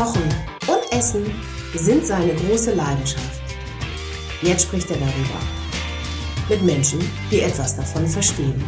Kochen 0.00 0.34
und 0.66 0.98
Essen 0.98 1.30
sind 1.74 2.06
seine 2.06 2.34
große 2.34 2.72
Leidenschaft. 2.72 3.42
Jetzt 4.40 4.62
spricht 4.62 4.90
er 4.90 4.96
darüber. 4.96 5.38
Mit 6.48 6.62
Menschen, 6.62 7.00
die 7.30 7.42
etwas 7.42 7.76
davon 7.76 8.06
verstehen. 8.06 8.64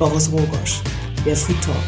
Boris 0.00 0.32
Rogosch, 0.32 0.80
der 1.24 1.36
Food 1.36 1.54
Talker. 1.62 1.80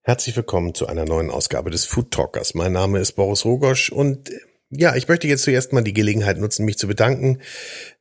Herzlich 0.00 0.34
willkommen 0.34 0.72
zu 0.72 0.86
einer 0.86 1.04
neuen 1.04 1.30
Ausgabe 1.30 1.70
des 1.70 1.84
Food 1.84 2.10
Talkers. 2.10 2.54
Mein 2.54 2.72
Name 2.72 2.98
ist 2.98 3.12
Boris 3.12 3.44
Rogosch 3.44 3.92
und 3.92 4.30
ja, 4.70 4.96
ich 4.96 5.06
möchte 5.06 5.28
jetzt 5.28 5.44
zuerst 5.44 5.72
mal 5.72 5.84
die 5.84 5.92
Gelegenheit 5.92 6.38
nutzen, 6.38 6.64
mich 6.64 6.78
zu 6.78 6.88
bedanken. 6.88 7.40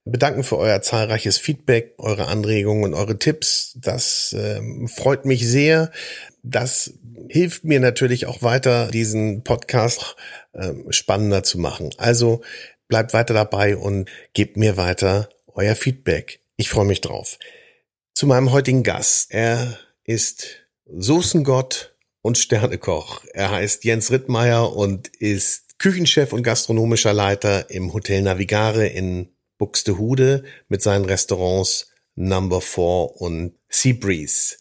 Bedanken 0.04 0.44
für 0.44 0.58
euer 0.58 0.82
zahlreiches 0.82 1.38
Feedback, 1.38 1.94
eure 1.98 2.28
Anregungen 2.28 2.86
und 2.86 2.94
eure 2.94 3.20
Tipps. 3.20 3.78
Das 3.82 4.36
ähm, 4.38 4.88
freut 4.88 5.26
mich 5.26 5.48
sehr. 5.48 5.92
Das 6.48 6.94
hilft 7.28 7.64
mir 7.64 7.80
natürlich 7.80 8.28
auch 8.28 8.44
weiter, 8.44 8.88
diesen 8.92 9.44
Podcast 9.44 10.16
ähm, 10.54 10.86
spannender 10.92 11.42
zu 11.42 11.58
machen. 11.58 11.90
Also 11.98 12.44
bleibt 12.88 13.14
weiter 13.14 13.34
dabei 13.34 13.76
und 13.76 14.08
gebt 14.34 14.56
mir 14.56 14.78
weiter 14.78 15.28
euer 15.48 15.76
Feedback. 15.76 16.42
Ich 16.56 16.70
freue 16.70 16.86
mich 16.86 17.02
drauf. 17.02 17.40
Zu 18.14 18.28
meinem 18.28 18.52
heutigen 18.52 18.84
Gast. 18.84 19.32
Er 19.32 19.80
ist 20.04 20.68
Soßengott 20.86 21.96
und 22.22 22.38
Sternekoch. 22.38 23.26
Er 23.34 23.50
heißt 23.50 23.84
Jens 23.84 24.12
Rittmeier 24.12 24.72
und 24.76 25.08
ist 25.08 25.80
Küchenchef 25.80 26.32
und 26.32 26.44
gastronomischer 26.44 27.14
Leiter 27.14 27.72
im 27.72 27.92
Hotel 27.92 28.22
Navigare 28.22 28.86
in 28.88 29.30
Buxtehude 29.58 30.44
mit 30.70 30.84
seinen 30.84 31.06
Restaurants 31.06 31.92
Number 32.14 32.62
Four 32.62 33.20
und 33.20 33.56
Sea 33.68 33.94
Breeze. 33.94 34.58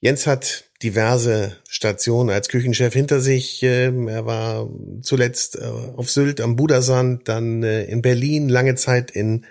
Jens 0.00 0.26
hat 0.28 0.65
diverse 0.82 1.56
Stationen 1.68 2.30
als 2.30 2.48
Küchenchef 2.48 2.92
hinter 2.92 3.20
sich. 3.20 3.62
Ähm, 3.62 4.08
er 4.08 4.26
war 4.26 4.68
zuletzt 5.02 5.56
äh, 5.56 5.64
auf 5.64 6.10
Sylt 6.10 6.40
am 6.40 6.56
Budersand, 6.56 7.28
dann 7.28 7.62
äh, 7.62 7.84
in 7.84 8.02
Berlin, 8.02 8.48
lange 8.48 8.74
Zeit 8.74 9.10
in 9.10 9.46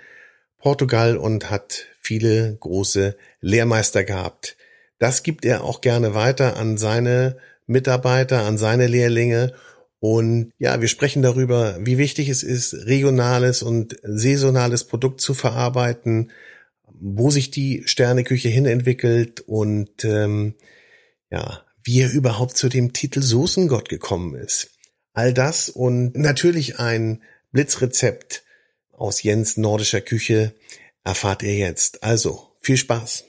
Portugal 0.60 1.18
und 1.18 1.50
hat 1.50 1.86
viele 2.02 2.58
große 2.60 3.16
Lehrmeister 3.42 4.04
gehabt. 4.04 4.58
Das 5.00 5.24
gibt 5.24 5.46
er 5.46 5.64
auch 5.64 5.82
gerne 5.82 6.14
weiter 6.14 6.58
an 6.58 6.78
seine 6.78 7.38
Mitarbeiter, 7.68 8.44
an 8.44 8.58
seine 8.58 8.88
Lehrlinge 8.88 9.54
und 10.08 10.52
ja, 10.60 10.80
wir 10.82 10.88
sprechen 10.88 11.24
darüber, 11.24 11.80
wie 11.82 11.98
wichtig 11.98 12.30
es 12.30 12.44
ist, 12.44 12.86
regionales 12.86 13.64
und 13.64 13.98
saisonales 14.04 14.84
Produkt 14.84 15.20
zu 15.20 15.34
verarbeiten, 15.34 16.32
wo 17.00 17.32
sich 17.32 17.50
die 17.50 17.82
Sterneküche 17.88 18.50
hinentwickelt 18.50 19.42
und 19.42 20.06
ähm, 20.06 20.54
ja, 21.36 21.62
wie 21.84 22.02
er 22.02 22.12
überhaupt 22.12 22.58
zu 22.58 22.70
dem 22.70 22.94
Titel 22.94 23.22
Soßengott 23.22 23.90
gekommen 23.90 24.36
ist. 24.36 24.70
All 25.14 25.34
das 25.34 25.70
und 25.70 26.16
natürlich 26.16 26.80
ein 26.80 27.22
Blitzrezept 27.52 28.44
aus 28.92 29.22
Jens 29.22 29.58
nordischer 29.58 30.02
Küche 30.02 30.54
erfahrt 31.04 31.44
ihr 31.44 31.56
jetzt. 31.56 32.04
Also, 32.04 32.48
viel 32.62 32.78
Spaß. 32.78 33.26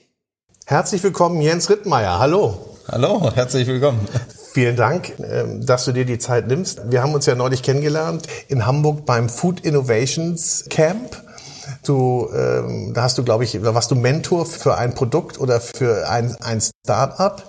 Herzlich 0.67 1.03
willkommen, 1.03 1.41
Jens 1.41 1.69
Rittmeier. 1.69 2.19
Hallo. 2.19 2.77
Hallo, 2.89 3.33
herzlich 3.35 3.67
willkommen. 3.67 4.07
Vielen 4.53 4.77
Dank, 4.77 5.13
ähm, 5.19 5.67
dass 5.67 5.85
du 5.85 5.93
dir 5.93 6.05
die 6.05 6.19
Zeit 6.19 6.47
nimmst. 6.47 6.81
Wir 6.91 7.03
haben 7.03 7.15
uns 7.15 7.27
ja 7.27 7.35
neulich 7.35 7.63
kennengelernt 7.63 8.27
in 8.49 8.67
Hamburg 8.67 9.05
beim 9.05 9.29
Food 9.29 9.61
Innovations 9.61 10.65
Camp. 10.71 11.26
Du, 11.87 12.29
ähm, 12.35 12.93
da 12.95 13.03
hast 13.03 13.17
du, 13.19 13.23
glaube 13.23 13.45
ich, 13.45 13.63
warst 13.63 13.91
du 13.91 13.95
Mentor 13.95 14.47
für 14.47 14.77
ein 14.77 14.95
Produkt 14.95 15.39
oder 15.39 15.61
für 15.61 16.09
ein, 16.09 16.37
ein 16.41 16.61
Start-up. 16.61 17.45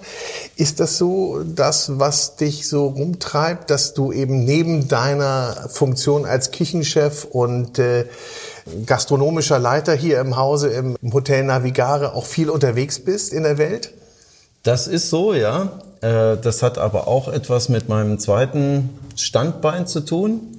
Ist 0.56 0.80
das 0.80 0.98
so 0.98 1.42
das, 1.44 2.00
was 2.00 2.36
dich 2.36 2.68
so 2.68 2.88
rumtreibt, 2.88 3.70
dass 3.70 3.94
du 3.94 4.12
eben 4.12 4.46
neben 4.46 4.88
deiner 4.88 5.68
Funktion 5.70 6.26
als 6.26 6.52
Küchenchef 6.52 7.26
und 7.26 7.80
äh, 7.80 8.06
gastronomischer 8.86 9.60
Leiter 9.60 9.94
hier 9.94 10.20
im 10.20 10.38
Hause 10.38 10.70
im 10.70 10.98
Hotel 11.14 11.44
Navigare 11.44 12.14
auch 12.14 12.26
viel 12.26 12.50
unterwegs 12.50 13.00
bist 13.00 13.34
in 13.34 13.44
der 13.44 13.58
Welt? 13.58 13.94
Das 14.64 14.88
ist 14.88 15.10
so, 15.10 15.34
ja. 15.34 15.72
Äh, 16.02 16.38
das 16.38 16.62
hat 16.62 16.78
aber 16.78 17.08
auch 17.08 17.28
etwas 17.28 17.70
mit 17.70 17.90
meinem 17.90 18.20
zweiten 18.20 18.90
Standbein 19.16 19.88
zu 19.88 20.02
tun, 20.02 20.57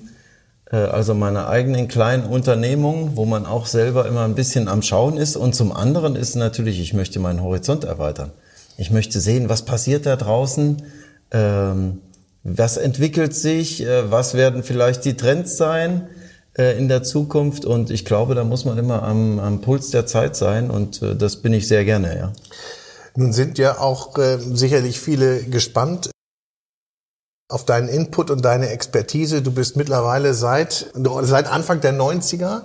also 0.76 1.14
meiner 1.14 1.48
eigenen 1.48 1.88
kleinen 1.88 2.24
Unternehmung, 2.24 3.12
wo 3.14 3.24
man 3.24 3.46
auch 3.46 3.66
selber 3.66 4.06
immer 4.06 4.24
ein 4.24 4.34
bisschen 4.34 4.68
am 4.68 4.82
Schauen 4.82 5.16
ist. 5.16 5.36
Und 5.36 5.54
zum 5.54 5.72
anderen 5.72 6.14
ist 6.14 6.36
natürlich, 6.36 6.80
ich 6.80 6.92
möchte 6.92 7.20
meinen 7.20 7.42
Horizont 7.42 7.84
erweitern. 7.84 8.32
Ich 8.76 8.90
möchte 8.90 9.20
sehen, 9.20 9.48
was 9.48 9.62
passiert 9.64 10.04
da 10.04 10.16
draußen, 10.16 10.82
ähm, 11.30 12.02
was 12.44 12.76
entwickelt 12.76 13.34
sich, 13.34 13.82
äh, 13.82 14.10
was 14.10 14.34
werden 14.34 14.62
vielleicht 14.62 15.04
die 15.04 15.14
Trends 15.14 15.56
sein 15.56 16.08
in 16.54 16.88
der 16.88 17.04
Zukunft. 17.04 17.64
Und 17.64 17.88
ich 17.88 18.04
glaube, 18.04 18.34
da 18.34 18.42
muss 18.42 18.64
man 18.64 18.78
immer 18.78 19.04
am, 19.04 19.38
am 19.38 19.60
Puls 19.60 19.90
der 19.90 20.06
Zeit 20.06 20.34
sein 20.34 20.72
und 20.72 21.00
das 21.02 21.36
bin 21.36 21.52
ich 21.52 21.68
sehr 21.68 21.84
gerne, 21.84 22.18
ja. 22.18 22.32
Nun 23.14 23.32
sind 23.32 23.58
ja 23.58 23.78
auch 23.78 24.16
äh, 24.18 24.38
sicherlich 24.38 25.00
viele 25.00 25.42
gespannt 25.42 26.10
auf 27.48 27.64
deinen 27.64 27.88
Input 27.88 28.30
und 28.30 28.44
deine 28.44 28.68
Expertise. 28.68 29.40
Du 29.40 29.50
bist 29.50 29.76
mittlerweile 29.76 30.34
seit, 30.34 30.86
seit 31.22 31.50
Anfang 31.50 31.80
der 31.80 31.94
90er 31.94 32.62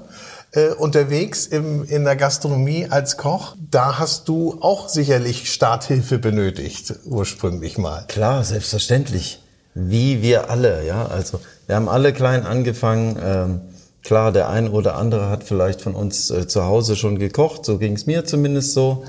äh, 0.51 0.69
unterwegs 0.69 1.47
im, 1.47 1.85
in 1.85 2.03
der 2.03 2.17
Gastronomie 2.17 2.88
als 2.89 3.17
Koch. 3.17 3.55
Da 3.71 3.97
hast 3.97 4.27
du 4.27 4.57
auch 4.59 4.89
sicherlich 4.89 5.51
Starthilfe 5.51 6.19
benötigt, 6.19 6.94
ursprünglich 7.05 7.77
mal. 7.77 8.05
Klar, 8.07 8.44
selbstverständlich. 8.44 9.39
Wie 9.73 10.21
wir 10.21 10.49
alle, 10.51 10.85
ja. 10.85 11.07
Also 11.07 11.39
wir 11.65 11.75
haben 11.75 11.89
alle 11.89 12.13
klein 12.13 12.45
angefangen. 12.45 13.17
Ähm, 13.23 13.61
klar, 14.03 14.31
der 14.31 14.50
ein 14.50 14.67
oder 14.67 14.95
andere 14.95 15.29
hat 15.29 15.44
vielleicht 15.44 15.81
von 15.81 15.95
uns 15.95 16.29
äh, 16.29 16.47
zu 16.47 16.65
Hause 16.65 16.95
schon 16.95 17.17
gekocht. 17.17 17.65
So 17.65 17.77
ging 17.77 17.94
es 17.94 18.05
mir 18.05 18.25
zumindest 18.25 18.73
so 18.73 19.05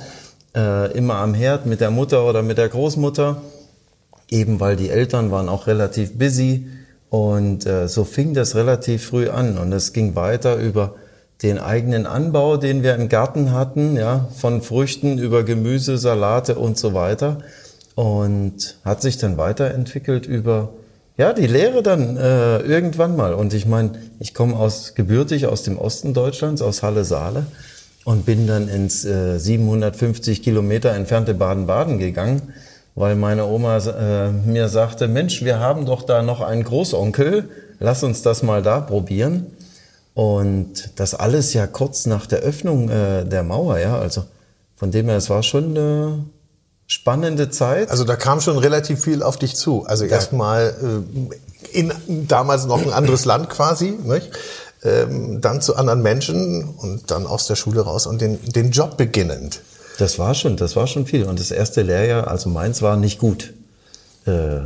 äh, 0.57 0.93
immer 0.93 1.17
am 1.17 1.35
Herd 1.35 1.67
mit 1.67 1.81
der 1.81 1.91
Mutter 1.91 2.25
oder 2.25 2.43
mit 2.43 2.59
der 2.59 2.69
Großmutter, 2.69 3.43
eben 4.31 4.61
weil 4.61 4.77
die 4.77 4.91
Eltern 4.91 5.31
waren 5.31 5.49
auch 5.49 5.67
relativ 5.67 6.19
busy 6.19 6.67
und 7.11 7.67
äh, 7.67 7.89
so 7.89 8.05
fing 8.05 8.35
das 8.35 8.55
relativ 8.55 9.07
früh 9.07 9.29
an 9.29 9.59
und 9.59 9.73
es 9.73 9.93
ging 9.93 10.17
weiter 10.17 10.57
über 10.57 10.95
den 11.43 11.59
eigenen 11.59 12.07
Anbau, 12.07 12.57
den 12.57 12.83
wir 12.83 12.95
im 12.95 13.09
Garten 13.09 13.53
hatten, 13.53 13.97
ja, 13.97 14.29
von 14.37 14.63
Früchten 14.63 15.19
über 15.19 15.45
Gemüse, 15.45 15.99
Salate 15.99 16.55
und 16.55 16.79
so 16.79 16.95
weiter 16.95 17.39
und 17.95 18.79
hat 18.85 19.03
sich 19.03 19.19
dann 19.19 19.37
weiterentwickelt 19.37 20.27
über 20.27 20.71
ja, 21.17 21.33
die 21.33 21.47
Lehre 21.47 21.83
dann 21.83 22.17
äh, 22.17 22.59
irgendwann 22.59 23.15
mal. 23.15 23.35
Und 23.35 23.55
ich 23.55 23.67
meine, 23.67 23.93
ich 24.19 24.35
komme 24.35 24.57
aus 24.57 24.95
gebürtig 24.95 25.47
aus 25.47 25.63
dem 25.63 25.79
Osten 25.79 26.13
Deutschlands, 26.13 26.61
aus 26.61 26.83
Halle 26.83 27.05
Saale 27.05 27.47
und 28.05 28.27
bin 28.27 28.47
dann 28.47 28.69
ins 28.69 29.05
äh, 29.05 29.39
750 29.39 30.43
Kilometer 30.43 30.93
entfernte 30.93 31.35
Baden-Baden 31.35 31.99
gegangen, 31.99 32.55
weil 32.95 33.17
meine 33.17 33.47
Oma 33.47 33.79
äh, 33.79 34.31
mir 34.31 34.69
sagte, 34.69 35.09
Mensch, 35.09 35.45
wir 35.45 35.59
haben 35.59 35.87
doch 35.87 36.03
da 36.03 36.23
noch 36.23 36.41
einen 36.41 36.65
Großonkel, 36.65 37.49
lass 37.81 38.03
uns 38.03 38.23
das 38.23 38.43
mal 38.43 38.63
da 38.63 38.81
probieren. 38.81 39.47
Und 40.15 40.91
das 40.97 41.15
alles 41.15 41.55
ja 41.55 41.67
kurz 41.67 42.07
nach 42.07 42.27
der 42.27 42.39
Öffnung 42.39 42.89
äh, 42.89 43.25
der 43.25 43.43
Mauer, 43.43 43.79
ja, 43.79 43.99
also 43.99 44.25
von 44.77 44.93
dem 44.93 45.09
her, 45.09 45.17
es 45.17 45.29
war 45.29 45.43
schon 45.43 45.71
eine 45.71 46.25
spannende 46.87 47.51
Zeit. 47.51 47.91
Also 47.91 48.05
da 48.05 48.15
kam 48.15 48.41
schon 48.41 48.59
relativ 48.59 49.01
viel 49.03 49.23
auf 49.25 49.39
dich 49.39 49.57
zu. 49.57 49.85
Also 49.87 50.05
erstmal 50.05 51.03
äh, 51.73 51.79
in 51.79 51.93
damals 52.29 52.67
noch 52.67 52.81
ein 52.81 52.93
anderes 52.93 53.25
Land 53.27 53.51
quasi, 53.51 53.99
nicht? 54.05 54.31
ähm, 54.85 55.41
dann 55.41 55.61
zu 55.61 55.77
anderen 55.77 56.03
Menschen 56.03 56.69
und 56.77 57.11
dann 57.11 57.27
aus 57.27 57.47
der 57.47 57.57
Schule 57.57 57.81
raus 57.81 58.07
und 58.07 58.21
den, 58.21 58.39
den 58.53 58.71
Job 58.71 58.97
beginnend. 58.97 59.61
Das 59.99 60.19
war 60.19 60.35
schon, 60.35 60.57
das 60.57 60.77
war 60.77 60.87
schon 60.87 61.07
viel. 61.07 61.25
Und 61.25 61.39
das 61.39 61.51
erste 61.51 61.83
Lehrjahr, 61.83 62.29
also 62.29 62.49
meins 62.49 62.83
war 62.83 62.97
nicht 62.97 63.19
gut. 63.19 63.53
Äh, 64.27 64.61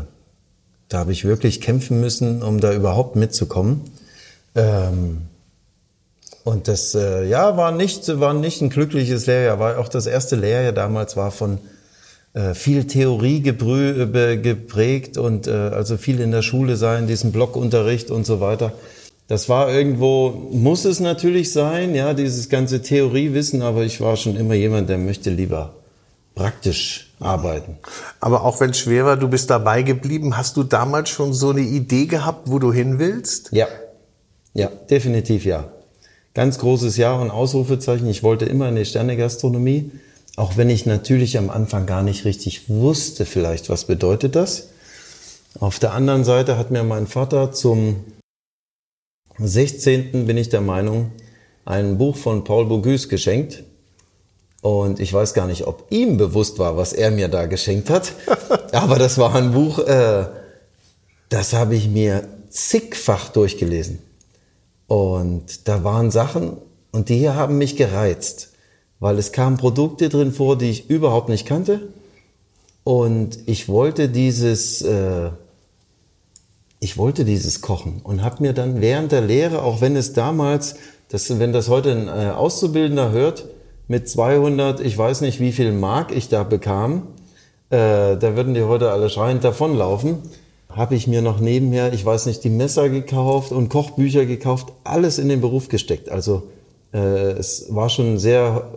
da 0.88 0.98
habe 0.98 1.12
ich 1.12 1.24
wirklich 1.24 1.60
kämpfen 1.60 2.00
müssen, 2.00 2.42
um 2.42 2.60
da 2.60 2.72
überhaupt 2.72 3.16
mitzukommen. 3.16 3.82
Ähm, 4.54 5.22
und 6.44 6.66
das, 6.66 6.94
äh, 6.94 7.26
ja, 7.26 7.58
war 7.58 7.72
nicht, 7.72 8.08
war 8.20 8.32
nicht 8.32 8.62
ein 8.62 8.70
glückliches 8.70 9.26
Lehrjahr. 9.26 9.58
War 9.58 9.78
auch 9.78 9.88
das 9.88 10.06
erste 10.06 10.36
Lehrjahr 10.36 10.72
damals 10.72 11.16
war 11.16 11.30
von 11.30 11.58
äh, 12.32 12.54
viel 12.54 12.86
Theorie 12.86 13.42
geprägt 13.42 15.18
und 15.18 15.46
äh, 15.46 15.50
also 15.50 15.98
viel 15.98 16.20
in 16.20 16.30
der 16.30 16.42
Schule 16.42 16.76
sein, 16.76 17.06
diesen 17.06 17.32
Blockunterricht 17.32 18.10
und 18.10 18.24
so 18.24 18.40
weiter. 18.40 18.72
Das 19.28 19.50
war 19.50 19.70
irgendwo, 19.70 20.30
muss 20.50 20.86
es 20.86 21.00
natürlich 21.00 21.52
sein, 21.52 21.94
ja, 21.94 22.14
dieses 22.14 22.48
ganze 22.48 22.80
Theoriewissen, 22.80 23.60
aber 23.60 23.82
ich 23.82 24.00
war 24.00 24.16
schon 24.16 24.36
immer 24.36 24.54
jemand, 24.54 24.88
der 24.88 24.96
möchte 24.96 25.28
lieber 25.28 25.74
praktisch 26.34 27.12
arbeiten. 27.20 27.76
Aber 28.20 28.44
auch 28.44 28.58
wenn 28.60 28.70
es 28.70 28.78
schwer 28.78 29.04
war, 29.04 29.16
du 29.18 29.28
bist 29.28 29.50
dabei 29.50 29.82
geblieben, 29.82 30.38
hast 30.38 30.56
du 30.56 30.62
damals 30.62 31.10
schon 31.10 31.34
so 31.34 31.50
eine 31.50 31.60
Idee 31.60 32.06
gehabt, 32.06 32.50
wo 32.50 32.58
du 32.58 32.72
hin 32.72 32.98
willst? 32.98 33.50
Ja, 33.52 33.66
ja, 34.54 34.70
definitiv 34.90 35.44
ja. 35.44 35.64
Ganz 36.32 36.58
großes 36.58 36.96
Ja 36.96 37.12
und 37.14 37.30
Ausrufezeichen. 37.30 38.08
Ich 38.08 38.22
wollte 38.22 38.46
immer 38.46 38.68
in 38.68 38.76
die 38.76 38.84
Sternegastronomie, 38.84 39.92
auch 40.36 40.56
wenn 40.56 40.70
ich 40.70 40.86
natürlich 40.86 41.36
am 41.36 41.50
Anfang 41.50 41.84
gar 41.84 42.02
nicht 42.02 42.24
richtig 42.24 42.70
wusste, 42.70 43.26
vielleicht 43.26 43.68
was 43.68 43.84
bedeutet 43.84 44.36
das. 44.36 44.68
Auf 45.60 45.78
der 45.78 45.92
anderen 45.92 46.24
Seite 46.24 46.56
hat 46.56 46.70
mir 46.70 46.84
mein 46.84 47.06
Vater 47.06 47.52
zum 47.52 48.04
16. 49.38 50.26
bin 50.26 50.36
ich 50.36 50.48
der 50.48 50.60
Meinung, 50.60 51.12
ein 51.64 51.98
Buch 51.98 52.16
von 52.16 52.44
Paul 52.44 52.66
Bocuse 52.66 53.08
geschenkt. 53.08 53.62
Und 54.60 54.98
ich 54.98 55.12
weiß 55.12 55.34
gar 55.34 55.46
nicht, 55.46 55.66
ob 55.66 55.86
ihm 55.90 56.16
bewusst 56.16 56.58
war, 56.58 56.76
was 56.76 56.92
er 56.92 57.10
mir 57.10 57.28
da 57.28 57.46
geschenkt 57.46 57.90
hat. 57.90 58.12
Aber 58.72 58.98
das 58.98 59.18
war 59.18 59.34
ein 59.34 59.52
Buch, 59.52 59.78
äh, 59.78 60.26
das 61.28 61.52
habe 61.52 61.76
ich 61.76 61.88
mir 61.88 62.26
zigfach 62.50 63.28
durchgelesen. 63.28 64.00
Und 64.88 65.68
da 65.68 65.84
waren 65.84 66.10
Sachen, 66.10 66.56
und 66.90 67.08
die 67.08 67.18
hier 67.18 67.34
haben 67.34 67.58
mich 67.58 67.76
gereizt, 67.76 68.52
weil 68.98 69.18
es 69.18 69.32
kamen 69.32 69.58
Produkte 69.58 70.08
drin 70.08 70.32
vor, 70.32 70.56
die 70.58 70.70
ich 70.70 70.90
überhaupt 70.90 71.28
nicht 71.28 71.46
kannte. 71.46 71.88
Und 72.82 73.38
ich 73.46 73.68
wollte 73.68 74.08
dieses, 74.08 74.82
äh, 74.82 75.30
ich 76.80 76.96
wollte 76.96 77.24
dieses 77.24 77.60
Kochen 77.60 78.00
und 78.04 78.22
habe 78.22 78.42
mir 78.42 78.52
dann 78.52 78.80
während 78.80 79.12
der 79.12 79.20
Lehre, 79.20 79.62
auch 79.62 79.80
wenn 79.80 79.96
es 79.96 80.12
damals, 80.12 80.76
das, 81.08 81.38
wenn 81.38 81.52
das 81.52 81.68
heute 81.68 81.92
ein 81.92 82.08
äh, 82.08 82.30
Auszubildender 82.30 83.10
hört, 83.10 83.46
mit 83.88 84.08
200, 84.08 84.80
ich 84.80 84.96
weiß 84.96 85.22
nicht 85.22 85.40
wie 85.40 85.52
viel 85.52 85.72
Mark 85.72 86.14
ich 86.14 86.28
da 86.28 86.44
bekam, 86.44 87.08
äh, 87.70 88.16
da 88.16 88.36
würden 88.36 88.54
die 88.54 88.62
heute 88.62 88.90
alle 88.90 89.08
schreiend 89.08 89.42
davonlaufen, 89.44 90.18
habe 90.68 90.94
ich 90.94 91.06
mir 91.06 91.22
noch 91.22 91.40
nebenher, 91.40 91.92
ich 91.92 92.04
weiß 92.04 92.26
nicht, 92.26 92.44
die 92.44 92.50
Messer 92.50 92.90
gekauft 92.90 93.52
und 93.52 93.70
Kochbücher 93.70 94.26
gekauft, 94.26 94.72
alles 94.84 95.18
in 95.18 95.28
den 95.28 95.40
Beruf 95.40 95.68
gesteckt. 95.68 96.10
Also 96.10 96.44
äh, 96.92 96.98
es 96.98 97.74
war 97.74 97.88
schon 97.88 98.18
sehr 98.18 98.70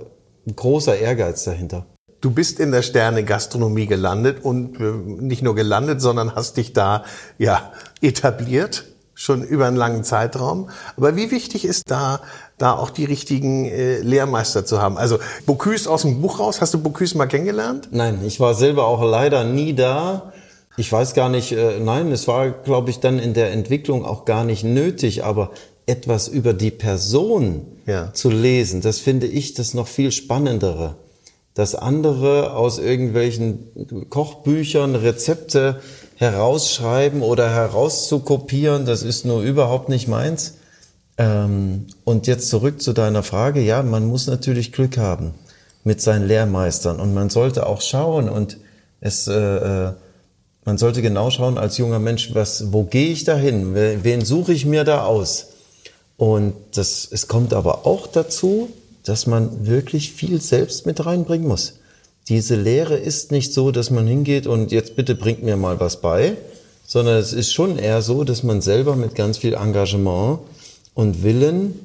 großer 0.56 0.98
Ehrgeiz 0.98 1.44
dahinter. 1.44 1.86
Du 2.22 2.30
bist 2.30 2.60
in 2.60 2.72
der 2.72 2.84
Sterne 2.84 3.24
Gastronomie 3.24 3.88
gelandet 3.88 4.44
und 4.44 4.80
äh, 4.80 4.84
nicht 5.24 5.42
nur 5.42 5.56
gelandet, 5.56 6.02
sondern 6.02 6.36
hast 6.36 6.58
dich 6.58 6.72
da 6.72 7.04
ja 7.40 7.72
etabliert 8.00 8.86
schon 9.16 9.44
über 9.44 9.68
einen 9.68 9.76
langen 9.76 10.04
Zeitraum. 10.04 10.70
Aber 10.98 11.16
wie 11.16 11.32
wichtig 11.32 11.66
ist 11.66 11.90
da, 11.90 12.22
da 12.60 12.74
auch 12.74 12.92
die 12.92 13.06
richtigen 13.06 13.66
äh, 13.66 14.00
Lehrmeister 14.00 14.66
zu 14.66 14.82
haben? 14.82 14.98
Also 14.98 15.18
Bocuse 15.48 15.90
aus 15.90 16.04
dem 16.04 16.22
Buch 16.22 16.40
raus, 16.40 16.62
hast 16.62 16.76
du 16.76 16.80
Bocuse 16.82 17.18
mal 17.18 17.26
kennengelernt? 17.26 17.90
Nein, 17.92 18.20
ich 18.26 18.40
war 18.40 18.54
selber 18.54 18.86
auch 18.86 19.04
leider 19.04 19.44
nie 19.44 19.74
da. 19.74 20.32
Ich 20.78 20.92
weiß 20.92 21.16
gar 21.16 21.30
nicht, 21.30 21.52
äh, 21.52 21.80
nein, 21.80 22.12
es 22.12 22.28
war, 22.28 22.52
glaube 22.52 22.92
ich, 22.92 23.00
dann 23.00 23.18
in 23.18 23.34
der 23.34 23.52
Entwicklung 23.52 24.06
auch 24.06 24.26
gar 24.26 24.44
nicht 24.44 24.64
nötig, 24.64 25.24
aber 25.24 25.52
etwas 25.88 26.28
über 26.28 26.54
die 26.54 26.72
Person 26.72 27.66
ja. 27.88 28.14
zu 28.14 28.30
lesen, 28.30 28.82
das 28.82 29.00
finde 29.00 29.26
ich 29.26 29.56
das 29.56 29.74
noch 29.74 29.88
viel 29.88 30.12
spannendere 30.12 30.96
dass 31.54 31.76
andere 31.76 32.54
aus 32.54 32.80
irgendwelchen 32.80 34.10
Kochbüchern 34.10 34.96
Rezepte 34.96 35.82
herausschreiben 36.16 37.22
oder 37.22 37.50
herauszukopieren, 37.50 38.86
das 38.86 39.04
ist 39.04 39.26
nur 39.26 39.42
überhaupt 39.42 39.90
nicht 39.90 40.08
meins. 40.08 40.56
Ähm, 41.18 41.88
und 42.04 42.28
jetzt 42.28 42.50
zurück 42.50 42.82
zu 42.82 42.94
deiner 42.94 43.24
Frage. 43.24 43.62
Ja, 43.62 43.84
man 43.84 44.06
muss 44.06 44.28
natürlich 44.28 44.72
Glück 44.72 44.98
haben 44.98 45.34
mit 45.84 46.00
seinen 46.00 46.28
Lehrmeistern 46.28 47.00
und 47.00 47.14
man 47.14 47.30
sollte 47.30 47.66
auch 47.66 47.82
schauen 47.82 48.30
und 48.30 48.58
es, 49.02 49.28
äh, 49.28 49.34
äh 49.34 49.94
man 50.64 50.78
sollte 50.78 51.02
genau 51.02 51.32
schauen 51.32 51.58
als 51.58 51.80
junger 51.80 51.98
Mensch, 51.98 52.36
was, 52.36 52.72
wo 52.72 52.84
gehe 52.84 53.08
ich 53.08 53.24
da 53.24 53.36
hin? 53.36 53.74
Wen 53.74 54.24
suche 54.24 54.54
ich 54.54 54.68
mir 54.68 54.84
da 54.84 55.06
aus? 55.06 55.48
Und 56.18 56.54
das, 56.76 57.08
es 57.10 57.28
kommt 57.28 57.52
aber 57.52 57.88
auch 57.88 58.06
dazu, 58.06 58.70
dass 59.04 59.28
man 59.28 59.66
wirklich 59.66 60.12
viel 60.12 60.42
selbst 60.42 60.86
mit 60.86 61.06
reinbringen 61.06 61.48
muss. 61.48 61.80
Diese 62.30 62.56
Lehre 62.56 62.96
ist 62.96 63.32
nicht 63.32 63.54
so, 63.54 63.72
dass 63.72 63.90
man 63.90 64.08
hingeht 64.08 64.48
und 64.48 64.72
jetzt 64.72 64.96
bitte 64.96 65.16
bringt 65.16 65.44
mir 65.44 65.58
mal 65.58 65.80
was 65.80 66.02
bei, 66.02 66.38
sondern 66.86 67.18
es 67.18 67.34
ist 67.34 67.54
schon 67.54 67.78
eher 67.78 68.02
so, 68.02 68.24
dass 68.24 68.44
man 68.44 68.62
selber 68.62 68.96
mit 68.96 69.16
ganz 69.16 69.38
viel 69.38 69.54
Engagement 69.54 70.40
und 70.94 71.24
Willen 71.24 71.80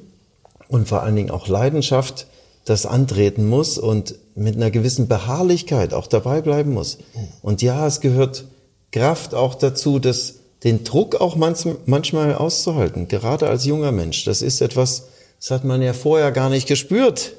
und 0.67 0.87
vor 0.87 1.01
allen 1.03 1.15
Dingen 1.15 1.31
auch 1.31 1.47
Leidenschaft 1.47 2.27
das 2.65 2.85
antreten 2.85 3.47
muss 3.47 3.77
und 3.77 4.15
mit 4.35 4.55
einer 4.55 4.71
gewissen 4.71 5.07
Beharrlichkeit 5.07 5.93
auch 5.93 6.07
dabei 6.07 6.41
bleiben 6.41 6.73
muss. 6.73 6.97
Und 7.41 7.61
ja, 7.61 7.87
es 7.87 8.01
gehört 8.01 8.45
Kraft 8.91 9.33
auch 9.33 9.55
dazu, 9.55 9.99
das, 9.99 10.35
den 10.63 10.83
Druck 10.83 11.15
auch 11.15 11.35
manchmal 11.35 12.35
auszuhalten, 12.35 13.07
gerade 13.07 13.47
als 13.47 13.65
junger 13.65 13.93
Mensch. 13.93 14.25
Das 14.25 14.41
ist 14.41 14.59
etwas, 14.59 15.03
das 15.39 15.51
hat 15.51 15.63
man 15.63 15.81
ja 15.81 15.93
vorher 15.93 16.31
gar 16.31 16.49
nicht 16.49 16.67
gespürt. 16.67 17.33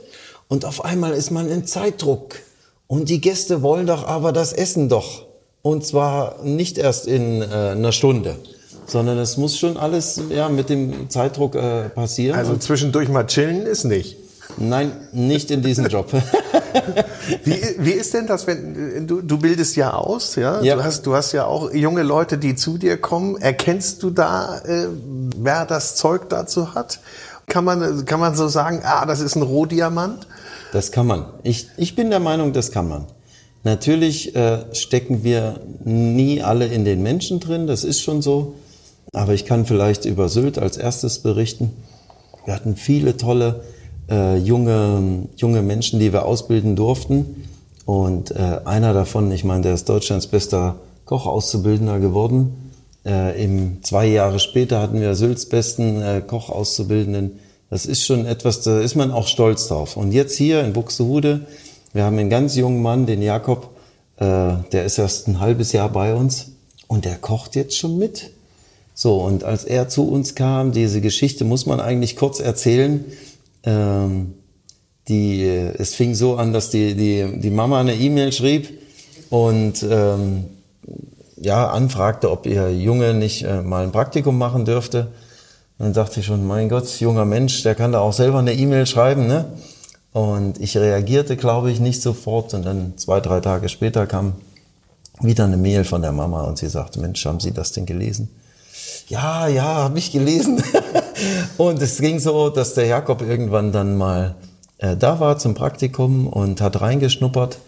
Und 0.48 0.64
auf 0.64 0.84
einmal 0.84 1.12
ist 1.12 1.30
man 1.30 1.48
in 1.50 1.66
Zeitdruck. 1.66 2.36
Und 2.86 3.08
die 3.10 3.20
Gäste 3.20 3.62
wollen 3.62 3.86
doch 3.86 4.06
aber 4.06 4.32
das 4.32 4.52
Essen 4.52 4.88
doch. 4.88 5.26
Und 5.62 5.84
zwar 5.84 6.42
nicht 6.42 6.78
erst 6.78 7.06
in 7.06 7.42
äh, 7.42 7.44
einer 7.44 7.92
Stunde, 7.92 8.36
sondern 8.86 9.18
es 9.18 9.36
muss 9.36 9.58
schon 9.58 9.76
alles 9.76 10.20
ja, 10.30 10.48
mit 10.48 10.70
dem 10.70 11.10
Zeitdruck 11.10 11.54
äh, 11.54 11.90
passieren. 11.90 12.38
Also 12.38 12.56
zwischendurch 12.56 13.08
mal 13.08 13.26
chillen 13.26 13.66
ist 13.66 13.84
nicht. 13.84 14.16
Nein, 14.56 14.92
nicht 15.12 15.50
in 15.50 15.62
diesem 15.62 15.86
Job. 15.86 16.10
wie, 17.44 17.60
wie 17.78 17.92
ist 17.92 18.14
denn 18.14 18.26
das, 18.26 18.46
wenn 18.46 19.06
du, 19.06 19.20
du 19.20 19.38
bildest 19.38 19.76
ja 19.76 19.92
aus, 19.92 20.36
ja? 20.36 20.62
ja? 20.62 20.76
Du, 20.76 20.84
hast, 20.84 21.06
du 21.06 21.14
hast 21.14 21.32
ja 21.32 21.44
auch 21.44 21.72
junge 21.72 22.02
Leute, 22.02 22.38
die 22.38 22.56
zu 22.56 22.78
dir 22.78 22.96
kommen. 22.96 23.36
Erkennst 23.36 24.02
du 24.02 24.10
da, 24.10 24.58
äh, 24.60 24.88
wer 25.36 25.66
das 25.66 25.96
Zeug 25.96 26.28
dazu 26.30 26.74
hat? 26.74 27.00
Kann 27.48 27.64
man, 27.64 28.04
kann 28.04 28.20
man 28.20 28.34
so 28.34 28.48
sagen, 28.48 28.80
ah, 28.84 29.06
das 29.06 29.20
ist 29.20 29.36
ein 29.36 29.42
Rohdiamant? 29.42 30.26
Das 30.72 30.92
kann 30.92 31.06
man. 31.06 31.26
Ich, 31.42 31.68
ich 31.76 31.96
bin 31.96 32.10
der 32.10 32.20
Meinung, 32.20 32.52
das 32.52 32.70
kann 32.70 32.88
man. 32.88 33.06
Natürlich 33.64 34.36
äh, 34.36 34.64
stecken 34.72 35.24
wir 35.24 35.60
nie 35.84 36.42
alle 36.42 36.66
in 36.66 36.84
den 36.84 37.02
Menschen 37.02 37.40
drin, 37.40 37.66
das 37.66 37.84
ist 37.84 38.00
schon 38.00 38.22
so. 38.22 38.54
Aber 39.12 39.32
ich 39.34 39.46
kann 39.46 39.66
vielleicht 39.66 40.04
über 40.04 40.28
Sylt 40.28 40.58
als 40.58 40.76
erstes 40.76 41.20
berichten. 41.20 41.72
Wir 42.44 42.54
hatten 42.54 42.76
viele 42.76 43.16
tolle 43.16 43.64
äh, 44.10 44.36
junge, 44.36 45.28
junge 45.36 45.62
Menschen, 45.62 45.98
die 45.98 46.12
wir 46.12 46.24
ausbilden 46.24 46.76
durften. 46.76 47.48
Und 47.84 48.30
äh, 48.32 48.60
einer 48.64 48.92
davon, 48.92 49.32
ich 49.32 49.44
meine, 49.44 49.62
der 49.62 49.74
ist 49.74 49.88
Deutschlands 49.88 50.26
bester 50.26 50.76
Kochauszubildender 51.06 51.98
geworden. 52.00 52.67
Äh, 53.04 53.42
im, 53.42 53.82
zwei 53.82 54.06
Jahre 54.06 54.38
später 54.38 54.80
hatten 54.80 55.00
wir 55.00 55.14
Sylts 55.14 55.46
besten 55.46 56.02
äh, 56.02 56.22
Kochauszubildenden. 56.26 57.38
Das 57.70 57.86
ist 57.86 58.04
schon 58.04 58.26
etwas, 58.26 58.62
da 58.62 58.80
ist 58.80 58.94
man 58.94 59.10
auch 59.10 59.28
stolz 59.28 59.68
drauf. 59.68 59.96
Und 59.96 60.12
jetzt 60.12 60.36
hier 60.36 60.64
in 60.64 60.72
Buxtehude, 60.72 61.46
wir 61.92 62.04
haben 62.04 62.18
einen 62.18 62.30
ganz 62.30 62.56
jungen 62.56 62.82
Mann, 62.82 63.06
den 63.06 63.22
Jakob, 63.22 63.70
äh, 64.16 64.54
der 64.72 64.84
ist 64.84 64.98
erst 64.98 65.28
ein 65.28 65.40
halbes 65.40 65.72
Jahr 65.72 65.90
bei 65.90 66.14
uns 66.14 66.52
und 66.86 67.04
der 67.04 67.16
kocht 67.16 67.56
jetzt 67.56 67.76
schon 67.76 67.98
mit. 67.98 68.30
So, 68.94 69.22
und 69.22 69.44
als 69.44 69.64
er 69.64 69.88
zu 69.88 70.08
uns 70.08 70.34
kam, 70.34 70.72
diese 70.72 71.00
Geschichte 71.00 71.44
muss 71.44 71.66
man 71.66 71.80
eigentlich 71.80 72.16
kurz 72.16 72.40
erzählen. 72.40 73.04
Ähm, 73.62 74.34
die, 75.06 75.46
es 75.46 75.94
fing 75.94 76.14
so 76.14 76.36
an, 76.36 76.52
dass 76.52 76.70
die, 76.70 76.94
die, 76.94 77.40
die 77.40 77.50
Mama 77.50 77.80
eine 77.80 77.94
E-Mail 77.94 78.32
schrieb 78.32 78.68
und 79.30 79.84
ähm, 79.88 80.44
ja, 81.40 81.68
anfragte, 81.70 82.30
ob 82.30 82.46
ihr 82.46 82.74
Junge 82.74 83.14
nicht 83.14 83.42
äh, 83.42 83.62
mal 83.62 83.84
ein 83.84 83.92
Praktikum 83.92 84.38
machen 84.38 84.64
dürfte. 84.64 85.08
Und 85.78 85.86
dann 85.86 85.92
dachte 85.92 86.20
ich 86.20 86.26
schon, 86.26 86.46
mein 86.46 86.68
Gott, 86.68 86.88
junger 87.00 87.24
Mensch, 87.24 87.62
der 87.62 87.74
kann 87.74 87.92
da 87.92 88.00
auch 88.00 88.12
selber 88.12 88.38
eine 88.40 88.54
E-Mail 88.54 88.86
schreiben, 88.86 89.26
ne? 89.26 89.46
Und 90.12 90.60
ich 90.60 90.76
reagierte, 90.76 91.36
glaube 91.36 91.70
ich, 91.70 91.80
nicht 91.80 92.02
sofort. 92.02 92.54
Und 92.54 92.64
dann 92.64 92.94
zwei, 92.96 93.20
drei 93.20 93.40
Tage 93.40 93.68
später 93.68 94.06
kam 94.06 94.34
wieder 95.20 95.44
eine 95.44 95.56
Mail 95.56 95.84
von 95.84 96.02
der 96.02 96.12
Mama 96.12 96.42
und 96.42 96.58
sie 96.58 96.68
sagte, 96.68 97.00
Mensch, 97.00 97.24
haben 97.26 97.40
Sie 97.40 97.52
das 97.52 97.72
denn 97.72 97.86
gelesen? 97.86 98.28
Ja, 99.08 99.46
ja, 99.46 99.62
habe 99.62 99.98
ich 99.98 100.10
gelesen. 100.10 100.62
und 101.58 101.80
es 101.82 101.98
ging 101.98 102.18
so, 102.18 102.50
dass 102.50 102.74
der 102.74 102.86
Jakob 102.86 103.22
irgendwann 103.22 103.72
dann 103.72 103.96
mal 103.96 104.34
äh, 104.78 104.96
da 104.96 105.20
war 105.20 105.38
zum 105.38 105.54
Praktikum 105.54 106.26
und 106.26 106.60
hat 106.60 106.80
reingeschnuppert 106.80 107.58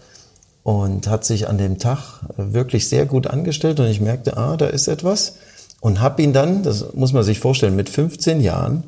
und 0.63 1.09
hat 1.09 1.25
sich 1.25 1.49
an 1.49 1.59
dem 1.59 1.79
Tag 1.79 2.21
wirklich 2.37 2.89
sehr 2.89 3.07
gut 3.07 3.27
angestellt 3.27 3.81
und 3.81 3.87
ich 3.87 4.01
merkte, 4.01 4.37
ah, 4.37 4.57
da 4.57 4.67
ist 4.67 4.89
etwas 4.89 5.37
und 5.81 6.01
habe 6.01 6.23
ihn 6.23 6.33
dann, 6.33 6.63
das 6.63 6.93
muss 6.95 7.13
man 7.13 7.23
sich 7.23 7.39
vorstellen, 7.39 7.77
mit 7.77 7.89
15 7.89 8.41
Jahren, 8.41 8.85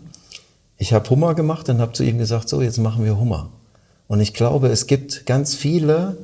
ich 0.76 0.92
habe 0.92 1.08
Hummer 1.08 1.34
gemacht 1.34 1.68
und 1.68 1.80
habe 1.80 1.92
zu 1.92 2.02
ihm 2.02 2.18
gesagt, 2.18 2.48
so, 2.48 2.60
jetzt 2.60 2.78
machen 2.78 3.04
wir 3.04 3.18
Hummer. 3.18 3.50
Und 4.08 4.20
ich 4.20 4.34
glaube, 4.34 4.68
es 4.68 4.86
gibt 4.86 5.26
ganz 5.26 5.54
viele 5.54 6.16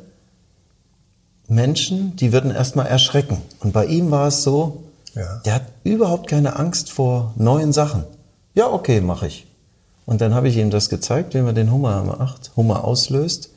Menschen, 1.46 2.16
die 2.16 2.32
würden 2.32 2.50
erstmal 2.50 2.86
erschrecken. 2.86 3.40
Und 3.60 3.72
bei 3.72 3.86
ihm 3.86 4.10
war 4.10 4.28
es 4.28 4.42
so, 4.42 4.82
ja. 5.14 5.40
der 5.44 5.54
hat 5.54 5.66
überhaupt 5.84 6.28
keine 6.28 6.56
Angst 6.56 6.90
vor 6.90 7.32
neuen 7.36 7.72
Sachen. 7.72 8.04
Ja, 8.54 8.70
okay, 8.70 9.00
mache 9.00 9.28
ich. 9.28 9.46
Und 10.04 10.20
dann 10.20 10.34
habe 10.34 10.48
ich 10.48 10.56
ihm 10.56 10.70
das 10.70 10.88
gezeigt, 10.88 11.34
wie 11.34 11.40
man 11.40 11.54
den 11.54 11.70
Hummer 11.72 12.02
macht. 12.02 12.50
Hummer 12.56 12.84
auslöst, 12.84 13.50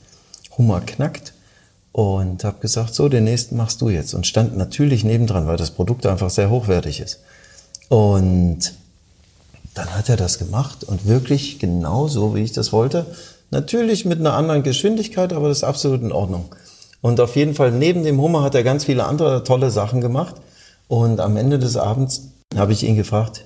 Hummer 0.58 0.82
knackt 0.82 1.34
und 1.92 2.44
habe 2.44 2.60
gesagt, 2.60 2.96
so, 2.96 3.10
den 3.10 3.26
nächsten 3.26 3.58
machst 3.58 3.82
du 3.82 3.90
jetzt. 3.90 4.14
Und 4.14 4.26
stand 4.26 4.58
natürlich 4.58 5.04
nebendran, 5.04 5.48
weil 5.48 5.58
das 5.58 5.72
Produkt 5.72 6.06
einfach 6.06 6.30
sehr 6.30 6.50
hochwertig 6.50 7.00
ist. 7.02 7.20
Und 7.90 8.74
dann 9.74 9.94
hat 9.96 10.10
er 10.10 10.18
das 10.18 10.40
gemacht 10.40 10.84
und 10.84 11.06
wirklich 11.06 11.60
genau 11.60 12.08
so, 12.08 12.36
wie 12.36 12.44
ich 12.44 12.52
das 12.52 12.72
wollte. 12.72 13.06
Natürlich 13.50 14.06
mit 14.06 14.20
einer 14.20 14.34
anderen 14.34 14.64
Geschwindigkeit, 14.64 15.34
aber 15.34 15.50
das 15.50 15.60
ist 15.60 15.64
absolut 15.64 16.02
in 16.02 16.12
Ordnung. 16.12 16.46
Und 17.02 17.20
auf 17.20 17.36
jeden 17.36 17.56
Fall 17.56 17.72
neben 17.72 18.04
dem 18.04 18.22
Hummer 18.22 18.44
hat 18.44 18.56
er 18.56 18.64
ganz 18.64 18.86
viele 18.86 19.06
andere 19.06 19.44
tolle 19.44 19.72
Sachen 19.72 20.02
gemacht. 20.02 20.36
Und 20.88 21.20
am 21.20 21.36
Ende 21.36 21.60
des 21.60 21.76
Abends 21.76 22.30
habe 22.56 22.74
ich 22.74 22.84
ihn 22.84 22.96
gefragt, 22.96 23.44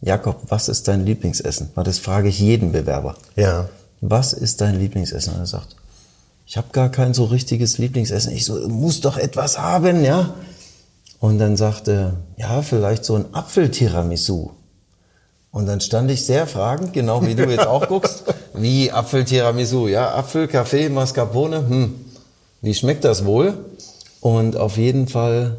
Jakob, 0.00 0.42
was 0.48 0.68
ist 0.68 0.88
dein 0.88 1.04
Lieblingsessen? 1.04 1.70
Weil 1.74 1.84
das 1.84 1.98
frage 1.98 2.28
ich 2.28 2.38
jeden 2.38 2.72
Bewerber. 2.72 3.16
Ja. 3.36 3.68
Was 4.00 4.32
ist 4.32 4.60
dein 4.60 4.78
Lieblingsessen? 4.78 5.34
Und 5.34 5.40
er 5.40 5.46
sagt, 5.46 5.76
ich 6.46 6.56
habe 6.56 6.68
gar 6.72 6.90
kein 6.90 7.14
so 7.14 7.24
richtiges 7.24 7.78
Lieblingsessen. 7.78 8.32
Ich 8.32 8.44
so, 8.44 8.68
muss 8.68 9.00
doch 9.00 9.16
etwas 9.16 9.58
haben, 9.58 10.04
ja? 10.04 10.34
Und 11.20 11.38
dann 11.38 11.56
sagte, 11.56 12.14
ja, 12.36 12.62
vielleicht 12.62 13.04
so 13.04 13.14
ein 13.14 13.26
Apfeltiramisu. 13.32 14.50
Und 15.50 15.66
dann 15.66 15.80
stand 15.80 16.10
ich 16.10 16.24
sehr 16.24 16.46
fragend, 16.46 16.92
genau 16.92 17.24
wie 17.24 17.34
du 17.34 17.44
jetzt 17.48 17.66
auch 17.66 17.88
guckst, 17.88 18.24
wie 18.54 18.90
Apfeltiramisu, 18.90 19.88
ja, 19.88 20.14
Apfel, 20.14 20.48
Kaffee, 20.48 20.88
Mascarpone, 20.88 21.68
hm, 21.68 21.94
wie 22.60 22.74
schmeckt 22.74 23.04
das 23.04 23.24
wohl? 23.24 23.54
Und 24.20 24.56
auf 24.56 24.76
jeden 24.76 25.06
Fall 25.06 25.56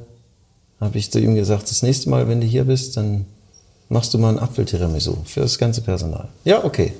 habe 0.82 0.98
ich 0.98 1.12
zu 1.12 1.20
ihm 1.20 1.36
gesagt, 1.36 1.70
das 1.70 1.82
nächste 1.82 2.10
Mal, 2.10 2.28
wenn 2.28 2.42
du 2.42 2.48
hier 2.48 2.66
bist, 2.66 2.98
dann 2.98 3.26
machst 3.90 4.14
du 4.14 4.18
mal 4.18 4.30
ein 4.30 4.40
Apfeltiramisu 4.40 5.18
für 5.26 5.42
das 5.42 5.58
ganze 5.58 5.82
Personal. 5.82 6.28
Ja, 6.44 6.64
okay. 6.64 6.94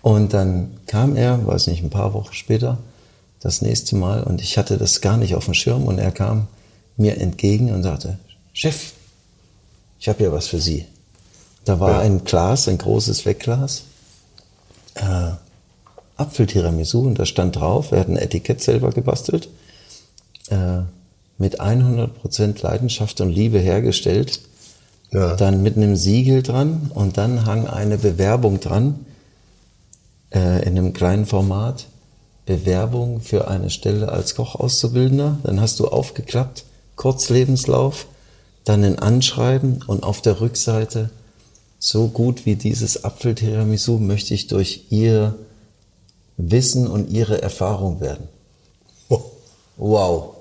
Und 0.00 0.32
dann 0.32 0.78
kam 0.86 1.16
er, 1.16 1.46
weiß 1.46 1.66
nicht, 1.68 1.82
ein 1.82 1.90
paar 1.90 2.14
Wochen 2.14 2.32
später, 2.32 2.78
das 3.42 3.60
nächste 3.60 3.96
Mal 3.96 4.22
und 4.22 4.40
ich 4.40 4.56
hatte 4.56 4.78
das 4.78 5.00
gar 5.00 5.16
nicht 5.16 5.34
auf 5.34 5.46
dem 5.46 5.54
Schirm 5.54 5.84
und 5.84 5.98
er 5.98 6.12
kam 6.12 6.46
mir 6.96 7.20
entgegen 7.20 7.72
und 7.72 7.82
sagte, 7.82 8.18
Chef, 8.52 8.92
ich 9.98 10.08
habe 10.08 10.22
ja 10.22 10.32
was 10.32 10.46
für 10.46 10.60
Sie. 10.60 10.86
Da 11.64 11.80
war 11.80 11.90
ja. 11.90 11.98
ein 12.00 12.24
Glas, 12.24 12.68
ein 12.68 12.78
großes 12.78 13.26
Wegglas, 13.26 13.82
äh, 14.94 15.30
Apfeltiramisu 16.16 17.00
und 17.00 17.18
da 17.18 17.26
stand 17.26 17.56
drauf, 17.56 17.92
er 17.92 18.00
hat 18.00 18.08
ein 18.08 18.16
Etikett 18.16 18.62
selber 18.62 18.90
gebastelt, 18.90 19.48
äh, 20.50 20.82
mit 21.38 21.60
100% 21.60 22.62
Leidenschaft 22.62 23.20
und 23.20 23.30
Liebe 23.30 23.58
hergestellt, 23.58 24.40
ja. 25.10 25.34
dann 25.34 25.62
mit 25.62 25.76
einem 25.76 25.96
Siegel 25.96 26.42
dran 26.42 26.92
und 26.94 27.16
dann 27.16 27.44
hang 27.44 27.66
eine 27.66 27.98
Bewerbung 27.98 28.60
dran, 28.60 29.04
äh, 30.32 30.62
in 30.62 30.78
einem 30.78 30.92
kleinen 30.92 31.26
Format, 31.26 31.86
Bewerbung 32.46 33.20
für 33.20 33.48
eine 33.48 33.70
Stelle 33.70 34.10
als 34.10 34.34
Kochauszubildender. 34.34 35.38
Dann 35.42 35.60
hast 35.60 35.80
du 35.80 35.88
aufgeklappt, 35.88 36.64
Kurzlebenslauf, 36.96 38.06
dann 38.64 38.84
ein 38.84 38.98
Anschreiben 38.98 39.82
und 39.86 40.02
auf 40.02 40.20
der 40.20 40.40
Rückseite, 40.40 41.10
so 41.78 42.08
gut 42.08 42.46
wie 42.46 42.54
dieses 42.54 43.04
Apfeltiramisu 43.04 43.98
möchte 43.98 44.34
ich 44.34 44.46
durch 44.46 44.86
ihr 44.90 45.34
Wissen 46.36 46.86
und 46.86 47.10
ihre 47.10 47.42
Erfahrung 47.42 48.00
werden. 48.00 48.28
Wow. 49.76 50.36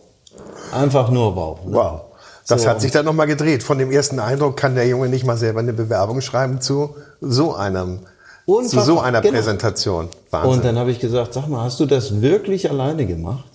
Einfach 0.72 1.10
nur 1.10 1.36
wow. 1.36 1.65
Ne? 1.65 1.74
Wow. 1.74 2.01
Das 2.48 2.63
so. 2.63 2.70
hat 2.70 2.81
sich 2.81 2.91
dann 2.91 3.05
nochmal 3.05 3.27
gedreht. 3.27 3.63
Von 3.63 3.77
dem 3.77 3.91
ersten 3.91 4.20
Eindruck 4.20 4.58
kann 4.58 4.75
der 4.75 4.88
Junge 4.88 5.10
nicht 5.10 5.25
mal 5.25 5.38
selber 5.38 5.60
eine 5.60 5.74
Bewerbung 5.74 6.22
schreiben 6.22 6.62
zu 6.62 6.96
so 7.22 7.55
einem 7.55 8.00
Unfassbar. 8.45 8.83
Zu 8.83 8.91
so 8.91 9.00
einer 9.00 9.21
genau. 9.21 9.36
Präsentation. 9.36 10.10
Wahnsinn. 10.29 10.51
Und 10.51 10.65
dann 10.65 10.77
habe 10.77 10.91
ich 10.91 11.00
gesagt, 11.00 11.33
sag 11.33 11.48
mal, 11.48 11.63
hast 11.63 11.79
du 11.79 11.86
das 11.86 12.21
wirklich 12.21 12.69
alleine 12.69 13.05
gemacht? 13.05 13.45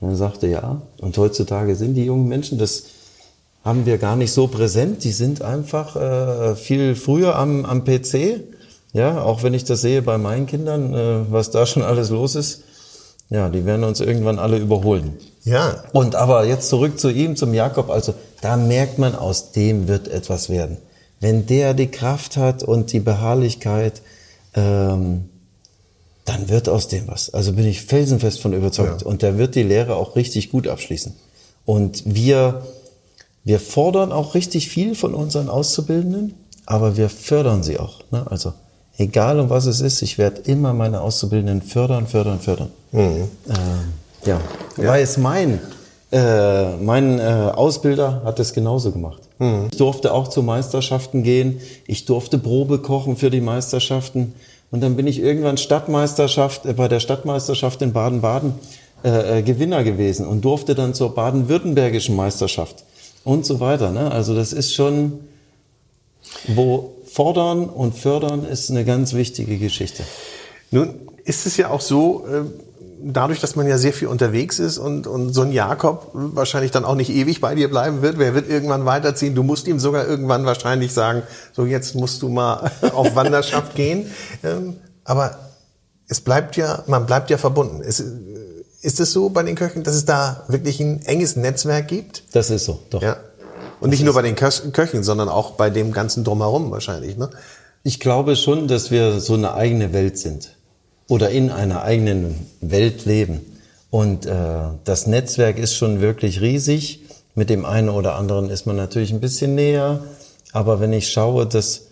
Und 0.00 0.10
er 0.10 0.16
sagte, 0.16 0.46
ja. 0.46 0.80
Und 1.00 1.16
heutzutage 1.18 1.74
sind 1.76 1.94
die 1.94 2.04
jungen 2.04 2.28
Menschen, 2.28 2.58
das 2.58 2.84
haben 3.64 3.86
wir 3.86 3.98
gar 3.98 4.16
nicht 4.16 4.32
so 4.32 4.46
präsent. 4.46 5.04
Die 5.04 5.12
sind 5.12 5.42
einfach 5.42 5.96
äh, 5.96 6.54
viel 6.56 6.94
früher 6.94 7.36
am, 7.36 7.64
am 7.64 7.84
PC. 7.84 8.40
Ja, 8.92 9.22
auch 9.22 9.42
wenn 9.42 9.54
ich 9.54 9.64
das 9.64 9.82
sehe 9.82 10.02
bei 10.02 10.16
meinen 10.16 10.46
Kindern, 10.46 10.94
äh, 10.94 11.30
was 11.30 11.50
da 11.50 11.66
schon 11.66 11.82
alles 11.82 12.10
los 12.10 12.34
ist. 12.34 12.62
Ja, 13.30 13.50
die 13.50 13.66
werden 13.66 13.84
uns 13.84 14.00
irgendwann 14.00 14.38
alle 14.38 14.56
überholen. 14.56 15.18
Ja. 15.44 15.84
Und 15.92 16.14
aber 16.14 16.46
jetzt 16.46 16.70
zurück 16.70 16.98
zu 16.98 17.10
ihm, 17.10 17.36
zum 17.36 17.52
Jakob. 17.52 17.90
Also 17.90 18.14
da 18.40 18.56
merkt 18.56 18.98
man, 18.98 19.14
aus 19.14 19.52
dem 19.52 19.88
wird 19.88 20.08
etwas 20.08 20.48
werden. 20.48 20.78
Wenn 21.20 21.46
der 21.46 21.74
die 21.74 21.88
Kraft 21.88 22.36
hat 22.36 22.62
und 22.62 22.92
die 22.92 23.00
Beharrlichkeit, 23.00 24.00
ähm, 24.54 25.28
dann 26.24 26.48
wird 26.48 26.68
aus 26.68 26.88
dem 26.88 27.08
was. 27.08 27.32
Also 27.32 27.54
bin 27.54 27.66
ich 27.66 27.82
felsenfest 27.82 28.40
von 28.40 28.52
überzeugt. 28.52 29.02
Ja. 29.02 29.06
Und 29.06 29.22
der 29.22 29.38
wird 29.38 29.54
die 29.54 29.62
Lehre 29.62 29.96
auch 29.96 30.14
richtig 30.14 30.50
gut 30.50 30.68
abschließen. 30.68 31.14
Und 31.64 32.02
wir, 32.04 32.66
wir 33.44 33.60
fordern 33.60 34.12
auch 34.12 34.34
richtig 34.34 34.68
viel 34.68 34.94
von 34.94 35.14
unseren 35.14 35.48
Auszubildenden, 35.48 36.34
aber 36.66 36.96
wir 36.96 37.08
fördern 37.08 37.62
sie 37.62 37.78
auch. 37.78 38.00
Ne? 38.10 38.26
Also 38.30 38.52
egal 38.98 39.40
um 39.40 39.48
was 39.48 39.66
es 39.66 39.80
ist, 39.80 40.02
ich 40.02 40.18
werde 40.18 40.42
immer 40.42 40.74
meine 40.74 41.00
Auszubildenden 41.00 41.62
fördern, 41.62 42.06
fördern, 42.06 42.40
fördern. 42.40 42.70
Mhm. 42.92 43.00
Ähm, 43.00 43.28
ja. 44.24 44.40
ja, 44.76 44.88
weil 44.88 45.02
es 45.02 45.16
mein, 45.16 45.60
äh, 46.10 46.76
mein 46.76 47.18
äh, 47.18 47.22
Ausbilder 47.22 48.22
hat 48.24 48.40
es 48.40 48.54
genauso 48.54 48.92
gemacht. 48.92 49.20
Mhm. 49.38 49.68
Ich 49.70 49.76
durfte 49.76 50.12
auch 50.14 50.28
zu 50.28 50.42
Meisterschaften 50.42 51.22
gehen. 51.22 51.60
Ich 51.86 52.06
durfte 52.06 52.38
Probe 52.38 52.78
kochen 52.78 53.16
für 53.16 53.30
die 53.30 53.42
Meisterschaften. 53.42 54.34
Und 54.70 54.82
dann 54.82 54.96
bin 54.96 55.06
ich 55.06 55.20
irgendwann 55.20 55.58
Stadtmeisterschaft, 55.58 56.64
äh, 56.64 56.72
bei 56.72 56.88
der 56.88 57.00
Stadtmeisterschaft 57.00 57.82
in 57.82 57.92
Baden-Baden 57.92 58.54
äh, 59.04 59.38
äh, 59.38 59.42
Gewinner 59.42 59.84
gewesen 59.84 60.26
und 60.26 60.44
durfte 60.44 60.74
dann 60.74 60.94
zur 60.94 61.14
baden-württembergischen 61.14 62.16
Meisterschaft 62.16 62.84
und 63.24 63.44
so 63.44 63.60
weiter. 63.60 63.90
Ne? 63.90 64.10
Also 64.10 64.34
das 64.34 64.54
ist 64.54 64.72
schon, 64.72 65.20
wo 66.46 66.94
fordern 67.04 67.66
und 67.66 67.94
fördern 67.94 68.44
ist 68.46 68.70
eine 68.70 68.84
ganz 68.84 69.12
wichtige 69.12 69.58
Geschichte. 69.58 70.04
Nun 70.70 70.94
ist 71.24 71.46
es 71.46 71.58
ja 71.58 71.70
auch 71.70 71.82
so, 71.82 72.26
äh 72.26 72.44
dadurch, 73.02 73.40
dass 73.40 73.56
man 73.56 73.66
ja 73.66 73.78
sehr 73.78 73.92
viel 73.92 74.08
unterwegs 74.08 74.58
ist 74.58 74.78
und, 74.78 75.06
und 75.06 75.32
so 75.32 75.42
ein 75.42 75.52
Jakob 75.52 76.10
wahrscheinlich 76.12 76.70
dann 76.70 76.84
auch 76.84 76.94
nicht 76.94 77.10
ewig 77.10 77.40
bei 77.40 77.54
dir 77.54 77.68
bleiben 77.68 78.02
wird, 78.02 78.18
wer 78.18 78.34
wird 78.34 78.48
irgendwann 78.48 78.84
weiterziehen? 78.84 79.34
Du 79.34 79.42
musst 79.42 79.66
ihm 79.66 79.78
sogar 79.78 80.06
irgendwann 80.06 80.44
wahrscheinlich 80.44 80.92
sagen, 80.92 81.22
so 81.52 81.66
jetzt 81.66 81.94
musst 81.94 82.22
du 82.22 82.28
mal 82.28 82.70
auf 82.94 83.14
Wanderschaft 83.14 83.74
gehen. 83.74 84.10
Ähm, 84.42 84.76
aber 85.04 85.38
es 86.08 86.20
bleibt 86.20 86.56
ja, 86.56 86.82
man 86.86 87.06
bleibt 87.06 87.30
ja 87.30 87.38
verbunden. 87.38 87.82
Es, 87.84 88.02
ist 88.80 89.00
es 89.00 89.12
so 89.12 89.28
bei 89.28 89.42
den 89.42 89.54
Köchen, 89.54 89.82
dass 89.82 89.94
es 89.94 90.04
da 90.04 90.44
wirklich 90.48 90.80
ein 90.80 91.02
enges 91.02 91.36
Netzwerk 91.36 91.88
gibt? 91.88 92.22
Das 92.32 92.50
ist 92.50 92.64
so, 92.64 92.80
doch. 92.90 93.02
Ja. 93.02 93.16
Und 93.80 93.90
das 93.90 93.90
nicht 93.90 94.04
nur 94.04 94.14
bei 94.14 94.22
den 94.22 94.34
Köchen, 94.34 95.02
sondern 95.02 95.28
auch 95.28 95.52
bei 95.52 95.70
dem 95.70 95.92
ganzen 95.92 96.24
Drumherum 96.24 96.70
wahrscheinlich, 96.70 97.16
ne? 97.16 97.30
Ich 97.84 98.00
glaube 98.00 98.34
schon, 98.34 98.66
dass 98.66 98.90
wir 98.90 99.20
so 99.20 99.34
eine 99.34 99.54
eigene 99.54 99.92
Welt 99.92 100.18
sind 100.18 100.57
oder 101.08 101.30
in 101.30 101.50
einer 101.50 101.82
eigenen 101.82 102.46
Welt 102.60 103.04
leben. 103.06 103.40
Und 103.90 104.26
äh, 104.26 104.34
das 104.84 105.06
Netzwerk 105.06 105.58
ist 105.58 105.74
schon 105.74 106.00
wirklich 106.00 106.40
riesig. 106.40 107.00
Mit 107.34 107.50
dem 107.50 107.64
einen 107.64 107.88
oder 107.88 108.16
anderen 108.16 108.50
ist 108.50 108.66
man 108.66 108.76
natürlich 108.76 109.12
ein 109.12 109.20
bisschen 109.20 109.54
näher. 109.54 110.00
Aber 110.52 110.80
wenn 110.80 110.92
ich 110.92 111.10
schaue, 111.10 111.46
dass 111.46 111.82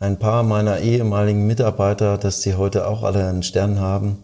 ein 0.00 0.18
paar 0.18 0.42
meiner 0.42 0.80
ehemaligen 0.80 1.46
Mitarbeiter, 1.46 2.18
dass 2.18 2.42
sie 2.42 2.54
heute 2.54 2.86
auch 2.86 3.02
alle 3.02 3.26
einen 3.26 3.42
Stern 3.42 3.80
haben, 3.80 4.18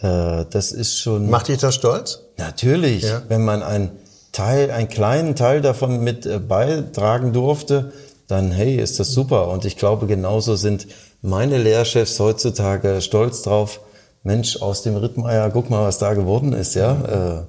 äh, 0.00 0.44
das 0.50 0.72
ist 0.72 0.98
schon. 0.98 1.28
Macht 1.28 1.48
dich 1.48 1.58
das 1.58 1.74
stolz? 1.74 2.20
Natürlich, 2.38 3.02
ja. 3.02 3.22
wenn 3.28 3.44
man 3.44 3.62
ein 3.62 3.90
Teil, 4.32 4.70
einen 4.70 4.88
kleinen 4.88 5.34
Teil 5.34 5.60
davon 5.60 6.02
mit 6.02 6.24
äh, 6.26 6.38
beitragen 6.38 7.32
durfte, 7.32 7.92
dann 8.28 8.52
hey, 8.52 8.76
ist 8.76 9.00
das 9.00 9.10
super. 9.10 9.48
Und 9.48 9.64
ich 9.64 9.76
glaube, 9.76 10.06
genauso 10.06 10.54
sind 10.54 10.86
meine 11.22 11.58
Lehrchefs 11.58 12.18
heutzutage 12.18 13.00
stolz 13.00 13.42
drauf. 13.42 13.80
Mensch, 14.22 14.60
aus 14.60 14.82
dem 14.82 14.96
Rittmeier, 14.96 15.50
guck 15.50 15.70
mal, 15.70 15.86
was 15.86 15.98
da 15.98 16.12
geworden 16.14 16.52
ist, 16.52 16.74
ja. 16.74 17.40
Äh, 17.40 17.42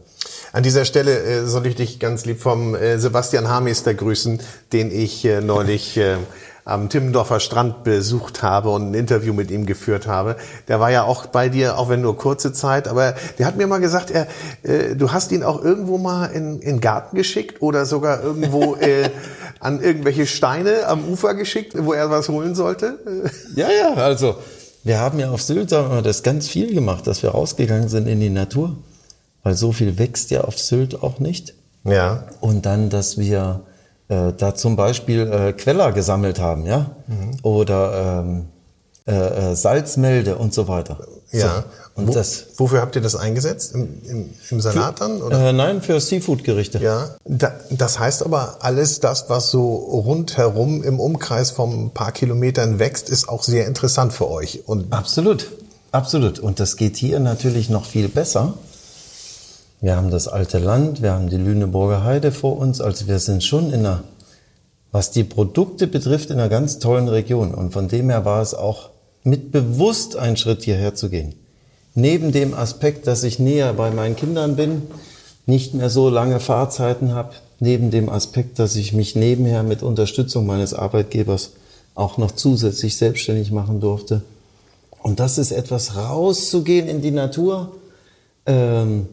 an 0.53 0.63
dieser 0.63 0.85
Stelle 0.85 1.17
äh, 1.19 1.45
soll 1.45 1.67
ich 1.67 1.75
dich 1.75 1.99
ganz 1.99 2.25
lieb 2.25 2.41
vom 2.41 2.75
äh, 2.75 2.97
Sebastian 2.97 3.49
Hamester 3.49 3.93
grüßen, 3.93 4.41
den 4.73 4.91
ich 4.91 5.25
äh, 5.25 5.41
neulich 5.41 5.99
am 6.65 6.89
Timmendorfer 6.89 7.39
Strand 7.39 7.83
besucht 7.83 8.43
habe 8.43 8.69
und 8.69 8.91
ein 8.91 8.93
Interview 8.93 9.33
mit 9.33 9.49
ihm 9.51 9.65
geführt 9.65 10.07
habe. 10.07 10.35
Der 10.67 10.79
war 10.79 10.91
ja 10.91 11.03
auch 11.03 11.25
bei 11.25 11.49
dir, 11.49 11.77
auch 11.77 11.89
wenn 11.89 12.01
nur 12.01 12.17
kurze 12.17 12.53
Zeit, 12.53 12.87
aber 12.87 13.15
der 13.39 13.45
hat 13.47 13.57
mir 13.57 13.67
mal 13.67 13.79
gesagt, 13.79 14.11
er, 14.11 14.27
äh, 14.63 14.95
du 14.95 15.11
hast 15.11 15.31
ihn 15.31 15.43
auch 15.43 15.63
irgendwo 15.63 15.97
mal 15.97 16.27
in, 16.27 16.59
in 16.59 16.75
den 16.75 16.81
Garten 16.81 17.15
geschickt 17.15 17.61
oder 17.61 17.85
sogar 17.85 18.23
irgendwo 18.23 18.75
äh, 18.79 19.09
an 19.59 19.81
irgendwelche 19.81 20.25
Steine 20.25 20.87
am 20.87 21.07
Ufer 21.07 21.33
geschickt, 21.35 21.73
wo 21.77 21.93
er 21.93 22.09
was 22.09 22.29
holen 22.29 22.55
sollte. 22.55 22.99
Ja, 23.55 23.67
ja, 23.69 23.93
also 23.95 24.35
wir 24.83 24.99
haben 24.99 25.19
ja 25.19 25.29
auf 25.29 25.41
Sylt 25.41 25.71
das 25.71 26.23
ganz 26.23 26.47
viel 26.47 26.73
gemacht, 26.73 27.05
dass 27.05 27.21
wir 27.21 27.31
rausgegangen 27.31 27.89
sind 27.89 28.07
in 28.07 28.19
die 28.19 28.29
Natur, 28.29 28.77
weil 29.43 29.55
so 29.55 29.71
viel 29.71 29.97
wächst 29.99 30.31
ja 30.31 30.41
auf 30.41 30.57
Sylt 30.57 31.03
auch 31.03 31.19
nicht. 31.19 31.53
Ja. 31.83 32.27
Und 32.39 32.65
dann, 32.65 32.89
dass 32.89 33.17
wir 33.17 33.61
äh, 34.11 34.33
da 34.37 34.53
zum 34.55 34.75
Beispiel 34.75 35.21
äh, 35.31 35.53
Queller 35.53 35.93
gesammelt 35.93 36.39
haben, 36.39 36.65
ja, 36.65 36.91
mhm. 37.07 37.37
oder 37.43 38.23
ähm, 38.23 38.47
äh, 39.07 39.13
äh, 39.51 39.55
Salzmelde 39.55 40.35
und 40.35 40.53
so 40.53 40.67
weiter. 40.67 40.97
Ja. 41.31 41.47
So. 41.47 41.63
Und 41.95 42.07
Wo, 42.07 42.13
das, 42.13 42.45
wofür 42.57 42.81
habt 42.81 42.95
ihr 42.95 43.01
das 43.01 43.15
eingesetzt? 43.15 43.73
Im, 43.73 44.01
im, 44.03 44.29
im 44.49 44.61
Salat 44.61 44.99
für, 44.99 45.07
dann? 45.07 45.21
Oder? 45.21 45.49
Äh, 45.49 45.53
nein, 45.53 45.81
für 45.81 45.99
Seafood-Gerichte. 45.99 46.79
Ja. 46.79 47.15
Da, 47.25 47.53
das 47.69 47.99
heißt 47.99 48.23
aber, 48.23 48.57
alles 48.59 48.99
das, 48.99 49.29
was 49.29 49.49
so 49.49 49.75
rundherum 49.75 50.83
im 50.83 50.99
Umkreis 50.99 51.51
von 51.51 51.85
ein 51.85 51.89
paar 51.91 52.11
Kilometern 52.11 52.79
wächst, 52.79 53.09
ist 53.09 53.29
auch 53.29 53.43
sehr 53.43 53.65
interessant 53.65 54.13
für 54.13 54.29
euch. 54.29 54.63
Und 54.65 54.91
absolut, 54.91 55.51
absolut. 55.91 56.39
Und 56.39 56.59
das 56.59 56.75
geht 56.75 56.97
hier 56.97 57.19
natürlich 57.19 57.69
noch 57.69 57.85
viel 57.85 58.09
besser. 58.09 58.55
Wir 59.81 59.95
haben 59.95 60.11
das 60.11 60.27
alte 60.27 60.59
Land, 60.59 61.01
wir 61.01 61.11
haben 61.13 61.29
die 61.29 61.37
Lüneburger 61.37 62.03
Heide 62.03 62.31
vor 62.31 62.57
uns, 62.57 62.79
also 62.79 63.07
wir 63.07 63.19
sind 63.19 63.43
schon 63.43 63.73
in 63.73 63.85
einer 63.85 64.03
was 64.91 65.11
die 65.11 65.23
Produkte 65.23 65.87
betrifft, 65.87 66.29
in 66.29 66.39
einer 66.39 66.49
ganz 66.49 66.79
tollen 66.79 67.07
Region. 67.07 67.53
Und 67.53 67.71
von 67.71 67.87
dem 67.87 68.09
her 68.09 68.25
war 68.25 68.41
es 68.41 68.53
auch 68.53 68.89
mit 69.23 69.51
bewusst 69.51 70.15
ein 70.17 70.37
Schritt 70.37 70.63
hierher 70.63 70.95
zu 70.95 71.09
gehen. 71.09 71.33
Neben 71.93 72.31
dem 72.31 72.53
Aspekt, 72.53 73.07
dass 73.07 73.23
ich 73.23 73.39
näher 73.39 73.73
bei 73.73 73.91
meinen 73.91 74.15
Kindern 74.15 74.55
bin, 74.55 74.83
nicht 75.45 75.73
mehr 75.73 75.89
so 75.89 76.09
lange 76.09 76.39
Fahrzeiten 76.39 77.13
habe, 77.13 77.31
neben 77.59 77.91
dem 77.91 78.09
Aspekt, 78.09 78.59
dass 78.59 78.75
ich 78.75 78.93
mich 78.93 79.15
nebenher 79.15 79.63
mit 79.63 79.83
Unterstützung 79.83 80.45
meines 80.45 80.73
Arbeitgebers 80.73 81.51
auch 81.95 82.17
noch 82.17 82.31
zusätzlich 82.31 82.95
selbstständig 82.95 83.51
machen 83.51 83.81
durfte. 83.81 84.21
Und 85.01 85.19
das 85.19 85.37
ist 85.37 85.51
etwas 85.51 85.95
rauszugehen 85.95 86.87
in 86.87 87.01
die 87.01 87.11
Natur, 87.11 87.71
ähm, 88.45 89.07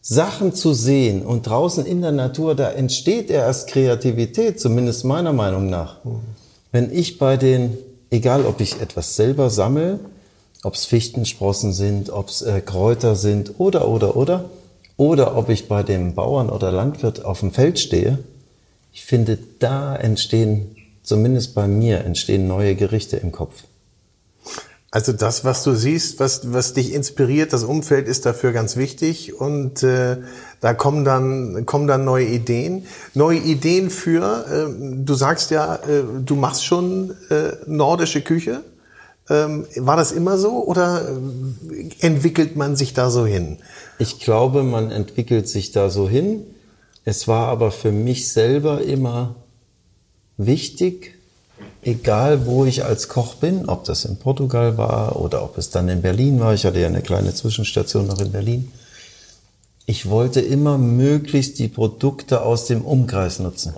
Sachen 0.00 0.54
zu 0.54 0.72
sehen 0.72 1.22
und 1.22 1.46
draußen 1.46 1.84
in 1.84 2.00
der 2.00 2.12
Natur, 2.12 2.54
da 2.54 2.70
entsteht 2.70 3.30
erst 3.30 3.68
Kreativität, 3.68 4.60
zumindest 4.60 5.04
meiner 5.04 5.32
Meinung 5.32 5.68
nach. 5.68 5.96
Wenn 6.72 6.92
ich 6.92 7.18
bei 7.18 7.36
den, 7.36 7.76
egal 8.10 8.46
ob 8.46 8.60
ich 8.60 8.80
etwas 8.80 9.16
selber 9.16 9.50
sammle, 9.50 9.98
ob 10.62 10.74
es 10.74 10.84
Fichtensprossen 10.84 11.72
sind, 11.72 12.10
ob 12.10 12.28
es 12.28 12.42
äh, 12.42 12.60
Kräuter 12.60 13.16
sind 13.16 13.54
oder, 13.58 13.88
oder, 13.88 14.16
oder, 14.16 14.44
oder 14.96 15.36
ob 15.36 15.48
ich 15.48 15.68
bei 15.68 15.82
dem 15.82 16.14
Bauern 16.14 16.50
oder 16.50 16.72
Landwirt 16.72 17.24
auf 17.24 17.40
dem 17.40 17.52
Feld 17.52 17.78
stehe, 17.78 18.18
ich 18.92 19.04
finde, 19.04 19.38
da 19.60 19.94
entstehen, 19.94 20.74
zumindest 21.02 21.54
bei 21.54 21.68
mir, 21.68 22.04
entstehen 22.04 22.48
neue 22.48 22.74
Gerichte 22.74 23.16
im 23.16 23.30
Kopf. 23.30 23.62
Also 24.90 25.12
das, 25.12 25.44
was 25.44 25.64
du 25.64 25.74
siehst, 25.74 26.18
was, 26.18 26.52
was 26.52 26.72
dich 26.72 26.94
inspiriert, 26.94 27.52
das 27.52 27.62
Umfeld 27.62 28.08
ist 28.08 28.24
dafür 28.24 28.52
ganz 28.52 28.76
wichtig 28.76 29.38
und 29.38 29.82
äh, 29.82 30.16
da 30.60 30.72
kommen 30.72 31.04
dann, 31.04 31.66
kommen 31.66 31.86
dann 31.86 32.06
neue 32.06 32.24
Ideen. 32.24 32.86
Neue 33.12 33.38
Ideen 33.38 33.90
für, 33.90 34.46
äh, 34.46 35.04
du 35.04 35.14
sagst 35.14 35.50
ja, 35.50 35.76
äh, 35.76 36.04
du 36.24 36.36
machst 36.36 36.64
schon 36.64 37.14
äh, 37.28 37.52
nordische 37.66 38.22
Küche. 38.22 38.64
Ähm, 39.28 39.66
war 39.76 39.98
das 39.98 40.10
immer 40.10 40.38
so 40.38 40.64
oder 40.64 41.06
äh, 41.06 41.90
entwickelt 42.00 42.56
man 42.56 42.74
sich 42.74 42.94
da 42.94 43.10
so 43.10 43.26
hin? 43.26 43.58
Ich 43.98 44.20
glaube, 44.20 44.62
man 44.62 44.90
entwickelt 44.90 45.50
sich 45.50 45.70
da 45.70 45.90
so 45.90 46.08
hin. 46.08 46.46
Es 47.04 47.28
war 47.28 47.48
aber 47.48 47.72
für 47.72 47.92
mich 47.92 48.32
selber 48.32 48.80
immer 48.80 49.34
wichtig, 50.38 51.17
egal 51.82 52.46
wo 52.46 52.64
ich 52.64 52.84
als 52.84 53.08
Koch 53.08 53.34
bin, 53.34 53.68
ob 53.68 53.84
das 53.84 54.04
in 54.04 54.16
Portugal 54.16 54.76
war 54.76 55.20
oder 55.20 55.42
ob 55.42 55.58
es 55.58 55.70
dann 55.70 55.88
in 55.88 56.02
Berlin 56.02 56.40
war, 56.40 56.54
ich 56.54 56.64
hatte 56.64 56.80
ja 56.80 56.86
eine 56.86 57.02
kleine 57.02 57.34
Zwischenstation 57.34 58.06
noch 58.06 58.20
in 58.20 58.32
Berlin, 58.32 58.72
ich 59.86 60.10
wollte 60.10 60.40
immer 60.40 60.76
möglichst 60.76 61.58
die 61.58 61.68
Produkte 61.68 62.42
aus 62.42 62.66
dem 62.66 62.82
Umkreis 62.82 63.38
nutzen. 63.38 63.74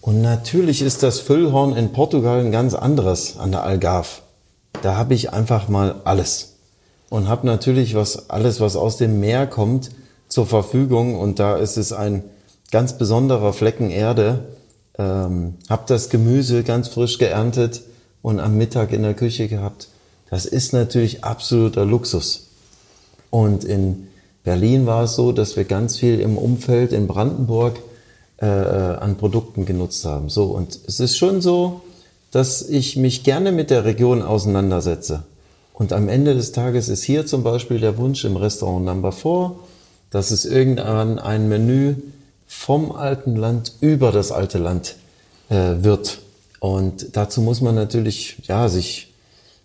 Und 0.00 0.20
natürlich 0.20 0.82
ist 0.82 1.02
das 1.02 1.18
Füllhorn 1.18 1.74
in 1.74 1.92
Portugal 1.92 2.40
ein 2.40 2.52
ganz 2.52 2.74
anderes 2.74 3.38
an 3.38 3.50
der 3.50 3.64
Algarve. 3.64 4.20
Da 4.82 4.96
habe 4.96 5.14
ich 5.14 5.32
einfach 5.32 5.68
mal 5.68 6.02
alles 6.04 6.54
und 7.08 7.28
habe 7.28 7.46
natürlich 7.46 7.94
was 7.94 8.28
alles, 8.28 8.60
was 8.60 8.76
aus 8.76 8.96
dem 8.96 9.18
Meer 9.18 9.46
kommt, 9.46 9.90
zur 10.28 10.46
Verfügung. 10.46 11.18
Und 11.18 11.38
da 11.38 11.56
ist 11.56 11.78
es 11.78 11.92
ein 11.92 12.22
ganz 12.70 12.98
besonderer 12.98 13.52
Flecken 13.52 13.90
Erde, 13.90 14.53
ähm, 14.98 15.54
habe 15.68 15.84
das 15.86 16.08
Gemüse 16.08 16.62
ganz 16.62 16.88
frisch 16.88 17.18
geerntet 17.18 17.82
und 18.22 18.40
am 18.40 18.56
Mittag 18.56 18.92
in 18.92 19.02
der 19.02 19.14
Küche 19.14 19.48
gehabt. 19.48 19.88
Das 20.30 20.46
ist 20.46 20.72
natürlich 20.72 21.24
absoluter 21.24 21.84
Luxus. 21.84 22.48
Und 23.30 23.64
in 23.64 24.08
Berlin 24.44 24.86
war 24.86 25.04
es 25.04 25.14
so, 25.14 25.32
dass 25.32 25.56
wir 25.56 25.64
ganz 25.64 25.96
viel 25.96 26.20
im 26.20 26.38
Umfeld 26.38 26.92
in 26.92 27.06
Brandenburg 27.06 27.78
äh, 28.40 28.46
äh, 28.46 28.96
an 28.96 29.16
Produkten 29.16 29.64
genutzt 29.64 30.04
haben. 30.04 30.28
So 30.28 30.44
und 30.46 30.78
es 30.86 31.00
ist 31.00 31.16
schon 31.16 31.40
so, 31.40 31.82
dass 32.30 32.62
ich 32.62 32.96
mich 32.96 33.24
gerne 33.24 33.52
mit 33.52 33.70
der 33.70 33.84
Region 33.84 34.22
auseinandersetze. 34.22 35.22
Und 35.72 35.92
am 35.92 36.08
Ende 36.08 36.34
des 36.34 36.52
Tages 36.52 36.88
ist 36.88 37.02
hier 37.02 37.26
zum 37.26 37.42
Beispiel 37.42 37.80
der 37.80 37.96
Wunsch 37.96 38.24
im 38.24 38.36
Restaurant 38.36 38.84
Number 38.84 39.12
4, 39.12 39.56
dass 40.10 40.30
es 40.30 40.44
irgendwann 40.44 41.18
ein 41.18 41.48
Menü 41.48 41.94
vom 42.56 42.92
alten 42.92 43.36
Land 43.36 43.72
über 43.80 44.10
das 44.10 44.32
alte 44.32 44.56
Land 44.56 44.96
äh, 45.50 45.84
wird. 45.84 46.20
Und 46.60 47.14
dazu 47.14 47.42
muss 47.42 47.60
man 47.60 47.74
natürlich, 47.74 48.36
ja, 48.44 48.70
sich, 48.70 49.12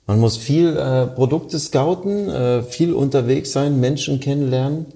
man 0.05 0.19
muss 0.19 0.35
viel 0.35 0.75
äh, 0.75 1.07
Produkte 1.07 1.57
scouten, 1.59 2.29
äh, 2.29 2.61
viel 2.61 2.93
unterwegs 2.93 3.53
sein, 3.53 3.79
Menschen 3.79 4.19
kennenlernen, 4.19 4.87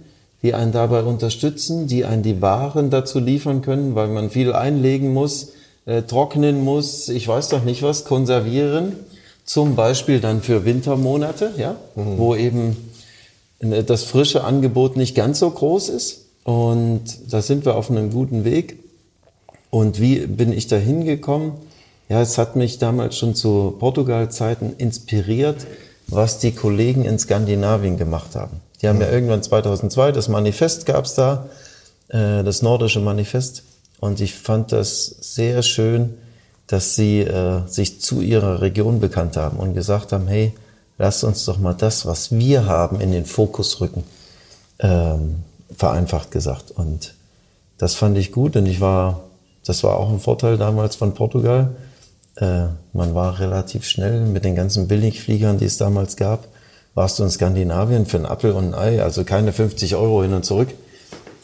die 0.41 0.53
einen 0.53 0.73
dabei 0.73 1.03
unterstützen, 1.03 1.87
die 1.87 2.03
einen 2.03 2.23
die 2.23 2.41
Waren 2.41 2.89
dazu 2.89 3.19
liefern 3.19 3.61
können, 3.61 3.95
weil 3.95 4.09
man 4.09 4.29
viel 4.29 4.51
einlegen 4.51 5.13
muss, 5.13 5.53
äh, 5.85 6.01
trocknen 6.01 6.61
muss, 6.61 7.07
ich 7.07 7.25
weiß 7.25 7.47
doch 7.49 7.63
nicht 7.63 7.83
was, 7.83 8.03
konservieren. 8.03 8.97
Zum 9.45 9.75
Beispiel 9.75 10.19
dann 10.19 10.41
für 10.41 10.65
Wintermonate, 10.65 11.53
ja, 11.57 11.77
mhm. 11.95 12.17
wo 12.17 12.35
eben 12.35 12.91
äh, 13.59 13.83
das 13.83 14.03
frische 14.03 14.43
Angebot 14.43 14.97
nicht 14.97 15.15
ganz 15.15 15.39
so 15.39 15.49
groß 15.49 15.87
ist. 15.89 16.22
Und 16.43 17.03
da 17.31 17.41
sind 17.41 17.65
wir 17.65 17.75
auf 17.75 17.89
einem 17.89 18.11
guten 18.11 18.43
Weg. 18.43 18.79
Und 19.69 19.99
wie 19.99 20.27
bin 20.27 20.53
ich 20.53 20.67
da 20.67 20.75
hingekommen? 20.75 21.53
Ja, 22.09 22.21
es 22.21 22.37
hat 22.37 22.55
mich 22.55 22.77
damals 22.79 23.17
schon 23.17 23.33
zu 23.33 23.75
Portugal-Zeiten 23.79 24.73
inspiriert, 24.77 25.65
was 26.07 26.39
die 26.39 26.51
Kollegen 26.51 27.05
in 27.05 27.17
Skandinavien 27.17 27.97
gemacht 27.97 28.35
haben. 28.35 28.59
Die 28.81 28.87
haben 28.87 28.99
ja 28.99 29.07
mhm. 29.07 29.13
irgendwann 29.13 29.43
2002, 29.43 30.11
das 30.11 30.27
Manifest 30.27 30.85
gab's 30.85 31.15
da, 31.15 31.47
äh, 32.09 32.43
das 32.43 32.61
nordische 32.61 32.99
Manifest. 32.99 33.63
Und 33.99 34.19
ich 34.19 34.35
fand 34.35 34.73
das 34.73 35.05
sehr 35.05 35.63
schön, 35.63 36.15
dass 36.67 36.95
sie 36.95 37.21
äh, 37.21 37.61
sich 37.67 38.01
zu 38.01 38.19
ihrer 38.19 38.61
Region 38.61 38.99
bekannt 38.99 39.37
haben 39.37 39.57
und 39.57 39.73
gesagt 39.73 40.11
haben, 40.11 40.27
hey, 40.27 40.53
lass 40.97 41.23
uns 41.23 41.45
doch 41.45 41.57
mal 41.57 41.73
das, 41.73 42.05
was 42.05 42.31
wir 42.31 42.65
haben, 42.65 42.99
in 42.99 43.11
den 43.13 43.25
Fokus 43.25 43.79
rücken. 43.79 44.03
Ähm, 44.79 45.43
vereinfacht 45.75 46.31
gesagt. 46.31 46.71
Und 46.71 47.15
das 47.77 47.95
fand 47.95 48.17
ich 48.17 48.31
gut 48.31 48.55
und 48.55 48.65
ich 48.65 48.81
war, 48.81 49.21
das 49.65 49.83
war 49.83 49.97
auch 49.97 50.09
ein 50.09 50.19
Vorteil 50.19 50.57
damals 50.57 50.95
von 50.95 51.13
Portugal. 51.13 51.75
Äh, 52.35 52.65
man 52.93 53.13
war 53.15 53.39
relativ 53.39 53.85
schnell 53.85 54.25
mit 54.25 54.45
den 54.45 54.55
ganzen 54.55 54.87
Billigfliegern, 54.87 55.57
die 55.57 55.65
es 55.65 55.77
damals 55.77 56.15
gab, 56.15 56.47
warst 56.95 57.19
du 57.19 57.23
in 57.23 57.29
Skandinavien 57.29 58.05
für 58.05 58.17
ein 58.17 58.25
Apfel 58.25 58.51
und 58.51 58.73
ein 58.73 58.75
Ei, 58.75 59.03
also 59.03 59.23
keine 59.23 59.53
50 59.53 59.95
Euro 59.95 60.23
hin 60.23 60.33
und 60.33 60.45
zurück. 60.45 60.69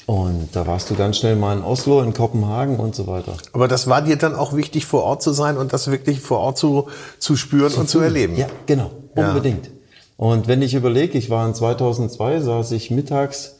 Und 0.06 0.50
da 0.54 0.66
warst 0.66 0.90
du 0.90 0.96
ganz 0.96 1.18
schnell 1.18 1.36
mal 1.36 1.56
in 1.56 1.64
Oslo, 1.64 2.02
in 2.02 2.14
Kopenhagen 2.14 2.78
und 2.78 2.96
so 2.96 3.06
weiter. 3.06 3.34
Aber 3.54 3.68
das 3.68 3.88
war 3.88 4.02
dir 4.02 4.16
dann 4.16 4.34
auch 4.34 4.56
wichtig, 4.56 4.88
vor 4.88 5.04
Ort 5.04 5.22
zu 5.22 5.34
sein 5.34 5.56
und 5.56 5.72
das 5.72 5.92
wirklich 5.92 6.20
vor 6.20 6.40
Ort 6.40 6.58
zu, 6.58 6.88
zu 7.20 7.36
spüren 7.36 7.72
zu 7.72 7.80
und 7.82 7.90
zu 7.90 8.00
erleben? 8.00 8.36
Ja, 8.36 8.48
genau, 8.66 8.90
unbedingt. 9.14 9.68
Ja. 9.68 9.72
Und 10.18 10.48
wenn 10.48 10.64
ich 10.64 10.74
überlege, 10.74 11.16
ich 11.18 11.30
war 11.30 11.46
in 11.46 11.54
2002, 11.54 12.42
saß 12.42 12.72
ich 12.72 12.90
mittags 12.90 13.59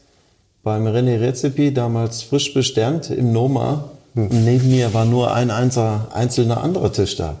beim 0.62 0.86
René 0.86 1.20
Rezepi, 1.20 1.72
damals 1.72 2.22
frisch 2.22 2.52
besternt 2.54 3.10
im 3.10 3.32
Noma. 3.32 3.90
Hm. 4.14 4.28
Neben 4.44 4.70
mir 4.70 4.92
war 4.92 5.04
nur 5.04 5.32
ein 5.34 5.50
einzelner 5.50 6.62
anderer 6.62 6.92
Tisch 6.92 7.16
da. 7.16 7.36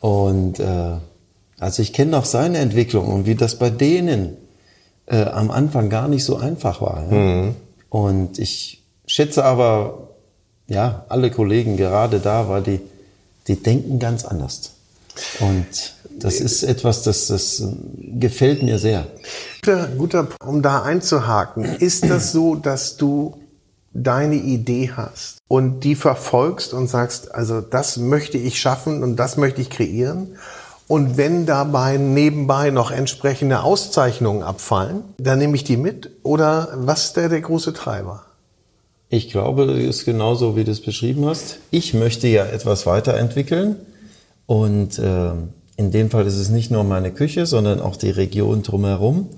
Und 0.00 0.60
äh, 0.60 0.96
also 1.58 1.82
ich 1.82 1.92
kenne 1.92 2.10
noch 2.10 2.26
seine 2.26 2.58
Entwicklung 2.58 3.08
und 3.08 3.26
wie 3.26 3.34
das 3.34 3.58
bei 3.58 3.70
denen 3.70 4.36
äh, 5.06 5.24
am 5.24 5.50
Anfang 5.50 5.88
gar 5.88 6.08
nicht 6.08 6.24
so 6.24 6.36
einfach 6.36 6.80
war. 6.80 7.06
Ja? 7.10 7.16
Mhm. 7.16 7.56
Und 7.88 8.38
ich 8.38 8.82
schätze 9.06 9.44
aber, 9.44 10.08
ja, 10.66 11.04
alle 11.08 11.30
Kollegen 11.30 11.76
gerade 11.76 12.20
da, 12.20 12.48
weil 12.48 12.62
die, 12.62 12.80
die 13.46 13.62
denken 13.62 13.98
ganz 13.98 14.24
anders. 14.24 14.72
Und 15.40 15.93
das 16.18 16.40
ist 16.40 16.62
etwas, 16.62 17.02
das, 17.02 17.26
das 17.26 17.62
gefällt 17.96 18.62
mir 18.62 18.78
sehr. 18.78 19.06
Guter, 19.62 19.88
guter, 19.98 20.28
um 20.44 20.62
da 20.62 20.82
einzuhaken, 20.82 21.64
ist 21.64 22.08
das 22.08 22.32
so, 22.32 22.54
dass 22.54 22.96
du 22.96 23.36
deine 23.92 24.36
Idee 24.36 24.90
hast 24.94 25.38
und 25.48 25.80
die 25.80 25.94
verfolgst 25.94 26.74
und 26.74 26.88
sagst, 26.88 27.34
also 27.34 27.60
das 27.60 27.96
möchte 27.96 28.38
ich 28.38 28.60
schaffen 28.60 29.02
und 29.02 29.16
das 29.16 29.36
möchte 29.36 29.60
ich 29.60 29.70
kreieren? 29.70 30.36
Und 30.86 31.16
wenn 31.16 31.46
dabei 31.46 31.96
nebenbei 31.96 32.70
noch 32.70 32.90
entsprechende 32.90 33.62
Auszeichnungen 33.62 34.42
abfallen, 34.42 35.02
dann 35.16 35.38
nehme 35.38 35.56
ich 35.56 35.64
die 35.64 35.78
mit? 35.78 36.10
Oder 36.22 36.68
was 36.74 37.06
ist 37.06 37.16
der, 37.16 37.30
der 37.30 37.40
große 37.40 37.72
Treiber? 37.72 38.24
Ich 39.08 39.30
glaube, 39.30 39.66
das 39.66 39.78
ist 39.78 40.04
genauso, 40.04 40.56
wie 40.56 40.64
du 40.64 40.72
es 40.72 40.82
beschrieben 40.82 41.24
hast. 41.24 41.58
Ich 41.70 41.94
möchte 41.94 42.28
ja 42.28 42.44
etwas 42.44 42.84
weiterentwickeln 42.84 43.76
und 44.46 44.98
äh, 44.98 45.30
in 45.76 45.90
dem 45.90 46.10
Fall 46.10 46.26
ist 46.26 46.36
es 46.36 46.50
nicht 46.50 46.70
nur 46.70 46.84
meine 46.84 47.12
Küche, 47.12 47.46
sondern 47.46 47.80
auch 47.80 47.96
die 47.96 48.10
Region 48.10 48.62
drumherum. 48.62 49.28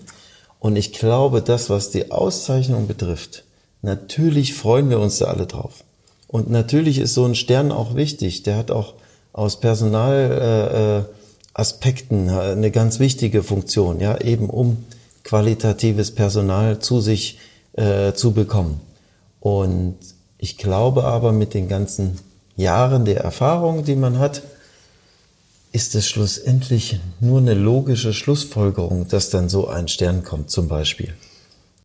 Und 0.58 0.76
ich 0.76 0.92
glaube, 0.92 1.42
das, 1.42 1.70
was 1.70 1.90
die 1.90 2.10
Auszeichnung 2.10 2.86
betrifft, 2.86 3.44
natürlich 3.82 4.54
freuen 4.54 4.90
wir 4.90 5.00
uns 5.00 5.18
da 5.18 5.26
alle 5.26 5.46
drauf. 5.46 5.84
Und 6.28 6.50
natürlich 6.50 6.98
ist 6.98 7.14
so 7.14 7.24
ein 7.24 7.34
Stern 7.34 7.72
auch 7.72 7.94
wichtig. 7.94 8.42
Der 8.42 8.56
hat 8.56 8.70
auch 8.70 8.94
aus 9.32 9.60
Personalaspekten 9.60 12.28
äh, 12.28 12.50
äh, 12.50 12.52
eine 12.52 12.70
ganz 12.70 12.98
wichtige 12.98 13.42
Funktion, 13.42 14.00
ja, 14.00 14.20
eben 14.20 14.50
um 14.50 14.84
qualitatives 15.24 16.14
Personal 16.14 16.78
zu 16.78 17.00
sich 17.00 17.38
äh, 17.74 18.12
zu 18.12 18.32
bekommen. 18.32 18.80
Und 19.40 19.96
ich 20.38 20.58
glaube 20.58 21.04
aber 21.04 21.32
mit 21.32 21.54
den 21.54 21.68
ganzen 21.68 22.18
Jahren 22.56 23.04
der 23.04 23.20
Erfahrung, 23.20 23.84
die 23.84 23.96
man 23.96 24.18
hat, 24.18 24.42
ist 25.76 25.94
es 25.94 26.08
schlussendlich 26.08 27.00
nur 27.20 27.38
eine 27.38 27.52
logische 27.52 28.14
Schlussfolgerung, 28.14 29.08
dass 29.08 29.28
dann 29.28 29.50
so 29.50 29.68
ein 29.68 29.88
Stern 29.88 30.24
kommt 30.24 30.50
zum 30.50 30.68
Beispiel. 30.68 31.12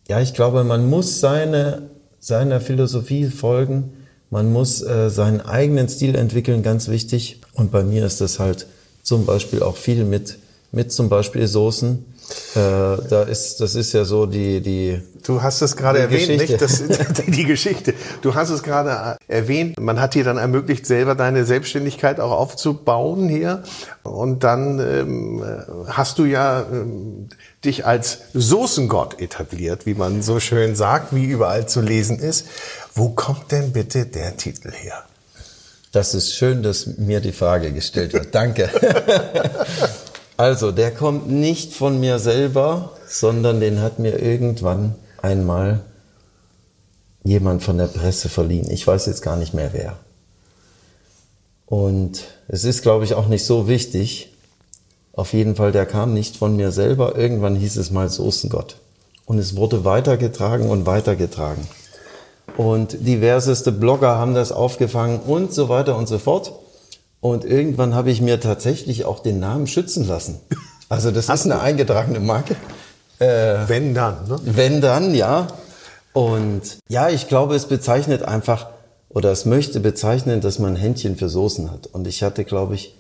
Ja, 0.08 0.21
ich 0.21 0.34
glaube, 0.34 0.63
man 0.63 0.89
muss 0.89 1.19
seine, 1.19 1.89
seiner 2.21 2.62
Philosophie 2.62 3.25
folgen, 3.25 3.91
man 4.30 4.49
muss 4.49 4.82
äh, 4.82 5.10
seinen 5.10 5.41
eigenen 5.41 5.89
Stil 5.89 6.15
entwickeln, 6.15 6.63
ganz 6.63 6.88
wichtig. 6.88 7.41
Und 7.54 7.73
bei 7.73 7.84
mir 7.84 8.06
ist 8.06 8.21
das 8.21 8.39
halt 8.39 8.65
zum 9.04 9.25
Beispiel 9.25 9.62
auch 9.62 9.75
viel 9.75 10.06
mit, 10.06 10.38
mit 10.71 10.93
zum 10.93 11.10
Beispiel 11.10 11.45
Soßen. 11.45 12.06
Äh, 12.56 12.60
da 13.10 13.24
ist, 13.24 13.62
das 13.62 13.76
ist 13.76 13.94
ja 13.94 14.04
so 14.04 14.26
die, 14.26 14.62
die. 14.62 15.02
Du 15.24 15.41
hast 15.41 15.62
es 15.62 15.78
gerade 15.78 16.00
erwähnt, 16.00 16.28
Geschichte. 16.28 16.65
nicht? 16.88 17.10
Das, 17.10 17.24
die 17.28 17.46
Geschichte. 17.46 17.94
Du 18.22 18.36
hast 18.36 18.50
es 18.50 18.63
gerade 18.63 19.17
erwähnt. 19.28 19.80
Man 19.80 20.02
hat 20.02 20.15
dir 20.15 20.24
dann 20.24 20.38
ermöglicht, 20.38 20.86
selber 20.86 21.15
deine 21.15 21.46
Selbstständigkeit 21.46 22.20
auch 22.20 22.32
aufzubauen 22.32 23.30
hier. 23.30 23.63
Und 24.04 24.44
dann 24.44 24.80
ähm, 24.80 25.44
hast 25.88 26.17
du 26.17 26.26
ja 26.26 26.65
ähm, 26.72 27.30
dich 27.63 27.86
als 27.86 28.20
Soßengott 28.34 29.22
etabliert, 29.22 29.86
wie 29.86 29.94
man 29.94 30.22
so 30.22 30.39
schön 30.39 30.76
sagt, 30.76 31.15
wie 31.15 31.26
überall 31.26 31.67
zu 31.67 31.82
lesen 31.82 32.20
ist. 32.20 32.48
Wo 32.94 33.10
kommt 33.10 33.52
denn 33.52 33.72
bitte 33.72 34.06
der 34.06 34.38
Titel 34.38 34.72
her? 34.72 35.04
Das 35.91 36.13
ist 36.13 36.34
schön, 36.34 36.63
dass 36.63 36.88
mir 36.98 37.20
die 37.20 37.34
Frage 37.34 37.72
gestellt 37.72 38.13
wird. 38.13 38.34
Danke. 38.34 38.70
Also, 40.38 40.72
der 40.72 40.91
kommt 40.91 41.30
nicht 41.30 41.74
von 41.74 42.00
mir 42.00 42.20
selber, 42.20 42.91
sondern 43.08 43.60
den 43.60 43.82
hat 43.82 44.00
mir 44.00 44.20
irgendwann 44.22 44.96
einmal 45.22 45.82
jemand 47.24 47.63
von 47.63 47.78
der 47.78 47.88
Presse 47.88 48.30
verliehen. 48.30 48.70
Ich 48.72 48.86
weiß 48.86 49.06
jetzt 49.06 49.22
gar 49.22 49.36
nicht 49.36 49.54
mehr 49.54 49.72
wer. 49.74 49.98
Und 51.65 52.24
es 52.48 52.63
ist, 52.63 52.82
glaube 52.82 53.06
ich, 53.06 53.13
auch 53.13 53.28
nicht 53.28 53.46
so 53.46 53.67
wichtig. 53.67 54.34
Auf 55.13 55.34
jeden 55.34 55.56
Fall, 55.56 55.72
der 55.72 55.86
kam 55.86 56.13
nicht 56.13 56.38
von 56.38 56.56
mir 56.56 56.72
selber. 56.72 57.17
Irgendwann 57.17 57.56
hieß 57.56 57.78
es 57.78 57.91
mal 57.91 58.10
Soßengott. 58.10 58.78
Und 59.26 59.38
es 59.38 59.56
wurde 59.56 59.86
weitergetragen 59.86 60.70
und 60.70 60.86
weitergetragen. 60.86 61.65
Und 62.58 62.98
diverseste 63.08 63.72
Blogger 63.72 64.17
haben 64.17 64.34
das 64.34 64.52
aufgefangen 64.52 65.20
und 65.20 65.54
so 65.54 65.70
weiter 65.70 65.96
und 65.96 66.08
so 66.08 66.20
fort. 66.20 66.54
Und 67.21 67.45
irgendwann 67.45 67.93
habe 67.93 68.10
ich 68.10 68.19
mir 68.19 68.39
tatsächlich 68.39 69.05
auch 69.05 69.19
den 69.19 69.39
Namen 69.39 69.67
schützen 69.67 70.07
lassen. 70.07 70.39
Also 70.89 71.12
das 71.12 71.29
Hast 71.29 71.45
ist 71.45 71.51
eine 71.51 71.62
eingetragene 71.62 72.19
Marke. 72.19 72.55
Äh, 73.19 73.60
wenn 73.67 73.93
dann, 73.93 74.27
ne? 74.27 74.39
Wenn 74.43 74.81
dann, 74.81 75.13
ja. 75.13 75.47
Und 76.12 76.79
ja, 76.89 77.10
ich 77.10 77.29
glaube, 77.29 77.55
es 77.55 77.67
bezeichnet 77.67 78.23
einfach 78.23 78.67
oder 79.07 79.31
es 79.31 79.45
möchte 79.45 79.79
bezeichnen, 79.79 80.41
dass 80.41 80.60
man 80.60 80.73
ein 80.73 80.81
Händchen 80.81 81.15
für 81.15 81.29
Soßen 81.29 81.71
hat. 81.71 81.88
Und 81.88 82.07
ich 82.07 82.23
hatte, 82.23 82.43
glaube 82.43 82.75
ich, 82.75 82.95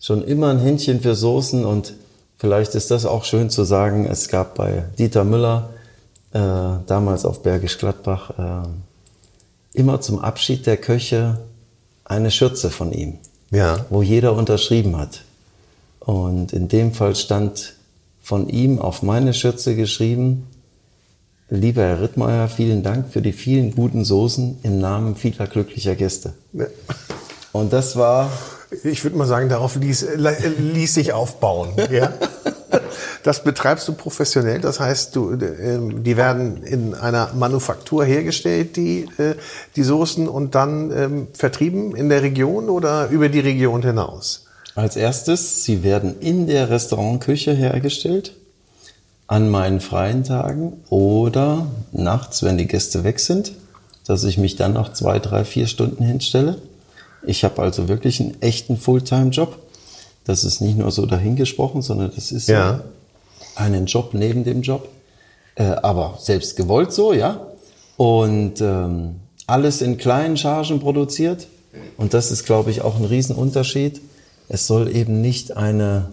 schon 0.00 0.24
immer 0.24 0.48
ein 0.48 0.58
Händchen 0.58 1.02
für 1.02 1.14
Soßen 1.14 1.64
und 1.64 1.92
vielleicht 2.38 2.74
ist 2.74 2.90
das 2.90 3.04
auch 3.04 3.24
schön 3.24 3.50
zu 3.50 3.64
sagen. 3.64 4.06
Es 4.06 4.28
gab 4.28 4.54
bei 4.54 4.84
Dieter 4.98 5.24
Müller 5.24 5.68
äh, 6.32 6.40
damals 6.86 7.26
auf 7.26 7.42
Bergisch 7.42 7.78
Gladbach 7.78 8.30
äh, 8.38 9.78
immer 9.78 10.00
zum 10.00 10.18
Abschied 10.18 10.66
der 10.66 10.78
Köche 10.78 11.38
eine 12.04 12.30
Schürze 12.30 12.70
von 12.70 12.92
ihm 12.92 13.18
ja. 13.50 13.86
wo 13.90 14.02
jeder 14.02 14.34
unterschrieben 14.34 14.96
hat. 14.96 15.22
Und 16.00 16.52
in 16.52 16.68
dem 16.68 16.92
Fall 16.92 17.14
stand 17.14 17.74
von 18.22 18.48
ihm 18.48 18.78
auf 18.78 19.02
meine 19.02 19.34
Schürze 19.34 19.76
geschrieben, 19.76 20.46
lieber 21.48 21.82
Herr 21.82 22.00
Rittmeier, 22.00 22.48
vielen 22.48 22.82
Dank 22.82 23.12
für 23.12 23.22
die 23.22 23.32
vielen 23.32 23.74
guten 23.74 24.04
Soßen 24.04 24.58
im 24.62 24.78
Namen 24.78 25.16
vieler 25.16 25.46
glücklicher 25.46 25.94
Gäste. 25.94 26.34
Ja. 26.52 26.66
Und 27.52 27.72
das 27.72 27.96
war... 27.96 28.30
Ich 28.84 29.02
würde 29.02 29.16
mal 29.16 29.26
sagen, 29.26 29.48
darauf 29.48 29.74
ließ, 29.74 30.06
ließ 30.58 30.94
sich 30.94 31.12
aufbauen. 31.12 31.70
Ja? 31.90 32.12
Das 33.22 33.44
betreibst 33.44 33.86
du 33.86 33.92
professionell, 33.92 34.60
das 34.60 34.80
heißt, 34.80 35.14
du, 35.14 35.32
äh, 35.32 35.78
die 36.02 36.16
werden 36.16 36.62
in 36.62 36.94
einer 36.94 37.30
Manufaktur 37.34 38.04
hergestellt, 38.04 38.76
die, 38.76 39.08
äh, 39.18 39.34
die 39.76 39.82
Soßen, 39.82 40.28
und 40.28 40.54
dann 40.54 40.90
ähm, 40.90 41.28
vertrieben 41.34 41.94
in 41.94 42.08
der 42.08 42.22
Region 42.22 42.70
oder 42.70 43.08
über 43.08 43.28
die 43.28 43.40
Region 43.40 43.82
hinaus? 43.82 44.46
Als 44.74 44.96
erstes, 44.96 45.64
sie 45.64 45.82
werden 45.82 46.18
in 46.20 46.46
der 46.46 46.70
Restaurantküche 46.70 47.52
hergestellt, 47.52 48.34
an 49.26 49.50
meinen 49.50 49.80
freien 49.80 50.24
Tagen 50.24 50.72
oder 50.88 51.66
nachts, 51.92 52.42
wenn 52.42 52.56
die 52.56 52.66
Gäste 52.66 53.04
weg 53.04 53.20
sind, 53.20 53.52
dass 54.06 54.24
ich 54.24 54.38
mich 54.38 54.56
dann 54.56 54.72
noch 54.72 54.92
zwei, 54.92 55.18
drei, 55.18 55.44
vier 55.44 55.66
Stunden 55.66 56.02
hinstelle. 56.02 56.56
Ich 57.22 57.44
habe 57.44 57.60
also 57.60 57.88
wirklich 57.88 58.20
einen 58.20 58.40
echten 58.40 58.78
Fulltime-Job. 58.78 59.58
Das 60.24 60.44
ist 60.44 60.60
nicht 60.60 60.78
nur 60.78 60.90
so 60.90 61.06
dahingesprochen, 61.06 61.82
sondern 61.82 62.12
das 62.14 62.32
ist 62.32 62.48
ja 62.48 62.80
einen 63.60 63.86
Job 63.86 64.14
neben 64.14 64.44
dem 64.44 64.62
Job, 64.62 64.88
äh, 65.54 65.64
aber 65.64 66.18
selbst 66.18 66.56
gewollt 66.56 66.92
so, 66.92 67.12
ja. 67.12 67.46
Und 67.96 68.60
ähm, 68.60 69.16
alles 69.46 69.82
in 69.82 69.98
kleinen 69.98 70.36
Chargen 70.36 70.80
produziert. 70.80 71.46
Und 71.96 72.14
das 72.14 72.30
ist, 72.30 72.44
glaube 72.44 72.70
ich, 72.70 72.82
auch 72.82 72.96
ein 72.96 73.04
Riesenunterschied. 73.04 74.00
Es 74.48 74.66
soll 74.66 74.94
eben 74.94 75.20
nicht 75.20 75.56
eine 75.56 76.08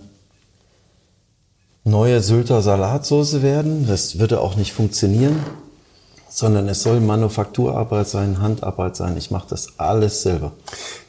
neue 1.84 2.22
Sylter 2.22 2.62
Salatsauce 2.62 3.42
werden. 3.42 3.88
Das 3.88 4.20
würde 4.20 4.42
auch 4.42 4.56
nicht 4.56 4.74
funktionieren 4.74 5.38
sondern 6.30 6.68
es 6.70 6.84
soll 6.84 7.00
Manufakturarbeit 7.00 8.08
sein, 8.08 8.42
Handarbeit 8.42 8.96
sein. 8.96 9.18
Ich 9.18 9.32
mache 9.32 9.48
das 9.50 9.80
alles 9.80 10.22
selber. 10.24 10.52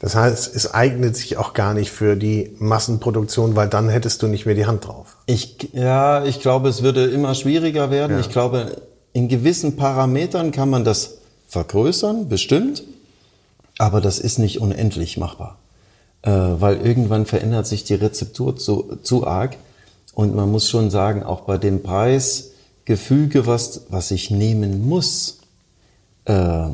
Das 0.01 0.15
heißt, 0.15 0.55
es 0.55 0.73
eignet 0.73 1.15
sich 1.15 1.37
auch 1.37 1.53
gar 1.53 1.73
nicht 1.73 1.91
für 1.91 2.15
die 2.15 2.55
Massenproduktion, 2.59 3.55
weil 3.55 3.67
dann 3.67 3.89
hättest 3.89 4.21
du 4.21 4.27
nicht 4.27 4.45
mehr 4.45 4.55
die 4.55 4.65
Hand 4.65 4.87
drauf. 4.87 5.17
Ich, 5.25 5.69
ja, 5.73 6.23
ich 6.25 6.39
glaube, 6.39 6.69
es 6.69 6.81
würde 6.83 7.05
immer 7.05 7.35
schwieriger 7.35 7.91
werden. 7.91 8.13
Ja. 8.13 8.19
Ich 8.19 8.29
glaube, 8.29 8.81
in 9.13 9.27
gewissen 9.27 9.75
Parametern 9.75 10.51
kann 10.51 10.69
man 10.69 10.83
das 10.83 11.17
vergrößern, 11.47 12.29
bestimmt, 12.29 12.83
aber 13.77 14.01
das 14.01 14.19
ist 14.19 14.37
nicht 14.37 14.61
unendlich 14.61 15.17
machbar, 15.17 15.57
äh, 16.21 16.31
weil 16.31 16.77
irgendwann 16.77 17.25
verändert 17.25 17.65
sich 17.65 17.83
die 17.83 17.95
Rezeptur 17.95 18.55
zu, 18.55 18.97
zu 19.01 19.25
arg 19.25 19.57
und 20.13 20.35
man 20.35 20.51
muss 20.51 20.69
schon 20.69 20.91
sagen, 20.91 21.23
auch 21.23 21.41
bei 21.41 21.57
dem 21.57 21.81
Preis, 21.81 22.51
Gefüge, 22.89 23.45
was, 23.45 23.85
was 23.89 24.09
ich 24.09 24.31
nehmen 24.31 24.89
muss, 24.89 25.37
äh, 26.25 26.69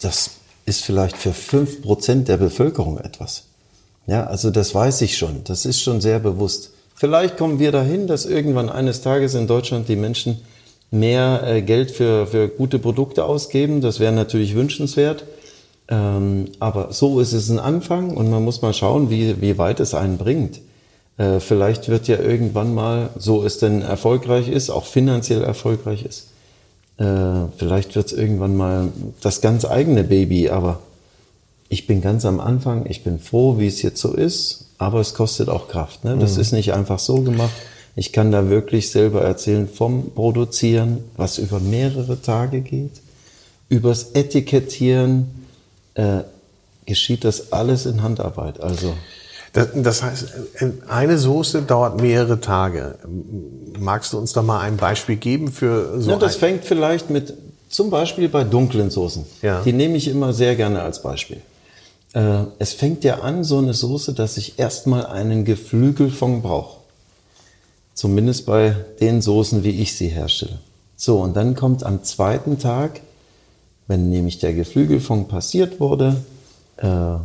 das 0.00 0.30
ist 0.66 0.84
vielleicht 0.84 1.16
für 1.16 1.32
fünf 1.32 1.82
Prozent 1.82 2.28
der 2.28 2.36
Bevölkerung 2.36 2.98
etwas. 2.98 3.42
Ja, 4.06 4.22
also 4.28 4.52
das 4.52 4.72
weiß 4.72 5.00
ich 5.00 5.18
schon. 5.18 5.42
Das 5.42 5.66
ist 5.66 5.80
schon 5.80 6.00
sehr 6.00 6.20
bewusst. 6.20 6.70
Vielleicht 6.94 7.36
kommen 7.38 7.58
wir 7.58 7.72
dahin, 7.72 8.06
dass 8.06 8.24
irgendwann 8.24 8.68
eines 8.68 9.00
Tages 9.00 9.34
in 9.34 9.48
Deutschland 9.48 9.88
die 9.88 9.96
Menschen 9.96 10.42
mehr 10.92 11.42
äh, 11.44 11.60
Geld 11.60 11.90
für, 11.90 12.28
für 12.28 12.48
gute 12.48 12.78
Produkte 12.78 13.24
ausgeben. 13.24 13.80
Das 13.80 13.98
wäre 13.98 14.12
natürlich 14.12 14.54
wünschenswert. 14.54 15.24
Ähm, 15.88 16.44
aber 16.60 16.92
so 16.92 17.18
ist 17.18 17.32
es 17.32 17.50
ein 17.50 17.58
Anfang 17.58 18.16
und 18.16 18.30
man 18.30 18.44
muss 18.44 18.62
mal 18.62 18.74
schauen, 18.74 19.10
wie, 19.10 19.40
wie 19.40 19.58
weit 19.58 19.80
es 19.80 19.92
einen 19.92 20.18
bringt. 20.18 20.60
Äh, 21.18 21.40
vielleicht 21.40 21.88
wird 21.88 22.08
ja 22.08 22.18
irgendwann 22.18 22.74
mal, 22.74 23.10
so 23.18 23.44
es 23.44 23.58
denn 23.58 23.82
erfolgreich 23.82 24.48
ist, 24.48 24.70
auch 24.70 24.86
finanziell 24.86 25.42
erfolgreich 25.42 26.04
ist, 26.04 26.28
äh, 26.98 27.48
vielleicht 27.56 27.94
wird 27.94 28.06
es 28.06 28.12
irgendwann 28.12 28.56
mal 28.56 28.88
das 29.20 29.40
ganz 29.40 29.64
eigene 29.64 30.04
Baby, 30.04 30.50
aber 30.50 30.80
ich 31.68 31.86
bin 31.86 32.00
ganz 32.00 32.24
am 32.24 32.40
Anfang, 32.40 32.86
ich 32.86 33.02
bin 33.02 33.18
froh, 33.18 33.58
wie 33.58 33.66
es 33.66 33.82
jetzt 33.82 34.00
so 34.00 34.12
ist, 34.12 34.66
aber 34.78 35.00
es 35.00 35.14
kostet 35.14 35.48
auch 35.48 35.68
Kraft. 35.68 36.04
Ne? 36.04 36.16
Das 36.18 36.34
mhm. 36.34 36.40
ist 36.42 36.52
nicht 36.52 36.72
einfach 36.72 36.98
so 36.98 37.22
gemacht. 37.22 37.52
Ich 37.96 38.12
kann 38.12 38.30
da 38.30 38.50
wirklich 38.50 38.90
selber 38.90 39.22
erzählen 39.22 39.68
vom 39.68 40.10
Produzieren, 40.12 41.04
was 41.16 41.38
über 41.38 41.60
mehrere 41.60 42.20
Tage 42.20 42.60
geht, 42.60 43.00
übers 43.68 44.12
Etikettieren, 44.12 45.46
äh, 45.94 46.20
geschieht 46.84 47.24
das 47.24 47.52
alles 47.52 47.86
in 47.86 48.02
Handarbeit. 48.02 48.60
Also 48.60 48.94
das, 49.56 49.68
das 49.74 50.02
heißt, 50.02 50.26
eine 50.86 51.16
Soße 51.16 51.62
dauert 51.62 51.98
mehrere 51.98 52.40
Tage. 52.42 52.98
Magst 53.78 54.12
du 54.12 54.18
uns 54.18 54.34
da 54.34 54.42
mal 54.42 54.60
ein 54.60 54.76
Beispiel 54.76 55.16
geben 55.16 55.50
für 55.50 55.98
so? 55.98 56.10
Ja, 56.10 56.16
das 56.16 56.36
fängt 56.36 56.66
vielleicht 56.66 57.08
mit, 57.08 57.32
zum 57.70 57.88
Beispiel 57.88 58.28
bei 58.28 58.44
dunklen 58.44 58.90
Soßen. 58.90 59.24
Ja. 59.40 59.62
Die 59.62 59.72
nehme 59.72 59.96
ich 59.96 60.08
immer 60.08 60.34
sehr 60.34 60.56
gerne 60.56 60.82
als 60.82 61.00
Beispiel. 61.00 61.40
Äh, 62.12 62.44
es 62.58 62.74
fängt 62.74 63.02
ja 63.02 63.20
an, 63.20 63.44
so 63.44 63.56
eine 63.56 63.72
Soße, 63.72 64.12
dass 64.12 64.36
ich 64.36 64.58
erstmal 64.58 65.06
einen 65.06 65.46
Geflügelfond 65.46 66.42
brauche. 66.42 66.76
Zumindest 67.94 68.44
bei 68.44 68.76
den 69.00 69.22
Soßen, 69.22 69.64
wie 69.64 69.80
ich 69.80 69.96
sie 69.96 70.08
herstelle. 70.08 70.58
So, 70.96 71.22
und 71.22 71.34
dann 71.34 71.54
kommt 71.54 71.82
am 71.82 72.04
zweiten 72.04 72.58
Tag, 72.58 73.00
wenn 73.86 74.10
nämlich 74.10 74.38
der 74.38 74.52
Geflügelfond 74.52 75.28
passiert 75.28 75.80
wurde, 75.80 76.16
äh, 76.76 77.16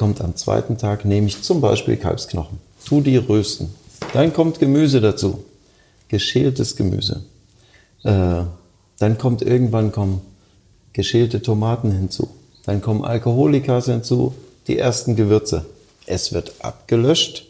kommt 0.00 0.22
am 0.22 0.34
zweiten 0.34 0.78
Tag, 0.78 1.04
nehme 1.04 1.26
ich 1.26 1.42
zum 1.42 1.60
Beispiel 1.60 1.98
Kalbsknochen, 1.98 2.56
tu 2.86 3.02
die 3.02 3.18
rösten. 3.18 3.68
Dann 4.14 4.32
kommt 4.32 4.58
Gemüse 4.58 5.02
dazu, 5.02 5.44
geschältes 6.08 6.74
Gemüse. 6.74 7.22
Äh, 8.02 8.44
dann 8.98 9.18
kommt 9.18 9.42
irgendwann 9.42 9.92
kommen 9.92 10.22
geschälte 10.94 11.42
Tomaten 11.42 11.92
hinzu. 11.92 12.30
Dann 12.64 12.80
kommen 12.80 13.04
Alkoholikas 13.04 13.84
hinzu, 13.84 14.32
die 14.68 14.78
ersten 14.78 15.16
Gewürze. 15.16 15.66
Es 16.06 16.32
wird 16.32 16.54
abgelöscht 16.60 17.48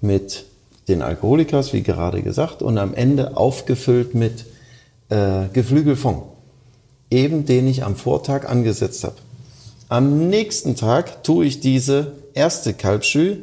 mit 0.00 0.46
den 0.88 1.02
Alkoholikas, 1.02 1.74
wie 1.74 1.82
gerade 1.82 2.22
gesagt, 2.22 2.62
und 2.62 2.78
am 2.78 2.94
Ende 2.94 3.36
aufgefüllt 3.36 4.14
mit 4.14 4.46
äh, 5.10 5.48
Geflügelfond, 5.52 6.22
eben 7.10 7.44
den 7.44 7.66
ich 7.66 7.84
am 7.84 7.96
Vortag 7.96 8.48
angesetzt 8.48 9.04
habe. 9.04 9.16
Am 9.92 10.30
nächsten 10.30 10.74
Tag 10.74 11.22
tue 11.22 11.44
ich 11.44 11.60
diese 11.60 12.12
erste 12.32 12.72
Kalbschü 12.72 13.42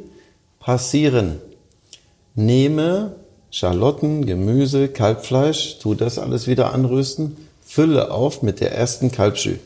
passieren. 0.60 1.40
Nehme 2.34 3.18
Schalotten, 3.52 4.26
Gemüse, 4.26 4.88
Kalbfleisch, 4.88 5.78
tue 5.78 5.96
das 5.96 6.18
alles 6.18 6.48
wieder 6.48 6.74
anrösten, 6.74 7.38
fülle 7.64 8.10
auf 8.10 8.42
mit 8.42 8.62
der 8.62 8.72
ersten 8.76 9.12
Kalbschü. 9.12 9.58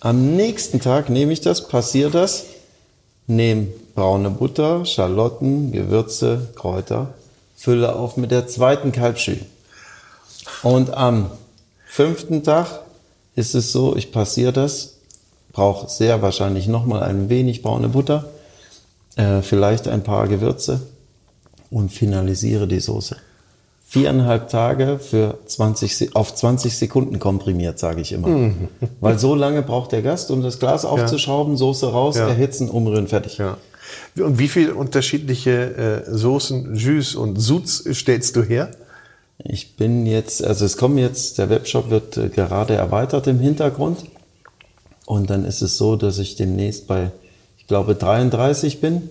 Am 0.00 0.36
nächsten 0.36 0.78
Tag 0.78 1.08
nehme 1.08 1.32
ich 1.32 1.40
das, 1.40 1.68
passiere 1.68 2.10
das, 2.10 2.44
nehme 3.26 3.68
braune 3.94 4.28
Butter, 4.28 4.84
Schalotten, 4.84 5.72
Gewürze, 5.72 6.48
Kräuter, 6.54 7.14
fülle 7.56 7.96
auf 7.96 8.18
mit 8.18 8.30
der 8.30 8.46
zweiten 8.46 8.92
Kalbschü. 8.92 9.38
Und 10.62 10.92
am 10.92 11.30
fünften 11.86 12.42
Tag 12.44 12.80
ist 13.36 13.54
es 13.54 13.72
so, 13.72 13.96
ich 13.96 14.12
passiere 14.12 14.52
das, 14.52 14.99
brauche 15.52 15.88
sehr 15.88 16.22
wahrscheinlich 16.22 16.68
nochmal 16.68 17.02
ein 17.02 17.28
wenig 17.28 17.62
braune 17.62 17.88
Butter, 17.88 18.30
äh, 19.16 19.42
vielleicht 19.42 19.88
ein 19.88 20.02
paar 20.02 20.28
Gewürze 20.28 20.80
und 21.70 21.92
finalisiere 21.92 22.66
die 22.66 22.80
Soße. 22.80 23.16
Viereinhalb 23.86 24.48
Tage 24.50 25.00
für 25.00 25.38
20, 25.46 26.14
auf 26.14 26.32
20 26.32 26.76
Sekunden 26.76 27.18
komprimiert, 27.18 27.80
sage 27.80 28.00
ich 28.00 28.12
immer. 28.12 28.28
Mhm. 28.28 28.68
Weil 29.00 29.18
so 29.18 29.34
lange 29.34 29.62
braucht 29.62 29.90
der 29.90 30.02
Gast, 30.02 30.30
um 30.30 30.42
das 30.42 30.60
Glas 30.60 30.84
aufzuschrauben, 30.84 31.56
Soße 31.56 31.90
raus, 31.90 32.16
ja. 32.16 32.28
erhitzen, 32.28 32.70
umrühren, 32.70 33.08
fertig. 33.08 33.38
Ja. 33.38 33.56
Und 34.16 34.38
wie 34.38 34.46
viele 34.46 34.74
unterschiedliche 34.76 36.04
äh, 36.06 36.16
Soßen, 36.16 36.76
Jus 36.76 37.16
und 37.16 37.40
Suts 37.40 37.82
stellst 37.92 38.36
du 38.36 38.42
her? 38.44 38.70
Ich 39.42 39.76
bin 39.76 40.06
jetzt, 40.06 40.44
also 40.44 40.64
es 40.64 40.76
kommen 40.76 40.98
jetzt, 40.98 41.38
der 41.38 41.50
Webshop 41.50 41.90
wird 41.90 42.16
äh, 42.16 42.28
gerade 42.28 42.74
erweitert 42.74 43.26
im 43.26 43.40
Hintergrund. 43.40 44.04
Und 45.10 45.28
dann 45.28 45.44
ist 45.44 45.60
es 45.60 45.76
so, 45.76 45.96
dass 45.96 46.20
ich 46.20 46.36
demnächst 46.36 46.86
bei, 46.86 47.10
ich 47.58 47.66
glaube, 47.66 47.96
33 47.96 48.80
bin. 48.80 49.10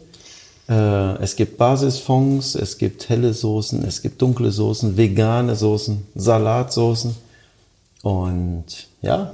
Äh, 0.70 1.22
es 1.22 1.36
gibt 1.36 1.58
Basisfonds, 1.58 2.56
es 2.56 2.78
gibt 2.78 3.10
helle 3.10 3.34
Soßen, 3.34 3.84
es 3.84 4.02
gibt 4.02 4.22
dunkle 4.22 4.52
Soßen, 4.52 4.96
vegane 4.96 5.58
Soßen, 5.58 6.08
Salatsoßen. 6.16 7.18
Und 8.02 8.64
ja. 9.02 9.34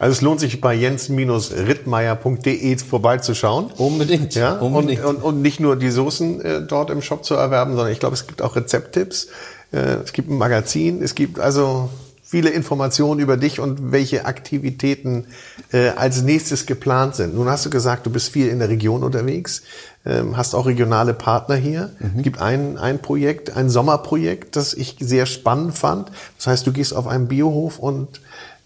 Also 0.00 0.12
es 0.14 0.20
lohnt 0.20 0.40
sich 0.40 0.60
bei 0.60 0.74
jens-rittmeier.de 0.74 2.78
vorbeizuschauen. 2.78 3.70
Unbedingt. 3.78 4.34
Ja, 4.34 4.58
unbedingt. 4.58 5.04
Und, 5.04 5.18
und, 5.18 5.22
und 5.22 5.42
nicht 5.42 5.60
nur 5.60 5.76
die 5.76 5.90
Soßen 5.90 6.40
äh, 6.40 6.62
dort 6.62 6.90
im 6.90 7.02
Shop 7.02 7.24
zu 7.24 7.34
erwerben, 7.34 7.76
sondern 7.76 7.92
ich 7.92 8.00
glaube, 8.00 8.14
es 8.14 8.26
gibt 8.26 8.42
auch 8.42 8.56
Rezepttipps. 8.56 9.28
Äh, 9.70 9.98
es 10.02 10.12
gibt 10.12 10.28
ein 10.28 10.38
Magazin, 10.38 11.04
es 11.04 11.14
gibt 11.14 11.38
also 11.38 11.88
viele 12.30 12.50
Informationen 12.50 13.18
über 13.18 13.36
dich 13.36 13.58
und 13.58 13.90
welche 13.90 14.24
Aktivitäten 14.24 15.26
äh, 15.72 15.88
als 15.88 16.22
nächstes 16.22 16.64
geplant 16.64 17.16
sind. 17.16 17.34
Nun 17.34 17.48
hast 17.48 17.66
du 17.66 17.70
gesagt, 17.70 18.06
du 18.06 18.10
bist 18.10 18.30
viel 18.30 18.46
in 18.46 18.60
der 18.60 18.68
Region 18.68 19.02
unterwegs, 19.02 19.62
ähm, 20.06 20.36
hast 20.36 20.54
auch 20.54 20.66
regionale 20.66 21.12
Partner 21.12 21.56
hier. 21.56 21.90
Mhm. 21.98 22.12
Es 22.18 22.22
gibt 22.22 22.40
ein, 22.40 22.78
ein 22.78 23.00
Projekt, 23.00 23.56
ein 23.56 23.68
Sommerprojekt, 23.68 24.54
das 24.54 24.74
ich 24.74 24.94
sehr 25.00 25.26
spannend 25.26 25.76
fand. 25.76 26.12
Das 26.36 26.46
heißt, 26.46 26.66
du 26.68 26.72
gehst 26.72 26.94
auf 26.94 27.08
einen 27.08 27.26
Biohof 27.26 27.80
und 27.80 28.20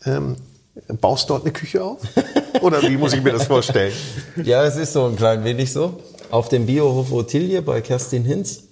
ähm, 0.04 0.36
baust 1.00 1.30
dort 1.30 1.44
eine 1.44 1.52
Küche 1.52 1.82
auf? 1.82 2.02
Oder 2.60 2.82
wie 2.82 2.98
muss 2.98 3.14
ich 3.14 3.22
mir 3.22 3.32
das 3.32 3.46
vorstellen? 3.46 3.94
ja, 4.44 4.62
es 4.64 4.76
ist 4.76 4.92
so 4.92 5.06
ein 5.06 5.16
klein 5.16 5.42
wenig 5.42 5.72
so. 5.72 6.00
Auf 6.30 6.50
dem 6.50 6.66
Biohof 6.66 7.12
Ottilie 7.12 7.62
bei 7.62 7.80
Kerstin 7.80 8.24
Hinz 8.24 8.64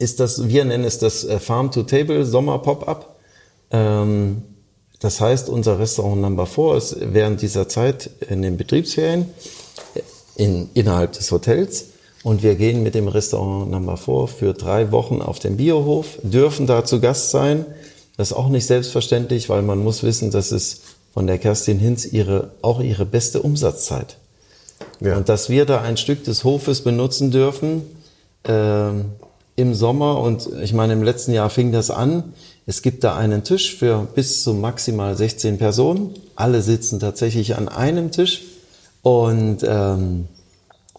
ist 0.00 0.18
das, 0.18 0.48
wir 0.48 0.64
nennen 0.64 0.82
es 0.82 0.98
das 0.98 1.22
äh, 1.22 1.38
Farm-to-Table 1.38 2.24
Sommer 2.24 2.58
Pop-up. 2.58 3.09
Ähm, 3.70 4.42
das 5.00 5.20
heißt, 5.20 5.48
unser 5.48 5.78
Restaurant 5.78 6.20
Number 6.20 6.46
4 6.46 6.74
ist 6.76 6.96
während 7.00 7.40
dieser 7.40 7.68
Zeit 7.68 8.10
in 8.28 8.42
den 8.42 8.56
Betriebsferien 8.56 9.26
in, 10.36 10.68
innerhalb 10.74 11.12
des 11.12 11.30
Hotels. 11.30 11.86
Und 12.22 12.42
wir 12.42 12.54
gehen 12.54 12.82
mit 12.82 12.94
dem 12.94 13.08
Restaurant 13.08 13.70
Number 13.70 13.96
4 13.96 14.26
für 14.26 14.52
drei 14.52 14.92
Wochen 14.92 15.22
auf 15.22 15.38
den 15.38 15.56
Biohof, 15.56 16.18
dürfen 16.22 16.66
da 16.66 16.84
zu 16.84 17.00
Gast 17.00 17.30
sein. 17.30 17.64
Das 18.18 18.32
ist 18.32 18.36
auch 18.36 18.50
nicht 18.50 18.66
selbstverständlich, 18.66 19.48
weil 19.48 19.62
man 19.62 19.82
muss 19.82 20.02
wissen, 20.02 20.30
dass 20.30 20.52
es 20.52 20.82
von 21.14 21.26
der 21.26 21.38
Kerstin 21.38 21.78
Hinz 21.78 22.04
ihre, 22.04 22.50
auch 22.60 22.80
ihre 22.80 23.06
beste 23.06 23.40
Umsatzzeit. 23.40 24.18
Ja. 25.00 25.16
Und 25.16 25.30
dass 25.30 25.48
wir 25.48 25.64
da 25.64 25.80
ein 25.80 25.96
Stück 25.96 26.24
des 26.24 26.44
Hofes 26.44 26.82
benutzen 26.82 27.30
dürfen, 27.30 27.82
ähm, 28.44 29.06
im 29.56 29.74
Sommer 29.74 30.20
und 30.20 30.48
ich 30.62 30.72
meine, 30.72 30.94
im 30.94 31.02
letzten 31.02 31.32
Jahr 31.32 31.50
fing 31.50 31.72
das 31.72 31.90
an. 31.90 32.32
Es 32.66 32.82
gibt 32.82 33.04
da 33.04 33.16
einen 33.16 33.42
Tisch 33.44 33.76
für 33.76 34.06
bis 34.14 34.42
zu 34.42 34.54
maximal 34.54 35.16
16 35.16 35.58
Personen. 35.58 36.14
Alle 36.36 36.62
sitzen 36.62 37.00
tatsächlich 37.00 37.56
an 37.56 37.68
einem 37.68 38.10
Tisch 38.10 38.42
und 39.02 39.58
ähm, 39.64 40.28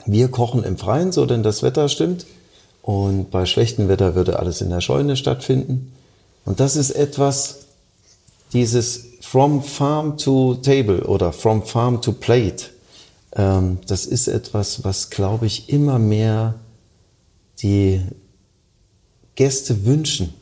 wir 0.06 0.30
kochen 0.30 0.64
im 0.64 0.78
Freien, 0.78 1.12
so 1.12 1.26
denn 1.26 1.44
das 1.44 1.64
Wetter 1.64 1.88
stimmt. 1.90 2.26
Und 2.82 3.30
bei 3.30 3.46
schlechtem 3.46 3.88
Wetter 3.88 4.16
würde 4.16 4.40
alles 4.40 4.62
in 4.62 4.70
der 4.70 4.82
Scheune 4.82 5.16
stattfinden. 5.16 5.94
Und 6.46 6.60
das 6.60 6.76
ist 6.76 6.92
etwas, 6.92 7.60
dieses 8.54 9.06
from 9.22 9.64
farm 9.64 10.18
to 10.18 10.56
table 10.56 11.04
oder 11.04 11.32
from 11.32 11.64
farm 11.64 12.02
to 12.02 12.12
plate. 12.12 12.66
Ähm, 13.34 13.78
das 13.88 14.06
ist 14.06 14.28
etwas, 14.28 14.84
was, 14.84 15.10
glaube 15.10 15.46
ich, 15.46 15.70
immer 15.70 16.00
mehr 16.00 16.56
die 17.62 18.02
Gäste 19.36 19.86
wünschen, 19.86 20.34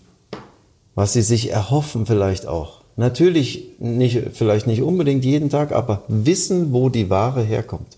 was 1.00 1.14
sie 1.14 1.22
sich 1.22 1.50
erhoffen 1.52 2.06
vielleicht 2.06 2.46
auch. 2.46 2.82
Natürlich 2.98 3.70
nicht, 3.80 4.20
vielleicht 4.34 4.68
nicht 4.68 4.82
unbedingt 4.82 5.24
jeden 5.24 5.50
Tag, 5.50 5.72
aber 5.72 6.04
wissen, 6.10 6.74
wo 6.74 6.90
die 6.90 7.10
Ware 7.10 7.42
herkommt. 7.42 7.98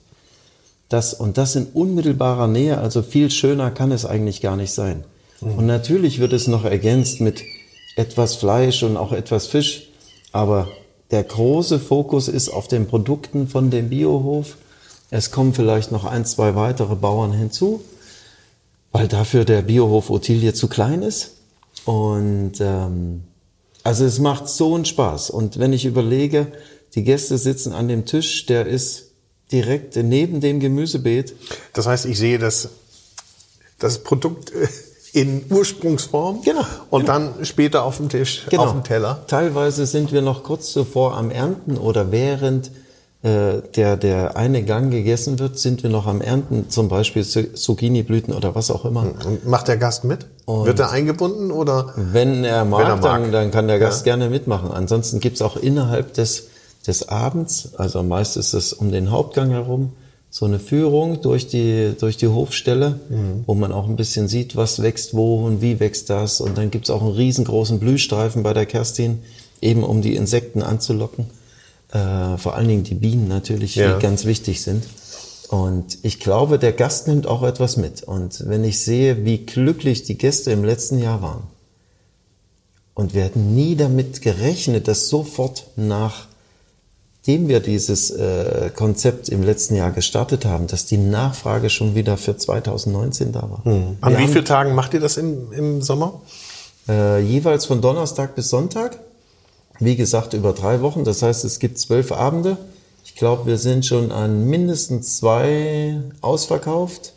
Das, 0.88 1.16
und 1.16 1.40
das 1.40 1.56
in 1.56 1.66
unmittelbarer 1.66 2.48
Nähe, 2.48 2.78
also 2.78 3.02
viel 3.02 3.32
schöner 3.32 3.72
kann 3.72 3.92
es 3.92 4.06
eigentlich 4.06 4.40
gar 4.42 4.56
nicht 4.56 4.72
sein. 4.72 5.04
Mhm. 5.40 5.56
Und 5.56 5.66
natürlich 5.66 6.20
wird 6.20 6.32
es 6.32 6.48
noch 6.48 6.64
ergänzt 6.64 7.22
mit 7.22 7.44
etwas 7.96 8.36
Fleisch 8.36 8.84
und 8.84 8.98
auch 8.98 9.14
etwas 9.14 9.48
Fisch, 9.48 9.90
aber 10.32 10.68
der 11.10 11.24
große 11.24 11.80
Fokus 11.80 12.28
ist 12.28 12.50
auf 12.50 12.68
den 12.68 12.86
Produkten 12.86 13.48
von 13.48 13.72
dem 13.72 13.90
Biohof. 13.90 14.58
Es 15.10 15.32
kommen 15.32 15.56
vielleicht 15.56 15.92
noch 15.92 16.06
ein, 16.06 16.26
zwei 16.26 16.56
weitere 16.56 16.96
Bauern 16.96 17.34
hinzu 17.34 17.82
weil 18.92 19.08
dafür 19.08 19.46
der 19.46 19.62
Biohof 19.62 20.10
Ottilie 20.10 20.54
zu 20.54 20.68
klein 20.68 21.02
ist. 21.02 21.38
Und 21.86 22.54
ähm, 22.60 23.24
also 23.84 24.06
es 24.06 24.20
macht 24.20 24.48
so 24.48 24.76
einen 24.76 24.86
Spaß. 24.86 25.30
Und 25.30 25.60
wenn 25.60 25.74
ich 25.74 25.86
überlege, 25.86 26.48
die 26.96 27.04
Gäste 27.04 27.38
sitzen 27.38 27.74
an 27.74 27.88
dem 27.88 28.06
Tisch, 28.06 28.46
der 28.46 28.66
ist 28.66 29.12
direkt 29.52 29.96
neben 29.96 30.42
dem 30.42 30.60
Gemüsebeet. 30.60 31.36
Das 31.74 31.88
heißt, 31.88 32.06
ich 32.06 32.18
sehe 32.18 32.40
das, 32.40 32.70
das 33.80 34.04
Produkt 34.04 34.52
äh, 34.54 34.68
in 35.14 35.46
Ursprungsform 35.50 36.42
genau, 36.42 36.66
und 36.90 37.02
genau. 37.02 37.14
dann 37.14 37.46
später 37.46 37.84
auf 37.84 37.98
dem 37.98 38.08
Tisch, 38.08 38.46
genau. 38.50 38.64
auf 38.64 38.72
dem 38.72 38.84
Teller. 38.84 39.26
Teilweise 39.28 39.86
sind 39.86 40.14
wir 40.14 40.22
noch 40.22 40.44
kurz 40.44 40.72
zuvor 40.72 41.18
am 41.18 41.32
Ernten 41.32 41.78
oder 41.78 42.12
während 42.12 42.72
äh, 43.24 43.62
der, 43.76 43.98
der 43.98 44.36
eine 44.36 44.64
Gang 44.64 44.90
gegessen 44.90 45.38
wird, 45.38 45.60
sind 45.60 45.84
wir 45.84 45.92
noch 45.92 46.08
am 46.08 46.22
Ernten, 46.22 46.70
zum 46.70 46.90
Beispiel 46.90 47.24
Zucchini-Blüten 47.24 48.34
oder 48.34 48.56
was 48.56 48.72
auch 48.72 48.84
immer. 48.84 49.02
Und 49.26 49.46
macht 49.46 49.68
der 49.68 49.78
Gast 49.78 50.04
mit? 50.06 50.26
Und 50.46 50.66
wird 50.66 50.80
er 50.80 50.90
eingebunden 50.90 51.52
oder? 51.52 51.94
Wenn 51.96 52.44
er 52.44 52.66
mag, 52.66 52.80
wenn 52.80 52.88
er 52.88 52.96
mag. 52.96 53.22
Dann, 53.22 53.32
dann 53.32 53.52
kann 53.52 53.68
der 53.68 53.78
Gast 53.78 54.08
ja. 54.08 54.16
gerne 54.16 54.32
mitmachen. 54.32 54.72
Ansonsten 54.72 55.20
gibt's 55.20 55.44
auch 55.44 55.56
innerhalb 55.56 56.16
des, 56.16 56.48
des 56.88 57.10
Abends, 57.10 57.76
also 57.78 58.02
meist 58.02 58.38
ist 58.38 58.56
es 58.56 58.74
um 58.74 58.92
den 58.92 59.12
Hauptgang 59.12 59.52
herum, 59.52 59.92
so 60.32 60.46
eine 60.46 60.58
Führung 60.58 61.22
durch 61.22 61.48
die, 61.48 61.94
durch 62.00 62.18
die 62.18 62.30
Hofstelle, 62.30 63.02
mhm. 63.10 63.44
wo 63.46 63.54
man 63.54 63.72
auch 63.72 63.88
ein 63.88 63.98
bisschen 63.98 64.30
sieht, 64.30 64.56
was 64.56 64.82
wächst 64.82 65.14
wo 65.14 65.46
und 65.46 65.62
wie 65.62 65.80
wächst 65.80 66.10
das. 66.10 66.42
Und 66.42 66.58
dann 66.58 66.72
gibt's 66.72 66.90
auch 66.90 67.04
einen 67.04 67.12
riesengroßen 67.12 67.80
Blühstreifen 67.80 68.42
bei 68.42 68.54
der 68.54 68.66
Kerstin, 68.66 69.20
eben 69.62 69.84
um 69.84 70.02
die 70.02 70.16
Insekten 70.16 70.64
anzulocken 70.64 71.28
äh, 71.92 72.38
vor 72.38 72.56
allen 72.56 72.68
Dingen 72.68 72.84
die 72.84 72.96
Bienen 72.96 73.28
natürlich, 73.28 73.76
ja. 73.76 73.96
die 73.96 74.02
ganz 74.02 74.26
wichtig 74.26 74.62
sind. 74.62 74.84
Und 75.50 75.98
ich 76.04 76.20
glaube, 76.20 76.60
der 76.60 76.72
Gast 76.72 77.08
nimmt 77.08 77.28
auch 77.28 77.44
etwas 77.44 77.76
mit. 77.76 78.04
Und 78.04 78.48
wenn 78.48 78.64
ich 78.64 78.82
sehe, 78.82 79.26
wie 79.26 79.46
glücklich 79.46 80.04
die 80.04 80.18
Gäste 80.18 80.52
im 80.52 80.64
letzten 80.64 80.98
Jahr 80.98 81.22
waren, 81.22 81.44
und 82.94 83.14
wir 83.14 83.24
hätten 83.24 83.56
nie 83.56 83.76
damit 83.76 84.22
gerechnet, 84.22 84.88
dass 84.88 85.08
sofort 85.08 85.66
nachdem 85.76 86.28
wir 87.48 87.60
dieses 87.60 88.12
äh, 88.12 88.70
Konzept 88.76 89.30
im 89.30 89.44
letzten 89.44 89.76
Jahr 89.76 89.92
gestartet 89.92 90.46
haben, 90.46 90.68
dass 90.68 90.86
die 90.86 90.98
Nachfrage 90.98 91.70
schon 91.70 91.96
wieder 91.96 92.18
für 92.18 92.38
2019 92.38 93.32
da 93.32 93.42
war. 93.42 93.62
Hm. 93.64 93.98
An 94.02 94.18
wie 94.18 94.28
vielen 94.28 94.46
Tagen 94.46 94.76
macht 94.76 94.94
ihr 94.94 95.00
das 95.00 95.18
im, 95.18 95.52
im 95.52 95.82
Sommer? 95.82 96.22
Äh, 96.88 97.20
jeweils 97.22 97.66
von 97.66 97.82
Donnerstag 97.82 98.36
bis 98.36 98.50
Sonntag. 98.50 99.00
Wie 99.82 99.96
gesagt, 99.96 100.34
über 100.34 100.54
drei 100.54 100.82
Wochen. 100.82 101.04
Das 101.04 101.24
heißt, 101.24 101.44
es 101.44 101.58
gibt 101.58 101.80
zwölf 101.80 102.12
Abende. 102.12 102.58
Ich 103.04 103.16
glaube, 103.16 103.48
wir 103.48 103.58
sind 103.58 103.84
schon 103.84 104.12
an 104.12 104.46
mindestens 104.46 105.18
zwei 105.18 106.00
ausverkauft. 106.22 107.14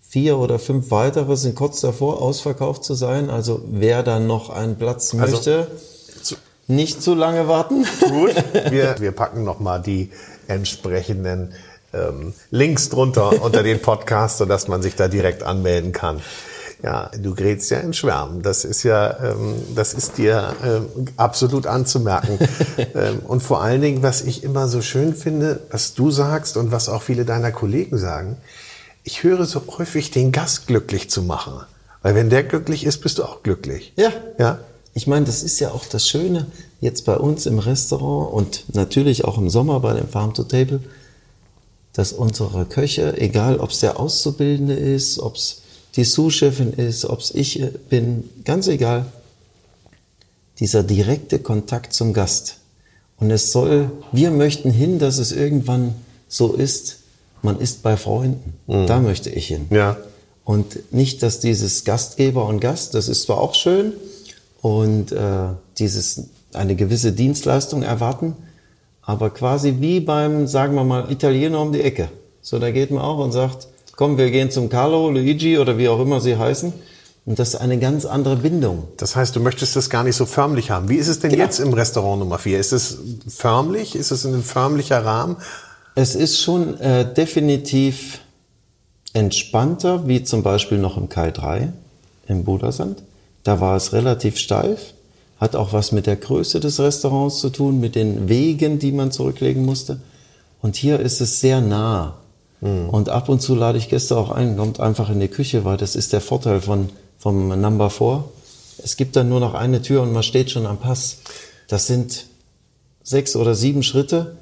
Vier 0.00 0.36
oder 0.38 0.58
fünf 0.58 0.90
weitere 0.90 1.36
sind 1.36 1.54
kurz 1.54 1.80
davor, 1.80 2.20
ausverkauft 2.20 2.82
zu 2.82 2.94
sein. 2.94 3.30
Also 3.30 3.62
wer 3.70 4.02
dann 4.02 4.26
noch 4.26 4.50
einen 4.50 4.74
Platz 4.74 5.14
Also, 5.14 5.36
möchte, 5.36 5.68
nicht 6.66 7.00
zu 7.00 7.14
lange 7.14 7.46
warten. 7.46 7.86
Gut, 8.00 8.34
wir, 8.70 8.96
wir 8.98 9.12
packen 9.12 9.44
nochmal 9.44 9.80
die 9.80 10.10
entsprechenden 10.48 11.52
ähm, 11.92 12.32
Links 12.50 12.88
drunter 12.88 13.42
unter 13.42 13.62
den 13.62 13.80
Podcast, 13.80 14.38
sodass 14.38 14.66
man 14.66 14.82
sich 14.82 14.96
da 14.96 15.06
direkt 15.06 15.44
anmelden 15.44 15.92
kann. 15.92 16.20
Ja, 16.84 17.10
du 17.18 17.34
gerätst 17.34 17.70
ja 17.70 17.78
in 17.78 17.94
Schwärmen. 17.94 18.42
Das 18.42 18.66
ist 18.66 18.82
ja, 18.82 19.18
ähm, 19.24 19.54
das 19.74 19.94
ist 19.94 20.18
dir 20.18 20.54
ähm, 20.62 20.86
absolut 21.16 21.66
anzumerken. 21.66 22.38
ähm, 22.94 23.20
und 23.26 23.42
vor 23.42 23.62
allen 23.62 23.80
Dingen, 23.80 24.02
was 24.02 24.20
ich 24.20 24.44
immer 24.44 24.68
so 24.68 24.82
schön 24.82 25.14
finde, 25.14 25.60
was 25.70 25.94
du 25.94 26.10
sagst 26.10 26.58
und 26.58 26.72
was 26.72 26.90
auch 26.90 27.00
viele 27.00 27.24
deiner 27.24 27.52
Kollegen 27.52 27.96
sagen, 27.96 28.36
ich 29.02 29.22
höre 29.22 29.46
so 29.46 29.62
häufig 29.78 30.10
den 30.10 30.30
Gast 30.30 30.66
glücklich 30.66 31.08
zu 31.08 31.22
machen. 31.22 31.54
Weil 32.02 32.14
wenn 32.14 32.28
der 32.28 32.42
glücklich 32.42 32.84
ist, 32.84 32.98
bist 32.98 33.16
du 33.16 33.24
auch 33.24 33.42
glücklich. 33.42 33.94
Ja. 33.96 34.12
Ja. 34.38 34.58
Ich 34.92 35.06
meine, 35.06 35.24
das 35.24 35.42
ist 35.42 35.60
ja 35.60 35.70
auch 35.70 35.86
das 35.86 36.06
Schöne 36.06 36.48
jetzt 36.82 37.06
bei 37.06 37.16
uns 37.16 37.46
im 37.46 37.60
Restaurant 37.60 38.30
und 38.30 38.74
natürlich 38.74 39.24
auch 39.24 39.38
im 39.38 39.48
Sommer 39.48 39.80
bei 39.80 39.94
dem 39.94 40.08
Farm 40.08 40.34
to 40.34 40.44
Table, 40.44 40.80
dass 41.94 42.12
unsere 42.12 42.66
Köche, 42.66 43.16
egal 43.16 43.56
ob 43.56 43.70
es 43.70 43.80
der 43.80 43.98
Auszubildende 43.98 44.74
ist, 44.74 45.18
ob 45.18 45.36
es 45.36 45.62
die 45.96 46.04
Sous-Chefin 46.04 46.72
ist, 46.72 47.04
ob 47.04 47.20
es 47.20 47.34
ich 47.34 47.62
bin, 47.88 48.28
ganz 48.44 48.66
egal, 48.66 49.06
dieser 50.58 50.82
direkte 50.82 51.38
Kontakt 51.38 51.92
zum 51.92 52.12
Gast. 52.12 52.58
Und 53.18 53.30
es 53.30 53.52
soll, 53.52 53.90
wir 54.12 54.30
möchten 54.30 54.70
hin, 54.70 54.98
dass 54.98 55.18
es 55.18 55.32
irgendwann 55.32 55.94
so 56.28 56.52
ist, 56.52 56.98
man 57.42 57.60
ist 57.60 57.82
bei 57.82 57.96
Freunden. 57.96 58.54
Da 58.66 59.00
möchte 59.00 59.30
ich 59.30 59.46
hin. 59.46 59.66
Ja. 59.70 59.96
Und 60.44 60.92
nicht, 60.92 61.22
dass 61.22 61.40
dieses 61.40 61.84
Gastgeber 61.84 62.46
und 62.46 62.60
Gast, 62.60 62.94
das 62.94 63.08
ist 63.08 63.22
zwar 63.22 63.40
auch 63.40 63.54
schön, 63.54 63.92
und 64.60 65.12
äh, 65.12 65.48
dieses 65.78 66.24
eine 66.54 66.74
gewisse 66.74 67.12
Dienstleistung 67.12 67.82
erwarten, 67.82 68.34
aber 69.02 69.30
quasi 69.30 69.76
wie 69.80 70.00
beim, 70.00 70.46
sagen 70.46 70.74
wir 70.74 70.84
mal, 70.84 71.10
Italiener 71.12 71.60
um 71.60 71.72
die 71.72 71.82
Ecke. 71.82 72.08
So, 72.40 72.58
da 72.58 72.70
geht 72.70 72.90
man 72.90 73.02
auch 73.02 73.18
und 73.18 73.32
sagt, 73.32 73.68
komm, 73.96 74.18
wir 74.18 74.30
gehen 74.30 74.50
zum 74.50 74.68
Carlo, 74.68 75.10
Luigi 75.10 75.58
oder 75.58 75.78
wie 75.78 75.88
auch 75.88 76.00
immer 76.00 76.20
sie 76.20 76.36
heißen. 76.36 76.72
Und 77.26 77.38
das 77.38 77.54
ist 77.54 77.56
eine 77.56 77.78
ganz 77.78 78.04
andere 78.04 78.36
Bindung. 78.36 78.88
Das 78.98 79.16
heißt, 79.16 79.34
du 79.34 79.40
möchtest 79.40 79.76
das 79.76 79.88
gar 79.88 80.04
nicht 80.04 80.16
so 80.16 80.26
förmlich 80.26 80.70
haben. 80.70 80.90
Wie 80.90 80.96
ist 80.96 81.08
es 81.08 81.20
denn 81.20 81.30
Genau. 81.30 81.42
jetzt 81.44 81.58
im 81.58 81.72
Restaurant 81.72 82.18
Nummer 82.20 82.38
4? 82.38 82.58
Ist 82.58 82.72
es 82.72 82.98
förmlich? 83.28 83.96
Ist 83.96 84.10
es 84.10 84.26
ein 84.26 84.42
förmlicher 84.42 85.04
Rahmen? 85.04 85.36
Es 85.94 86.14
ist 86.14 86.40
schon 86.42 86.78
äh, 86.80 87.14
definitiv 87.14 88.20
entspannter, 89.14 90.06
wie 90.06 90.22
zum 90.24 90.42
Beispiel 90.42 90.78
noch 90.78 90.96
im 90.98 91.08
Kai 91.08 91.30
3 91.30 91.72
im 92.28 92.44
Budersand. 92.44 93.02
Da 93.42 93.60
war 93.60 93.76
es 93.76 93.92
relativ 93.92 94.36
steif, 94.36 94.92
hat 95.38 95.56
auch 95.56 95.72
was 95.72 95.92
mit 95.92 96.06
der 96.06 96.16
Größe 96.16 96.60
des 96.60 96.80
Restaurants 96.80 97.38
zu 97.38 97.48
tun, 97.50 97.80
mit 97.80 97.94
den 97.94 98.28
Wegen, 98.28 98.78
die 98.78 98.92
man 98.92 99.12
zurücklegen 99.12 99.64
musste. 99.64 100.00
Und 100.60 100.76
hier 100.76 101.00
ist 101.00 101.20
es 101.20 101.40
sehr 101.40 101.60
nah. 101.60 102.16
Und 102.64 103.10
ab 103.10 103.28
und 103.28 103.40
zu 103.40 103.54
lade 103.54 103.76
ich 103.76 103.90
Gäste 103.90 104.16
auch 104.16 104.30
ein, 104.30 104.56
kommt 104.56 104.80
einfach 104.80 105.10
in 105.10 105.20
die 105.20 105.28
Küche, 105.28 105.64
weil 105.64 105.76
das 105.76 105.96
ist 105.96 106.12
der 106.12 106.22
Vorteil 106.22 106.60
von, 106.62 106.88
vom 107.18 107.48
Number 107.60 107.90
4. 107.90 108.24
Es 108.82 108.96
gibt 108.96 109.16
dann 109.16 109.28
nur 109.28 109.40
noch 109.40 109.54
eine 109.54 109.82
Tür 109.82 110.02
und 110.02 110.12
man 110.12 110.22
steht 110.22 110.50
schon 110.50 110.66
am 110.66 110.78
Pass. 110.78 111.18
Das 111.68 111.86
sind 111.86 112.26
sechs 113.02 113.36
oder 113.36 113.54
sieben 113.54 113.82
Schritte 113.82 114.36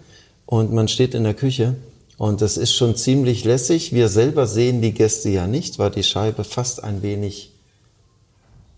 und 0.47 0.73
man 0.73 0.89
steht 0.89 1.15
in 1.15 1.25
der 1.25 1.35
Küche. 1.35 1.77
Und 2.17 2.41
das 2.41 2.57
ist 2.57 2.75
schon 2.75 2.95
ziemlich 2.95 3.45
lässig. 3.45 3.93
Wir 3.93 4.09
selber 4.09 4.47
sehen 4.47 4.81
die 4.81 4.93
Gäste 4.93 5.29
ja 5.29 5.49
nicht, 5.49 5.81
weil 5.81 5.91
die 5.91 6.05
Scheibe 6.05 6.45
fast 6.45 6.85
ein 6.85 7.03
wenig, 7.03 7.52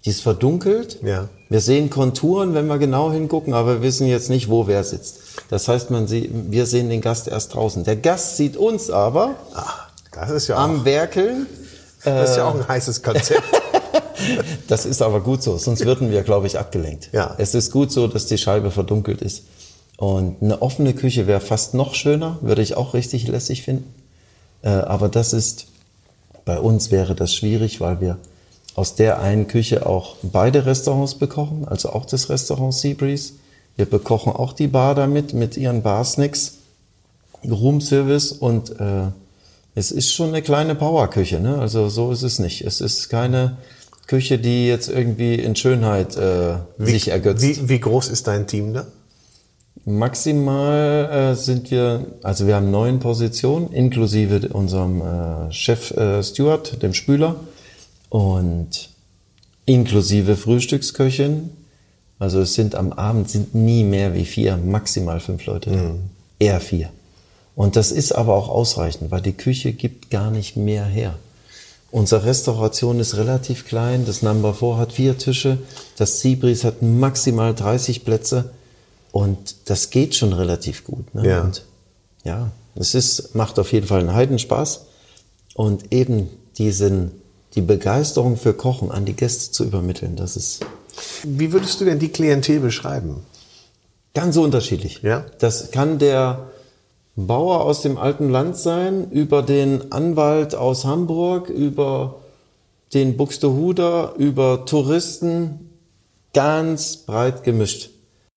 die 0.05 0.11
ist 0.11 0.23
verdunkelt. 0.23 0.99
Ja. 1.03 1.29
Wir 1.49 1.61
sehen 1.61 1.88
Konturen, 1.88 2.55
wenn 2.55 2.67
wir 2.67 2.79
genau 2.79 3.12
hingucken, 3.12 3.55
aber 3.55 3.77
wir 3.77 3.83
wissen 3.83 4.07
jetzt 4.07 4.29
nicht, 4.29 4.49
wo 4.49 4.67
wer 4.67 4.85
sitzt. 4.85 5.21
Das 5.51 5.69
heißt, 5.69 5.90
man 5.90 6.07
sieht, 6.07 6.31
wir 6.51 6.67
sehen 6.67 6.88
den 6.90 7.01
Gast 7.01 7.29
erst 7.29 7.55
draußen. 7.55 7.85
Der 7.85 7.97
Gast 7.97 8.37
sieht 8.37 8.57
uns 8.57 8.90
aber 8.90 9.37
Ah, 9.55 9.88
das 10.12 10.31
ist 10.31 10.49
ja 10.49 10.57
auch, 10.57 10.61
am 10.61 10.85
Werkeln. 10.85 11.47
das 12.05 12.31
ist 12.31 12.37
ja 12.37 12.45
auch 12.45 12.55
ein 12.55 12.67
heißes 12.69 13.03
Konzept. 13.03 13.43
Das 14.69 14.87
ist 14.87 15.03
aber 15.03 15.21
gut 15.21 15.43
so, 15.43 15.59
sonst 15.59 15.85
würden 15.85 16.11
wir, 16.11 16.23
glaube 16.23 16.47
ich, 16.47 16.59
abgelenkt. 16.59 17.11
Ja. 17.12 17.35
Es 17.37 17.55
ist 17.55 17.71
gut 17.71 17.93
so, 17.93 18.07
dass 18.07 18.25
die 18.25 18.38
Scheibe 18.38 18.71
verdunkelt 18.71 19.21
ist. 19.21 19.43
Und 19.99 20.37
eine 20.40 20.62
offene 20.62 20.95
Küche 20.95 21.27
wäre 21.27 21.40
fast 21.40 21.75
noch 21.75 21.95
schöner, 21.95 22.38
würde 22.40 22.62
ich 22.62 22.77
auch 22.77 22.95
richtig 22.95 23.29
lässig 23.29 23.62
finden. 23.62 23.93
Äh, 24.62 24.71
aber 24.71 25.09
das 25.09 25.35
ist, 25.35 25.67
bei 26.45 26.59
uns 26.59 26.90
wäre 26.90 27.14
das 27.14 27.35
schwierig, 27.35 27.81
weil 27.81 28.01
wir 28.01 28.17
aus 28.74 28.94
der 28.94 29.20
einen 29.20 29.46
Küche 29.46 29.87
auch 29.87 30.16
beide 30.22 30.66
Restaurants 30.66 31.14
bekochen, 31.14 31.66
also 31.66 31.90
auch 31.90 32.04
das 32.04 32.28
Restaurant 32.28 32.74
Seabreeze. 32.74 33.34
Wir 33.76 33.87
bekochen 33.87 34.32
auch 34.32 34.52
die 34.52 34.68
Bar 34.68 34.94
damit, 34.94 35.32
mit 35.32 35.56
ihren 35.56 35.82
Barsnacks, 35.82 36.58
Roomservice 37.48 38.32
und 38.32 38.78
äh, 38.80 39.08
es 39.74 39.90
ist 39.90 40.12
schon 40.12 40.28
eine 40.28 40.42
kleine 40.42 40.74
Powerküche, 40.74 41.40
ne? 41.40 41.58
Also 41.58 41.88
so 41.88 42.12
ist 42.12 42.22
es 42.22 42.38
nicht. 42.38 42.62
Es 42.62 42.80
ist 42.80 43.08
keine 43.08 43.56
Küche, 44.06 44.38
die 44.38 44.68
jetzt 44.68 44.88
irgendwie 44.88 45.34
in 45.34 45.56
Schönheit 45.56 46.16
äh, 46.16 46.56
sich 46.78 47.08
ergötzt. 47.08 47.42
Wie, 47.42 47.68
wie 47.68 47.80
groß 47.80 48.08
ist 48.08 48.26
dein 48.26 48.46
Team 48.46 48.74
da? 48.74 48.87
Maximal 49.84 51.32
äh, 51.32 51.34
sind 51.34 51.70
wir, 51.70 52.06
also 52.22 52.46
wir 52.46 52.54
haben 52.54 52.70
neun 52.70 53.00
Positionen, 53.00 53.70
inklusive 53.72 54.48
unserem 54.48 55.02
äh, 55.02 55.52
Chef 55.52 55.90
äh, 55.90 56.22
Steward, 56.22 56.82
dem 56.82 56.94
Spüler, 56.94 57.37
und 58.09 58.90
inklusive 59.67 60.37
Frühstücksköchin. 60.37 61.51
Also 62.19 62.40
es 62.40 62.55
sind 62.55 62.75
am 62.75 62.93
Abend 62.93 63.29
sind 63.29 63.55
nie 63.55 63.85
mehr 63.85 64.14
wie 64.14 64.25
vier, 64.25 64.57
maximal 64.57 65.21
fünf 65.21 65.47
Leute, 65.47 65.71
da. 65.71 65.95
eher 66.38 66.61
vier. 66.61 66.90
Und 67.57 67.77
das 67.77 67.93
ist 67.93 68.12
aber 68.12 68.35
auch 68.35 68.49
ausreichend, 68.49 69.11
weil 69.11 69.21
die 69.21 69.33
Küche 69.33 69.73
gibt 69.73 70.11
gar 70.11 70.31
nicht 70.31 70.57
mehr 70.57 70.85
her. 70.85 71.14
Unsere 71.95 72.25
Restauration 72.25 72.99
ist 72.99 73.17
relativ 73.17 73.67
klein. 73.67 74.05
Das 74.05 74.21
Number 74.21 74.53
4 74.53 74.79
hat 74.79 74.93
vier 74.93 75.17
Tische. 75.17 75.59
Das 75.97 76.19
Seabreeze 76.19 76.67
hat 76.67 76.83
maximal 76.83 77.55
30 77.55 78.05
Plätze. 78.05 78.51
Und 79.12 79.55
das 79.67 79.90
geht 79.90 80.17
schon 80.17 80.33
relativ 80.33 80.83
gut. 80.83 81.14
Ne? 81.14 81.29
Ja. 81.29 81.43
Und 81.43 81.64
ja, 82.25 82.51
es 82.75 82.97
ist, 82.97 83.37
macht 83.37 83.61
auf 83.61 83.73
jeden 83.73 83.87
Fall 83.87 84.01
einen 84.01 84.12
Heidenspaß. 84.12 84.87
Und 85.55 85.93
eben 85.93 86.29
diesen, 86.59 87.12
die 87.55 87.62
Begeisterung 87.62 88.37
für 88.37 88.55
Kochen 88.55 88.90
an 88.90 89.05
die 89.05 89.14
Gäste 89.14 89.53
zu 89.53 89.64
übermitteln, 89.64 90.17
das 90.17 90.37
ist 90.37 90.64
Wie 91.23 91.53
würdest 91.53 91.81
du 91.81 91.85
denn 91.85 91.99
die 91.99 92.09
Klientel 92.09 92.61
beschreiben? 92.61 93.25
Ganz 94.14 94.35
so 94.35 94.43
unterschiedlich. 94.43 95.03
Ja. 95.03 95.27
Das 95.38 95.71
kann 95.71 95.99
der 95.99 96.51
Bauer 97.17 97.61
aus 97.61 97.83
dem 97.83 97.97
alten 97.97 98.29
Land 98.29 98.57
sein, 98.57 99.11
über 99.11 99.43
den 99.43 99.93
Anwalt 99.93 100.55
aus 100.55 100.85
Hamburg, 100.85 101.49
über 101.49 102.17
den 102.93 103.17
Buxtehuder, 103.17 104.14
über 104.19 104.64
Touristen, 104.67 105.71
ganz 106.33 106.97
breit 106.97 107.45
gemischt. 107.45 107.90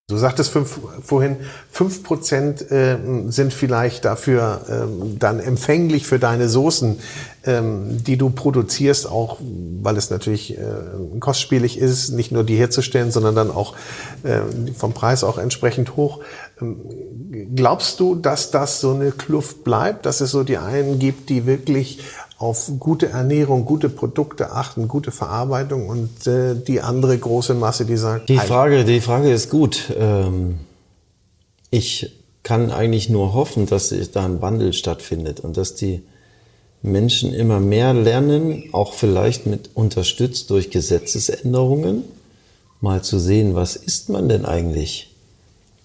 Du 0.09 0.15
sagtest 0.15 0.51
fünf, 0.51 0.79
vorhin, 1.03 1.35
fünf 1.69 2.01
Prozent 2.01 2.71
äh, 2.71 2.97
sind 3.27 3.51
vielleicht 3.51 4.05
dafür 4.05 4.61
ähm, 4.69 5.19
dann 5.19 5.41
empfänglich 5.41 6.07
für 6.07 6.17
deine 6.17 6.47
Soßen, 6.47 6.97
ähm, 7.43 8.01
die 8.05 8.15
du 8.15 8.29
produzierst, 8.29 9.05
auch 9.05 9.37
weil 9.81 9.97
es 9.97 10.09
natürlich 10.09 10.57
äh, 10.57 10.61
kostspielig 11.19 11.77
ist, 11.77 12.11
nicht 12.11 12.31
nur 12.31 12.45
die 12.45 12.55
herzustellen, 12.55 13.11
sondern 13.11 13.35
dann 13.35 13.51
auch 13.51 13.75
äh, 14.23 14.39
vom 14.77 14.93
Preis 14.93 15.25
auch 15.25 15.37
entsprechend 15.37 15.97
hoch. 15.97 16.21
Ähm, 16.61 16.77
glaubst 17.53 17.99
du, 17.99 18.15
dass 18.15 18.49
das 18.49 18.79
so 18.79 18.93
eine 18.93 19.11
Kluft 19.11 19.65
bleibt, 19.65 20.05
dass 20.05 20.21
es 20.21 20.31
so 20.31 20.45
die 20.45 20.57
einen 20.57 20.99
gibt, 20.99 21.27
die 21.27 21.45
wirklich 21.45 21.99
auf 22.37 22.71
gute 22.79 23.09
Ernährung, 23.09 23.65
gute 23.65 23.89
Produkte 23.89 24.51
achten, 24.51 24.87
gute 24.87 25.11
Verarbeitung 25.11 25.89
und 25.89 26.27
äh, 26.27 26.55
die 26.55 26.81
andere 26.81 27.17
große 27.17 27.55
Masse, 27.55 27.85
die 27.85 27.97
sagt, 27.97 28.29
Die 28.29 28.37
"Ei, 28.37 28.45
Frage, 28.45 28.85
die 28.85 29.01
Frage 29.01 29.31
ist 29.31 29.49
gut. 29.49 29.91
Ähm, 29.97 30.59
ich 31.71 32.13
kann 32.43 32.71
eigentlich 32.71 33.09
nur 33.09 33.33
hoffen, 33.33 33.65
dass 33.65 33.93
da 34.13 34.23
ein 34.25 34.41
Wandel 34.41 34.73
stattfindet 34.73 35.39
und 35.39 35.57
dass 35.57 35.75
die 35.75 36.03
Menschen 36.81 37.33
immer 37.33 37.59
mehr 37.59 37.93
lernen, 37.93 38.69
auch 38.71 38.93
vielleicht 38.93 39.47
mit 39.47 39.71
unterstützt 39.73 40.49
durch 40.51 40.69
Gesetzesänderungen, 40.69 42.03
mal 42.81 43.01
zu 43.01 43.17
sehen, 43.17 43.55
was 43.55 43.75
isst 43.75 44.09
man 44.09 44.29
denn 44.29 44.45
eigentlich? 44.45 45.13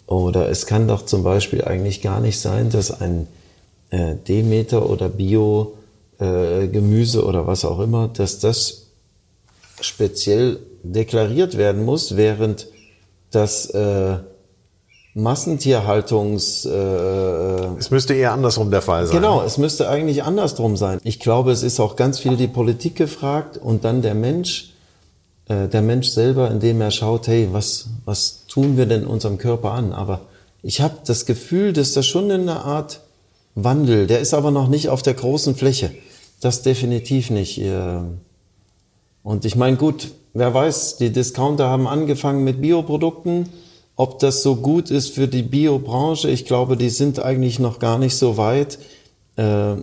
Oder 0.07 0.51
es 0.51 0.67
kann 0.67 0.87
doch 0.87 1.07
zum 1.07 1.23
Beispiel 1.23 1.65
eigentlich 1.65 2.03
gar 2.03 2.21
nicht 2.21 2.39
sein, 2.39 2.69
dass 2.69 3.01
ein 3.01 3.27
äh, 3.91 4.15
Demeter 4.29 4.89
oder 4.91 5.09
Bio 5.09 5.73
äh, 6.19 6.69
Gemüse 6.69 7.25
oder 7.25 7.47
was 7.47 7.65
auch 7.65 7.81
immer, 7.81 8.09
dass 8.09 8.39
das 8.39 8.87
speziell 9.81 10.59
deklariert 10.83 11.57
werden 11.57 11.85
muss, 11.85 12.17
während 12.17 12.69
das 13.31 13.67
äh, 13.71 14.19
Massentierhaltungs... 15.15 16.65
Äh, 16.65 17.79
es 17.79 17.91
müsste 17.91 18.15
eher 18.15 18.33
andersrum 18.33 18.71
der 18.71 18.83
Fall 18.83 19.07
sein. 19.07 19.17
Genau, 19.17 19.43
es 19.43 19.59
müsste 19.59 19.89
eigentlich 19.89 20.23
andersrum 20.23 20.77
sein. 20.77 20.99
Ich 21.05 21.21
glaube, 21.21 21.53
es 21.53 21.63
ist 21.63 21.81
auch 21.81 21.97
ganz 21.97 22.19
viel 22.19 22.37
die 22.37 22.49
Politik 22.49 22.97
gefragt 22.97 23.59
und 23.59 23.85
dann 23.85 24.03
der 24.03 24.15
Mensch, 24.15 24.73
äh, 25.49 25.69
der 25.69 25.83
Mensch 25.83 26.09
selber, 26.09 26.51
indem 26.51 26.81
er 26.81 26.91
schaut, 26.91 27.27
hey, 27.27 27.49
was, 27.53 27.87
was 28.05 28.47
tun 28.47 28.77
wir 28.77 28.87
denn 28.87 29.07
unserem 29.07 29.39
Körper 29.39 29.73
an? 29.73 29.93
Aber 29.93 30.23
ich 30.63 30.81
habe 30.81 30.97
das 31.05 31.27
Gefühl, 31.27 31.73
dass 31.73 31.93
das 31.93 32.07
schon 32.07 32.31
eine 32.31 32.65
Art 32.65 33.01
Wandel, 33.55 34.07
der 34.07 34.21
ist 34.21 34.35
aber 34.35 34.51
noch 34.51 34.69
nicht 34.69 34.89
auf 34.89 35.03
der 35.03 35.15
großen 35.15 35.55
Fläche. 35.55 35.93
Das 36.41 36.63
definitiv 36.63 37.31
nicht. 37.31 37.61
Und 39.23 39.45
ich 39.45 39.57
meine, 39.57 39.77
gut, 39.77 40.13
wer 40.35 40.53
weiß, 40.53 40.97
die 40.97 41.11
Discounter 41.11 41.69
haben 41.69 41.87
angefangen 41.87 42.45
mit 42.45 42.61
Bioprodukten. 42.61 43.49
Ob 43.95 44.19
das 44.19 44.43
so 44.43 44.57
gut 44.57 44.91
ist 44.91 45.11
für 45.11 45.29
die 45.29 45.43
Biobranche, 45.43 46.31
ich 46.31 46.47
glaube, 46.47 46.77
die 46.77 46.89
sind 46.89 47.21
eigentlich 47.21 47.59
noch 47.59 47.79
gar 47.79 47.99
nicht 47.99 48.17
so 48.17 48.37
weit. 48.39 48.79
Äh, 49.37 49.75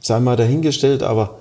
sei 0.00 0.20
mal 0.20 0.36
dahingestellt, 0.36 1.02
aber 1.02 1.38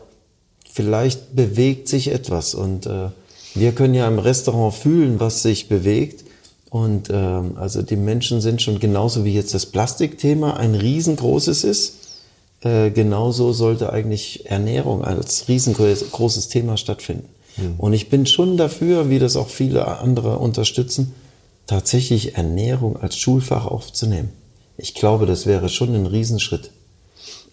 vielleicht 0.72 1.36
bewegt 1.36 1.88
sich 1.88 2.10
etwas. 2.12 2.56
Und 2.56 2.86
äh, 2.86 3.10
wir 3.54 3.74
können 3.74 3.94
ja 3.94 4.08
im 4.08 4.20
Restaurant 4.20 4.74
fühlen, 4.74 5.20
was 5.20 5.44
sich 5.44 5.68
bewegt. 5.68 6.24
Und 6.72 7.10
ähm, 7.12 7.58
also 7.58 7.82
die 7.82 7.98
Menschen 7.98 8.40
sind 8.40 8.62
schon 8.62 8.80
genauso 8.80 9.26
wie 9.26 9.34
jetzt 9.34 9.54
das 9.54 9.66
Plastikthema 9.66 10.54
ein 10.54 10.74
riesengroßes 10.74 11.66
ist. 11.66 11.96
Äh, 12.62 12.92
genauso 12.92 13.52
sollte 13.52 13.92
eigentlich 13.92 14.50
Ernährung 14.50 15.04
als 15.04 15.50
riesengroßes 15.50 16.48
Thema 16.48 16.78
stattfinden. 16.78 17.28
Mhm. 17.58 17.76
Und 17.78 17.92
ich 17.92 18.10
bin 18.10 18.26
schon 18.26 18.56
dafür, 18.56 19.10
wie 19.10 19.20
das 19.20 19.36
auch 19.36 19.50
viele 19.50 19.86
andere 20.00 20.40
unterstützen, 20.40 21.14
tatsächlich 21.68 22.36
Ernährung 22.36 22.96
als 22.96 23.18
Schulfach 23.18 23.66
aufzunehmen. 23.66 24.30
Ich 24.78 24.94
glaube, 24.94 25.26
das 25.26 25.46
wäre 25.46 25.68
schon 25.68 25.94
ein 25.94 26.06
Riesenschritt. 26.06 26.72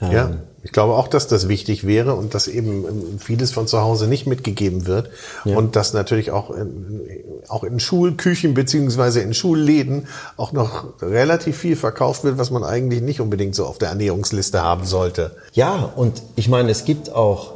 Ja, 0.00 0.28
ähm, 0.28 0.42
ich 0.62 0.72
glaube 0.72 0.94
auch, 0.94 1.08
dass 1.08 1.28
das 1.28 1.48
wichtig 1.48 1.86
wäre 1.86 2.14
und 2.14 2.34
dass 2.34 2.48
eben 2.48 2.84
ähm, 2.84 3.18
vieles 3.18 3.52
von 3.52 3.66
zu 3.66 3.80
Hause 3.80 4.06
nicht 4.06 4.26
mitgegeben 4.26 4.86
wird 4.86 5.10
ja. 5.44 5.56
und 5.56 5.76
dass 5.76 5.92
natürlich 5.92 6.30
auch 6.30 6.50
in, 6.50 7.00
auch 7.48 7.64
in 7.64 7.80
Schulküchen 7.80 8.54
beziehungsweise 8.54 9.20
in 9.20 9.34
Schulläden 9.34 10.06
auch 10.36 10.52
noch 10.52 11.00
relativ 11.00 11.56
viel 11.56 11.76
verkauft 11.76 12.24
wird, 12.24 12.38
was 12.38 12.50
man 12.50 12.64
eigentlich 12.64 13.02
nicht 13.02 13.20
unbedingt 13.20 13.54
so 13.54 13.66
auf 13.66 13.78
der 13.78 13.88
Ernährungsliste 13.88 14.62
haben 14.62 14.84
sollte. 14.84 15.36
Ja, 15.52 15.92
und 15.96 16.22
ich 16.36 16.48
meine, 16.48 16.70
es 16.70 16.84
gibt 16.84 17.10
auch 17.10 17.54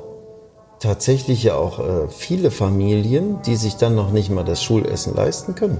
tatsächlich 0.80 1.42
ja 1.44 1.54
auch 1.54 1.78
äh, 1.78 2.08
viele 2.08 2.50
Familien, 2.50 3.40
die 3.46 3.56
sich 3.56 3.76
dann 3.76 3.94
noch 3.94 4.10
nicht 4.10 4.30
mal 4.30 4.44
das 4.44 4.62
Schulessen 4.62 5.14
leisten 5.14 5.54
können 5.54 5.78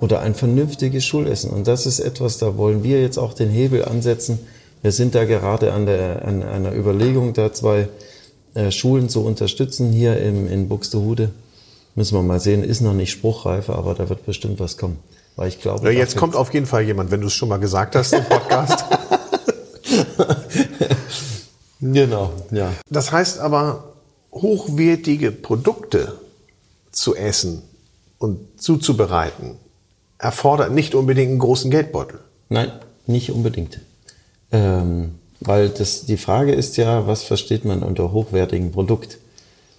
oder 0.00 0.20
ein 0.20 0.34
vernünftiges 0.34 1.04
Schulessen. 1.04 1.50
Und 1.50 1.66
das 1.68 1.86
ist 1.86 2.00
etwas, 2.00 2.38
da 2.38 2.56
wollen 2.56 2.82
wir 2.82 3.00
jetzt 3.00 3.18
auch 3.18 3.34
den 3.34 3.50
Hebel 3.50 3.84
ansetzen 3.84 4.40
wir 4.82 4.92
sind 4.92 5.14
da 5.14 5.24
gerade 5.24 5.72
an, 5.72 5.86
der, 5.86 6.24
an 6.24 6.42
einer 6.42 6.74
Überlegung, 6.74 7.32
da 7.32 7.52
zwei 7.52 7.88
äh, 8.54 8.70
Schulen 8.70 9.08
zu 9.08 9.24
unterstützen 9.24 9.92
hier 9.92 10.20
im, 10.20 10.50
in 10.50 10.68
Buxtehude. 10.68 11.30
Müssen 11.94 12.16
wir 12.16 12.22
mal 12.22 12.40
sehen, 12.40 12.62
ist 12.62 12.80
noch 12.80 12.92
nicht 12.92 13.10
spruchreif, 13.10 13.70
aber 13.70 13.94
da 13.94 14.08
wird 14.08 14.26
bestimmt 14.26 14.60
was 14.60 14.76
kommen. 14.76 14.98
Weil 15.36 15.48
ich 15.48 15.60
glaube, 15.60 15.92
ja, 15.92 15.98
jetzt 15.98 16.16
kommt 16.16 16.34
auf 16.34 16.52
jeden 16.54 16.66
Fall 16.66 16.82
jemand, 16.82 17.10
wenn 17.10 17.20
du 17.20 17.26
es 17.26 17.34
schon 17.34 17.48
mal 17.48 17.58
gesagt 17.58 17.94
hast 17.94 18.12
im 18.12 18.24
Podcast. 18.24 18.84
genau, 21.80 22.32
ja. 22.50 22.72
Das 22.88 23.12
heißt 23.12 23.40
aber, 23.40 23.92
hochwertige 24.32 25.32
Produkte 25.32 26.18
zu 26.90 27.14
essen 27.14 27.62
und 28.18 28.60
zuzubereiten, 28.60 29.56
erfordert 30.18 30.72
nicht 30.72 30.94
unbedingt 30.94 31.30
einen 31.30 31.38
großen 31.38 31.70
Geldbeutel. 31.70 32.20
Nein, 32.48 32.72
nicht 33.06 33.30
unbedingt. 33.30 33.80
Ähm, 34.52 35.16
weil 35.40 35.68
das, 35.68 36.06
die 36.06 36.16
Frage 36.16 36.52
ist 36.52 36.76
ja, 36.76 37.06
was 37.06 37.22
versteht 37.22 37.64
man 37.64 37.82
unter 37.82 38.12
hochwertigem 38.12 38.72
Produkt? 38.72 39.18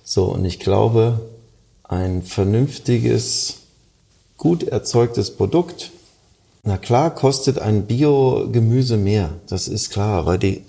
So, 0.04 0.26
und 0.26 0.46
ich 0.46 0.60
glaube, 0.60 1.22
ein 1.84 2.24
vernünftiges, 2.24 3.56
gut 4.38 4.64
erzeugtes 4.64 5.32
Produkt, 5.32 5.92
na 6.64 6.78
klar, 6.78 7.16
kostet 7.16 7.60
ein 7.60 7.86
Bio-Gemüse 7.86 8.98
mehr. 8.98 9.30
Das 9.48 9.68
ist 9.68 9.90
klar, 9.90 10.26
weil 10.26 10.38
die 10.38 10.64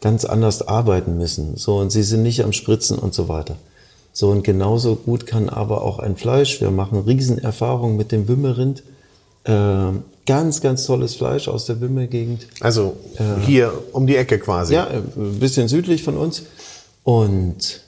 ganz 0.00 0.24
anders 0.24 0.66
arbeiten 0.66 1.16
müssen. 1.16 1.56
So, 1.56 1.78
und 1.78 1.90
sie 1.90 2.02
sind 2.02 2.22
nicht 2.22 2.44
am 2.44 2.52
Spritzen 2.52 2.98
und 2.98 3.14
so 3.14 3.28
weiter. 3.28 3.56
So, 4.12 4.30
und 4.30 4.44
genauso 4.44 4.96
gut 4.96 5.26
kann 5.26 5.48
aber 5.48 5.82
auch 5.82 5.98
ein 5.98 6.16
Fleisch. 6.16 6.60
Wir 6.60 6.70
machen 6.70 7.00
Riesenerfahrungen 7.00 7.96
mit 7.96 8.12
dem 8.12 8.28
Wümmerind. 8.28 8.82
Äh, 9.44 9.92
Ganz, 10.26 10.60
ganz 10.60 10.84
tolles 10.84 11.14
Fleisch 11.14 11.48
aus 11.48 11.66
der 11.66 11.80
Wimmelgegend. 11.80 12.46
Also 12.60 12.96
äh, 13.16 13.44
hier 13.44 13.72
um 13.92 14.06
die 14.06 14.16
Ecke 14.16 14.38
quasi. 14.38 14.74
Ja, 14.74 14.86
ein 14.86 15.38
bisschen 15.40 15.66
südlich 15.68 16.02
von 16.02 16.16
uns. 16.16 16.42
Und 17.04 17.80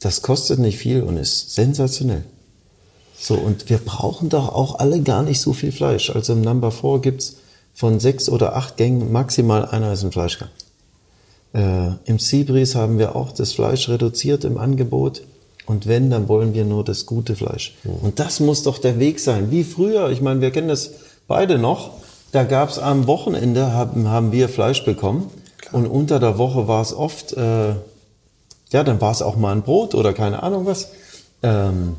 das 0.00 0.22
kostet 0.22 0.58
nicht 0.58 0.78
viel 0.78 1.02
und 1.02 1.16
ist 1.16 1.54
sensationell. 1.54 2.24
So, 3.18 3.34
und 3.34 3.70
wir 3.70 3.78
brauchen 3.78 4.28
doch 4.28 4.50
auch 4.50 4.78
alle 4.78 5.00
gar 5.00 5.22
nicht 5.22 5.40
so 5.40 5.52
viel 5.52 5.72
Fleisch. 5.72 6.10
Also 6.10 6.34
im 6.34 6.42
Number 6.42 6.70
4 6.70 7.00
gibt's 7.00 7.36
von 7.74 7.98
sechs 7.98 8.28
oder 8.28 8.54
acht 8.56 8.76
Gängen 8.76 9.10
maximal 9.12 9.66
einer 9.66 9.92
ist 9.92 10.04
ein 10.04 10.12
Fleischgang. 10.12 10.50
Äh, 11.54 11.92
Im 12.04 12.18
Seabreeze 12.18 12.78
haben 12.78 12.98
wir 12.98 13.16
auch 13.16 13.32
das 13.32 13.52
Fleisch 13.52 13.88
reduziert 13.88 14.44
im 14.44 14.58
Angebot. 14.58 15.22
Und 15.66 15.86
wenn, 15.86 16.10
dann 16.10 16.28
wollen 16.28 16.52
wir 16.52 16.64
nur 16.64 16.84
das 16.84 17.06
gute 17.06 17.36
Fleisch. 17.36 17.74
Mhm. 17.84 17.90
Und 18.02 18.20
das 18.20 18.40
muss 18.40 18.62
doch 18.62 18.78
der 18.78 18.98
Weg 18.98 19.18
sein. 19.18 19.50
Wie 19.50 19.64
früher. 19.64 20.10
Ich 20.10 20.20
meine, 20.20 20.40
wir 20.40 20.50
kennen 20.50 20.68
das 20.68 20.90
beide 21.26 21.58
noch. 21.58 21.90
Da 22.32 22.44
gab 22.44 22.68
es 22.68 22.78
am 22.78 23.06
Wochenende, 23.06 23.72
haben, 23.72 24.08
haben 24.08 24.32
wir 24.32 24.48
Fleisch 24.48 24.84
bekommen. 24.84 25.30
Klar. 25.58 25.74
Und 25.74 25.86
unter 25.86 26.18
der 26.18 26.36
Woche 26.38 26.66
war 26.66 26.82
es 26.82 26.92
oft, 26.92 27.32
äh, 27.34 27.74
ja, 28.70 28.82
dann 28.82 29.00
war 29.00 29.12
es 29.12 29.22
auch 29.22 29.36
mal 29.36 29.52
ein 29.52 29.62
Brot 29.62 29.94
oder 29.94 30.12
keine 30.12 30.42
Ahnung 30.42 30.66
was. 30.66 30.90
Ähm, 31.42 31.96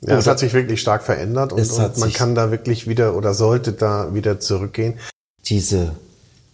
ja, 0.00 0.18
es 0.18 0.26
hat 0.26 0.38
sich 0.38 0.52
wirklich 0.52 0.80
stark 0.80 1.02
verändert 1.02 1.52
und, 1.52 1.70
und 1.70 1.98
man 1.98 2.12
kann 2.12 2.34
da 2.34 2.50
wirklich 2.50 2.88
wieder 2.88 3.16
oder 3.16 3.32
sollte 3.32 3.72
da 3.72 4.12
wieder 4.12 4.40
zurückgehen. 4.40 4.98
Diese 5.46 5.92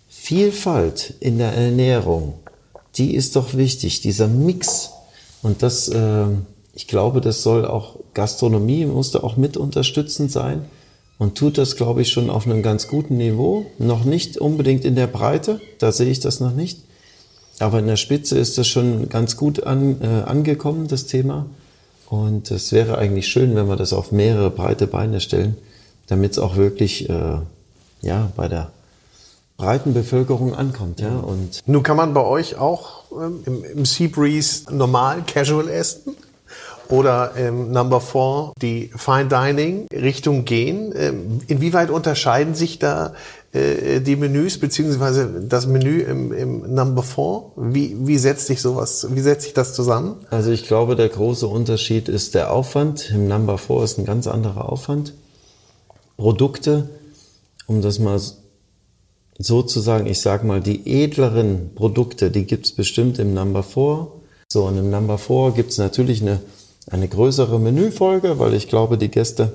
Vielfalt 0.08 1.14
in 1.20 1.38
der 1.38 1.52
Ernährung, 1.54 2.34
die 2.96 3.14
ist 3.14 3.34
doch 3.34 3.54
wichtig, 3.54 4.02
dieser 4.02 4.28
Mix. 4.28 4.90
Und 5.42 5.62
das, 5.62 5.88
äh, 5.88 6.26
ich 6.74 6.86
glaube, 6.86 7.20
das 7.20 7.42
soll 7.42 7.64
auch 7.64 7.96
Gastronomie, 8.14 8.84
musste 8.84 9.24
auch 9.24 9.36
mit 9.36 9.56
unterstützend 9.56 10.30
sein 10.30 10.66
und 11.20 11.36
tut 11.36 11.58
das, 11.58 11.76
glaube 11.76 12.00
ich, 12.00 12.10
schon 12.10 12.30
auf 12.30 12.46
einem 12.46 12.62
ganz 12.62 12.88
guten 12.88 13.18
Niveau. 13.18 13.66
Noch 13.78 14.04
nicht 14.06 14.38
unbedingt 14.38 14.86
in 14.86 14.94
der 14.94 15.06
Breite, 15.06 15.60
da 15.78 15.92
sehe 15.92 16.10
ich 16.10 16.20
das 16.20 16.40
noch 16.40 16.54
nicht. 16.54 16.80
Aber 17.58 17.78
in 17.78 17.86
der 17.86 17.96
Spitze 17.96 18.38
ist 18.38 18.56
das 18.56 18.66
schon 18.66 19.10
ganz 19.10 19.36
gut 19.36 19.62
an, 19.64 20.00
äh, 20.00 20.06
angekommen, 20.06 20.88
das 20.88 21.04
Thema. 21.04 21.44
Und 22.08 22.50
es 22.50 22.72
wäre 22.72 22.96
eigentlich 22.96 23.28
schön, 23.28 23.54
wenn 23.54 23.68
wir 23.68 23.76
das 23.76 23.92
auf 23.92 24.12
mehrere 24.12 24.50
breite 24.50 24.86
Beine 24.86 25.20
stellen, 25.20 25.58
damit 26.06 26.32
es 26.32 26.38
auch 26.38 26.56
wirklich 26.56 27.10
äh, 27.10 27.36
ja, 28.00 28.32
bei 28.34 28.48
der 28.48 28.70
breiten 29.58 29.92
Bevölkerung 29.92 30.54
ankommt. 30.54 31.00
Ja? 31.00 31.18
Und 31.18 31.60
Nun 31.66 31.82
kann 31.82 31.98
man 31.98 32.14
bei 32.14 32.24
euch 32.24 32.56
auch 32.56 33.04
ähm, 33.12 33.42
im, 33.44 33.64
im 33.64 33.84
Seabreeze 33.84 34.74
normal 34.74 35.22
casual 35.26 35.68
essen 35.68 36.16
oder 36.90 37.32
ähm, 37.36 37.72
Number 37.72 38.00
Four 38.00 38.52
die 38.60 38.90
Fine 38.94 39.26
Dining 39.26 39.86
Richtung 39.92 40.44
gehen. 40.44 40.92
Ähm, 40.96 41.40
inwieweit 41.46 41.90
unterscheiden 41.90 42.54
sich 42.54 42.78
da 42.78 43.14
äh, 43.52 44.00
die 44.00 44.16
Menüs 44.16 44.58
beziehungsweise 44.58 45.42
das 45.48 45.66
Menü 45.66 46.00
im, 46.02 46.32
im 46.32 46.74
Number 46.74 47.02
Four? 47.02 47.52
Wie, 47.56 47.96
wie 48.06 48.18
setzt 48.18 48.46
sich 48.46 48.60
sowas, 48.60 49.06
wie 49.10 49.20
setzt 49.20 49.42
sich 49.42 49.54
das 49.54 49.74
zusammen? 49.74 50.16
Also 50.30 50.50
ich 50.50 50.66
glaube, 50.66 50.96
der 50.96 51.08
große 51.08 51.46
Unterschied 51.46 52.08
ist 52.08 52.34
der 52.34 52.52
Aufwand. 52.52 53.10
Im 53.10 53.26
Number 53.26 53.58
Four 53.58 53.84
ist 53.84 53.98
ein 53.98 54.04
ganz 54.04 54.26
anderer 54.26 54.70
Aufwand. 54.70 55.14
Produkte, 56.16 56.88
um 57.66 57.82
das 57.82 57.98
mal 57.98 58.20
sozusagen, 59.38 60.06
ich 60.06 60.20
sag 60.20 60.44
mal, 60.44 60.60
die 60.60 61.02
edleren 61.02 61.74
Produkte, 61.74 62.30
die 62.30 62.44
gibt's 62.44 62.72
bestimmt 62.72 63.18
im 63.18 63.32
Number 63.32 63.62
Four. 63.62 64.20
So, 64.48 64.64
und 64.64 64.76
im 64.76 64.90
Number 64.90 65.16
Four 65.18 65.54
gibt's 65.54 65.78
natürlich 65.78 66.20
eine 66.20 66.40
eine 66.88 67.08
größere 67.08 67.58
Menüfolge, 67.58 68.38
weil 68.38 68.54
ich 68.54 68.68
glaube, 68.68 68.98
die 68.98 69.10
Gäste 69.10 69.52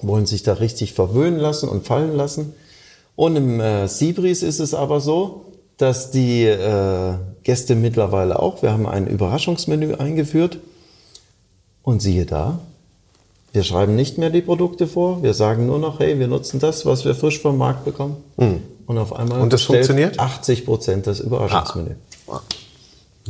wollen 0.00 0.26
sich 0.26 0.42
da 0.42 0.54
richtig 0.54 0.92
verwöhnen 0.92 1.38
lassen 1.38 1.68
und 1.68 1.86
fallen 1.86 2.16
lassen. 2.16 2.54
Und 3.16 3.36
im 3.36 3.60
äh, 3.60 3.88
Seabreeze 3.88 4.46
ist 4.46 4.60
es 4.60 4.74
aber 4.74 5.00
so, 5.00 5.46
dass 5.76 6.10
die 6.10 6.44
äh, 6.44 7.14
Gäste 7.42 7.74
mittlerweile 7.74 8.38
auch, 8.38 8.62
wir 8.62 8.72
haben 8.72 8.86
ein 8.86 9.06
Überraschungsmenü 9.06 9.94
eingeführt 9.94 10.58
und 11.82 12.00
siehe 12.00 12.26
da, 12.26 12.60
wir 13.52 13.64
schreiben 13.64 13.96
nicht 13.96 14.16
mehr 14.16 14.30
die 14.30 14.40
Produkte 14.40 14.86
vor, 14.86 15.22
wir 15.22 15.34
sagen 15.34 15.66
nur 15.66 15.78
noch, 15.78 16.00
hey, 16.00 16.18
wir 16.18 16.28
nutzen 16.28 16.58
das, 16.58 16.86
was 16.86 17.04
wir 17.04 17.14
frisch 17.14 17.40
vom 17.40 17.58
Markt 17.58 17.84
bekommen. 17.84 18.16
Mhm. 18.36 18.62
Und 18.86 18.98
auf 18.98 19.14
einmal 19.14 19.40
und 19.40 19.52
das 19.52 19.62
funktioniert? 19.62 20.18
80 20.18 20.64
Prozent 20.64 21.06
das 21.06 21.20
Überraschungsmenü. 21.20 21.94
Ah. 22.28 22.40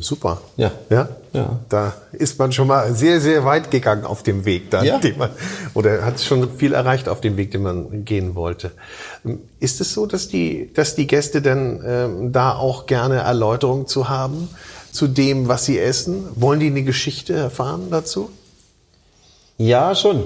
Super. 0.00 0.40
Ja. 0.56 0.72
Ja? 0.88 1.08
Ja. 1.34 1.60
Da 1.68 1.94
ist 2.12 2.38
man 2.38 2.50
schon 2.52 2.66
mal 2.66 2.94
sehr, 2.94 3.20
sehr 3.20 3.44
weit 3.44 3.70
gegangen 3.70 4.04
auf 4.04 4.22
dem 4.22 4.44
Weg, 4.46 4.70
dann, 4.70 4.84
Ja. 4.86 4.98
den 4.98 5.18
man, 5.18 5.30
oder 5.74 6.04
hat 6.04 6.20
schon 6.20 6.48
viel 6.56 6.72
erreicht 6.72 7.08
auf 7.08 7.20
dem 7.20 7.36
Weg, 7.36 7.50
den 7.50 7.62
man 7.62 8.04
gehen 8.04 8.34
wollte. 8.34 8.72
Ist 9.60 9.80
es 9.82 9.92
so, 9.92 10.06
dass 10.06 10.28
die, 10.28 10.70
dass 10.74 10.94
die 10.94 11.06
Gäste 11.06 11.42
denn 11.42 11.82
ähm, 11.86 12.32
da 12.32 12.54
auch 12.56 12.86
gerne 12.86 13.16
Erläuterungen 13.16 13.86
zu 13.86 14.08
haben 14.08 14.48
zu 14.92 15.08
dem, 15.08 15.48
was 15.48 15.66
sie 15.66 15.78
essen? 15.78 16.24
Wollen 16.36 16.60
die 16.60 16.66
eine 16.68 16.82
Geschichte 16.84 17.34
erfahren 17.34 17.88
dazu? 17.90 18.30
Ja, 19.58 19.94
schon. 19.94 20.24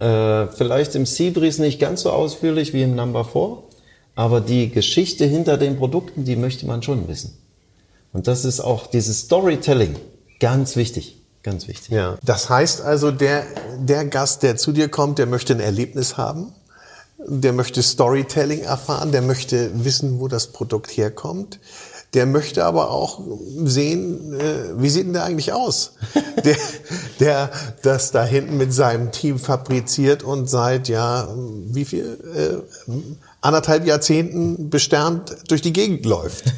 Äh, 0.00 0.46
vielleicht 0.48 0.94
im 0.94 1.06
Seabreeze 1.06 1.62
nicht 1.62 1.80
ganz 1.80 2.02
so 2.02 2.10
ausführlich 2.10 2.72
wie 2.74 2.82
im 2.82 2.94
Number 2.94 3.24
4, 3.24 3.58
aber 4.14 4.40
die 4.40 4.68
Geschichte 4.70 5.24
hinter 5.24 5.56
den 5.56 5.76
Produkten, 5.78 6.24
die 6.24 6.36
möchte 6.36 6.66
man 6.66 6.82
schon 6.82 7.08
wissen. 7.08 7.36
Und 8.12 8.26
das 8.26 8.44
ist 8.44 8.60
auch 8.60 8.86
dieses 8.86 9.20
Storytelling 9.20 9.96
ganz 10.40 10.76
wichtig, 10.76 11.22
ganz 11.42 11.68
wichtig. 11.68 11.90
Ja. 11.90 12.16
Das 12.24 12.48
heißt 12.48 12.80
also, 12.80 13.10
der, 13.10 13.44
der 13.78 14.04
Gast, 14.04 14.42
der 14.42 14.56
zu 14.56 14.72
dir 14.72 14.88
kommt, 14.88 15.18
der 15.18 15.26
möchte 15.26 15.54
ein 15.54 15.60
Erlebnis 15.60 16.16
haben, 16.16 16.52
der 17.18 17.52
möchte 17.52 17.82
Storytelling 17.82 18.60
erfahren, 18.60 19.12
der 19.12 19.22
möchte 19.22 19.84
wissen, 19.84 20.20
wo 20.20 20.28
das 20.28 20.48
Produkt 20.48 20.96
herkommt. 20.96 21.58
Der 22.14 22.24
möchte 22.24 22.64
aber 22.64 22.90
auch 22.90 23.20
sehen, 23.64 24.32
äh, 24.40 24.80
wie 24.80 24.88
sieht 24.88 25.06
denn 25.06 25.12
der 25.12 25.24
eigentlich 25.24 25.52
aus? 25.52 25.92
Der, 26.44 26.56
der 27.18 27.50
das 27.82 28.12
da 28.12 28.24
hinten 28.24 28.58
mit 28.58 28.72
seinem 28.72 29.10
Team 29.10 29.40
fabriziert 29.40 30.22
und 30.22 30.48
seit, 30.48 30.88
ja, 30.88 31.28
wie 31.34 31.84
viel, 31.84 32.64
äh, 32.86 32.92
anderthalb 33.40 33.86
Jahrzehnten 33.86 34.70
besternt 34.70 35.36
durch 35.48 35.62
die 35.62 35.72
Gegend 35.72 36.04
läuft. 36.06 36.44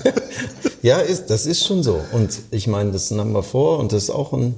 Ja, 0.83 0.99
ist, 0.99 1.29
das 1.29 1.45
ist 1.45 1.67
schon 1.67 1.83
so. 1.83 2.01
Und 2.13 2.31
ich 2.51 2.67
meine, 2.67 2.91
das 2.93 3.11
Number 3.11 3.43
4 3.43 3.61
und 3.61 3.93
das 3.93 4.05
ist 4.05 4.11
auch 4.11 4.33
ein, 4.33 4.55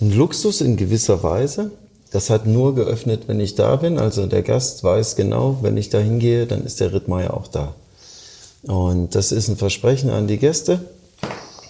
ein 0.00 0.12
Luxus 0.12 0.60
in 0.60 0.76
gewisser 0.76 1.24
Weise. 1.24 1.72
Das 2.12 2.30
hat 2.30 2.46
nur 2.46 2.76
geöffnet, 2.76 3.24
wenn 3.26 3.40
ich 3.40 3.56
da 3.56 3.74
bin. 3.74 3.98
Also 3.98 4.26
der 4.26 4.42
Gast 4.42 4.84
weiß 4.84 5.16
genau, 5.16 5.58
wenn 5.62 5.76
ich 5.76 5.90
da 5.90 5.98
hingehe, 5.98 6.46
dann 6.46 6.64
ist 6.64 6.78
der 6.78 6.92
Rittmeier 6.92 7.34
auch 7.34 7.48
da. 7.48 7.74
Und 8.62 9.14
das 9.16 9.32
ist 9.32 9.48
ein 9.48 9.56
Versprechen 9.56 10.10
an 10.10 10.28
die 10.28 10.38
Gäste. 10.38 10.80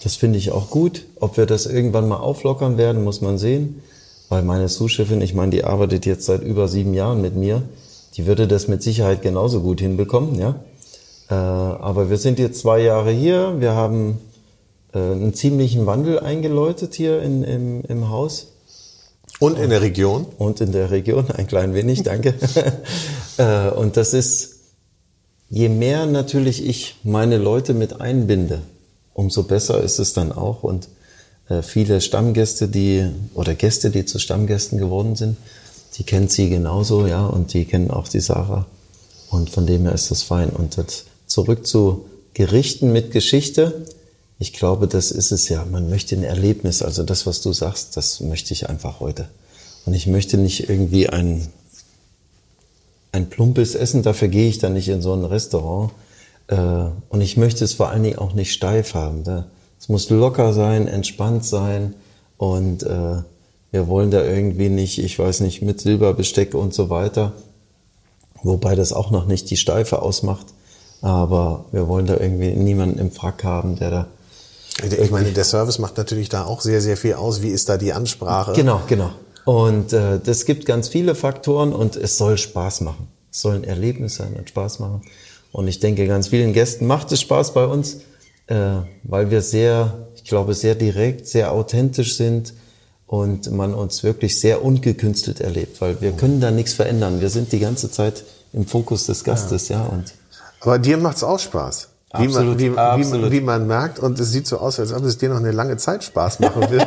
Das 0.03 0.17
finde 0.17 0.39
ich 0.39 0.51
auch 0.51 0.69
gut. 0.69 1.07
Ob 1.19 1.37
wir 1.37 1.47
das 1.47 1.65
irgendwann 1.67 2.09
mal 2.09 2.17
auflockern 2.17 2.77
werden, 2.77 3.03
muss 3.03 3.21
man 3.21 3.39
sehen. 3.39 3.83
Weil 4.29 4.43
meine 4.43 4.69
Sous-Chefin, 4.69 5.21
ich 5.23 5.35
meine, 5.35 5.51
die 5.51 5.65
arbeitet 5.65 6.05
jetzt 6.05 6.27
seit 6.27 6.43
über 6.43 6.69
sieben 6.69 6.95
Jahren 6.95 7.21
mit 7.21 7.35
mir. 7.35 7.63
Die 8.17 8.27
würde 8.27 8.49
das 8.49 8.69
mit 8.69 8.83
Sicherheit 8.83 9.23
genauso 9.23 9.61
gut 9.61 9.81
hinbekommen, 9.81 10.39
ja. 10.39 10.57
Äh, 11.31 11.35
aber 11.35 12.11
wir 12.11 12.19
sind 12.19 12.39
jetzt 12.39 12.61
zwei 12.61 12.81
Jahre 12.81 13.13
hier. 13.13 13.61
Wir 13.61 13.73
haben 13.73 14.19
äh, 14.93 14.99
einen 14.99 15.35
ziemlichen 15.35 15.87
Wandel 15.87 16.19
eingeläutet 16.19 16.95
hier 16.95 17.23
in, 17.23 17.45
im, 17.45 17.83
im 17.85 18.11
Haus 18.11 18.49
Und 19.39 19.59
in 19.59 19.71
der 19.71 19.81
Region? 19.81 20.27
und 20.39 20.61
in 20.61 20.73
der 20.73 20.91
Region 20.91 21.31
ein 21.31 21.47
klein 21.47 21.75
wenig, 21.75 22.03
danke. 22.03 22.35
Äh, 23.39 23.71
und 23.71 23.97
das 23.97 24.13
ist, 24.13 24.57
je 25.49 25.71
mehr 25.71 26.05
natürlich 26.05 26.67
ich 26.67 26.97
meine 27.05 27.39
Leute 27.39 27.73
mit 27.73 27.99
einbinde, 27.99 28.61
umso 29.15 29.45
besser 29.45 29.83
ist 29.83 29.99
es 29.99 30.13
dann 30.13 30.31
auch. 30.31 30.63
Und 30.63 30.89
äh, 31.49 31.63
viele 31.63 32.03
Stammgäste, 32.03 32.69
die 32.69 33.07
oder 33.33 33.55
Gäste, 33.55 33.89
die 33.89 34.05
zu 34.05 34.19
Stammgästen 34.19 34.79
geworden 34.79 35.17
sind, 35.17 35.39
die 35.97 36.05
kennt 36.05 36.31
sie 36.31 36.49
genauso, 36.49 37.07
ja, 37.07 37.27
und 37.27 37.53
die 37.53 37.65
kennen 37.65 37.91
auch 37.91 38.09
die 38.09 38.21
Sarah. 38.21 38.67
Und 39.31 39.51
von 39.51 39.67
dem 39.67 39.83
her 39.83 39.93
ist 39.93 40.11
das 40.11 40.23
fein. 40.23 40.51
Und 40.51 40.77
das 40.79 41.05
zurück 41.27 41.67
zu 41.67 42.07
Gerichten 42.35 42.93
mit 42.93 43.11
Geschichte. 43.11 43.87
Ich 44.39 44.53
glaube, 44.53 44.87
das 44.89 45.11
ist 45.11 45.31
es 45.33 45.49
ja. 45.49 45.65
Man 45.65 45.91
möchte 45.91 46.17
ein 46.17 46.25
Erlebnis. 46.25 46.83
Also 46.83 47.03
das, 47.03 47.27
was 47.27 47.41
du 47.43 47.53
sagst, 47.53 47.97
das 47.97 48.21
möchte 48.21 48.53
ich 48.55 48.69
einfach 48.69 49.01
heute. 49.01 49.29
Und 49.87 49.95
ich 49.95 50.07
möchte 50.07 50.37
nicht 50.39 50.69
irgendwie 50.69 51.09
ein, 51.09 51.49
ein 53.13 53.29
plumpes 53.29 53.75
Essen, 53.75 54.03
dafür 54.03 54.29
gehe 54.29 54.49
ich 54.49 54.59
dann 54.59 54.75
nicht 54.75 54.89
in 54.89 55.03
so 55.03 55.13
ein 55.13 55.25
Restaurant. 55.25 55.93
Äh, 56.49 56.57
Und 57.09 57.21
ich 57.21 57.37
möchte 57.37 57.65
es 57.65 57.75
vor 57.75 57.91
allen 57.91 58.03
Dingen 58.03 58.19
auch 58.19 58.35
nicht 58.35 58.53
steif 58.53 58.95
haben. 58.95 59.25
Da- 59.25 59.47
Es 59.81 59.89
muss 59.89 60.11
locker 60.11 60.53
sein, 60.53 60.89
entspannt 60.89 61.45
sein 61.45 61.95
und 62.37 62.83
äh, 62.83 63.23
wir 63.71 63.89
wollen 63.89 64.11
da 64.11 64.25
irgendwie 64.25 64.69
nicht, 64.69 64.99
ich 64.99 65.19
weiß 65.19 65.41
nicht, 65.41 65.63
mit 65.63 65.81
Silberbesteck 65.81 66.55
und 66.55 66.75
so 66.75 66.91
weiter. 66.91 67.33
Wobei 68.43 68.75
das 68.75 68.93
auch 68.93 69.11
noch 69.11 69.27
nicht 69.27 69.51
die 69.51 69.57
Steife 69.57 70.03
ausmacht. 70.03 70.47
Aber 71.03 71.67
wir 71.73 71.89
wollen 71.89 72.07
da 72.07 72.17
irgendwie 72.17 72.51
niemanden 72.51 72.99
im 72.99 73.13
Frack 73.13 73.45
haben, 73.45 73.77
der 73.79 73.91
da 73.91 74.07
Ich 74.83 75.11
meine, 75.11 75.31
der 75.31 75.45
Service 75.45 75.79
macht 75.79 75.97
natürlich 75.97 76.29
da 76.29 76.45
auch 76.45 76.61
sehr, 76.61 76.81
sehr 76.81 76.97
viel 76.97 77.15
aus. 77.15 77.43
Wie 77.43 77.49
ist 77.49 77.69
da 77.69 77.77
die 77.77 77.93
Ansprache? 77.93 78.53
Genau, 78.53 78.83
genau. 78.87 79.11
Und 79.45 79.93
äh, 79.93 80.19
das 80.23 80.45
gibt 80.45 80.67
ganz 80.67 80.89
viele 80.89 81.15
Faktoren 81.15 81.73
und 81.73 81.97
es 81.97 82.19
soll 82.19 82.39
Spaß 82.39 82.83
machen. 82.83 83.09
Es 83.33 83.41
soll 83.41 83.55
ein 83.55 83.65
Erlebnis 83.65 84.17
sein 84.17 84.35
und 84.37 84.49
Spaß 84.49 84.81
machen. 84.81 85.03
Und 85.53 85.69
ich 85.69 85.81
denke, 85.81 86.07
ganz 86.07 86.29
vielen 86.29 86.53
Gästen 86.53 86.87
macht 86.87 87.11
es 87.13 87.21
Spaß 87.21 87.55
bei 87.55 87.65
uns, 87.65 87.99
äh, 88.49 88.77
weil 89.05 89.31
wir 89.31 89.43
sehr, 89.43 90.09
ich 90.17 90.25
glaube, 90.25 90.55
sehr 90.55 90.75
direkt, 90.75 91.27
sehr 91.27 91.53
authentisch 91.53 92.17
sind 92.17 92.53
und 93.11 93.51
man 93.51 93.75
uns 93.75 94.05
wirklich 94.05 94.39
sehr 94.39 94.65
ungekünstelt 94.65 95.41
erlebt, 95.41 95.81
weil 95.81 96.01
wir 96.01 96.13
können 96.13 96.41
da 96.41 96.53
nichts 96.53 96.75
verändern. 96.75 97.21
Wir 97.21 97.29
sind 97.29 97.51
die 97.51 97.59
ganze 97.59 97.91
Zeit 97.91 98.23
im 98.53 98.69
Fokus 98.69 99.07
des 99.07 99.25
Gastes, 99.25 99.69
ja. 99.69 99.83
und 99.83 100.15
Aber 100.61 100.79
dir 100.79 100.97
macht's 100.97 101.25
auch 101.25 101.41
Spaß. 101.41 101.89
Wie 102.13 102.19
man, 102.19 102.27
Absolut, 102.29 102.59
wie, 102.59 102.65
wie, 102.65 102.71
man, 102.71 103.01
absolut. 103.01 103.33
wie 103.33 103.41
man 103.41 103.67
merkt, 103.67 103.99
und 103.99 104.21
es 104.21 104.31
sieht 104.31 104.47
so 104.47 104.59
aus, 104.59 104.79
als 104.79 104.93
ob 104.93 105.03
es 105.03 105.19
dir 105.19 105.29
noch 105.29 105.39
eine 105.39 105.51
lange 105.51 105.77
Zeit 105.77 106.05
Spaß 106.05 106.39
machen 106.39 106.71
wird. 106.71 106.87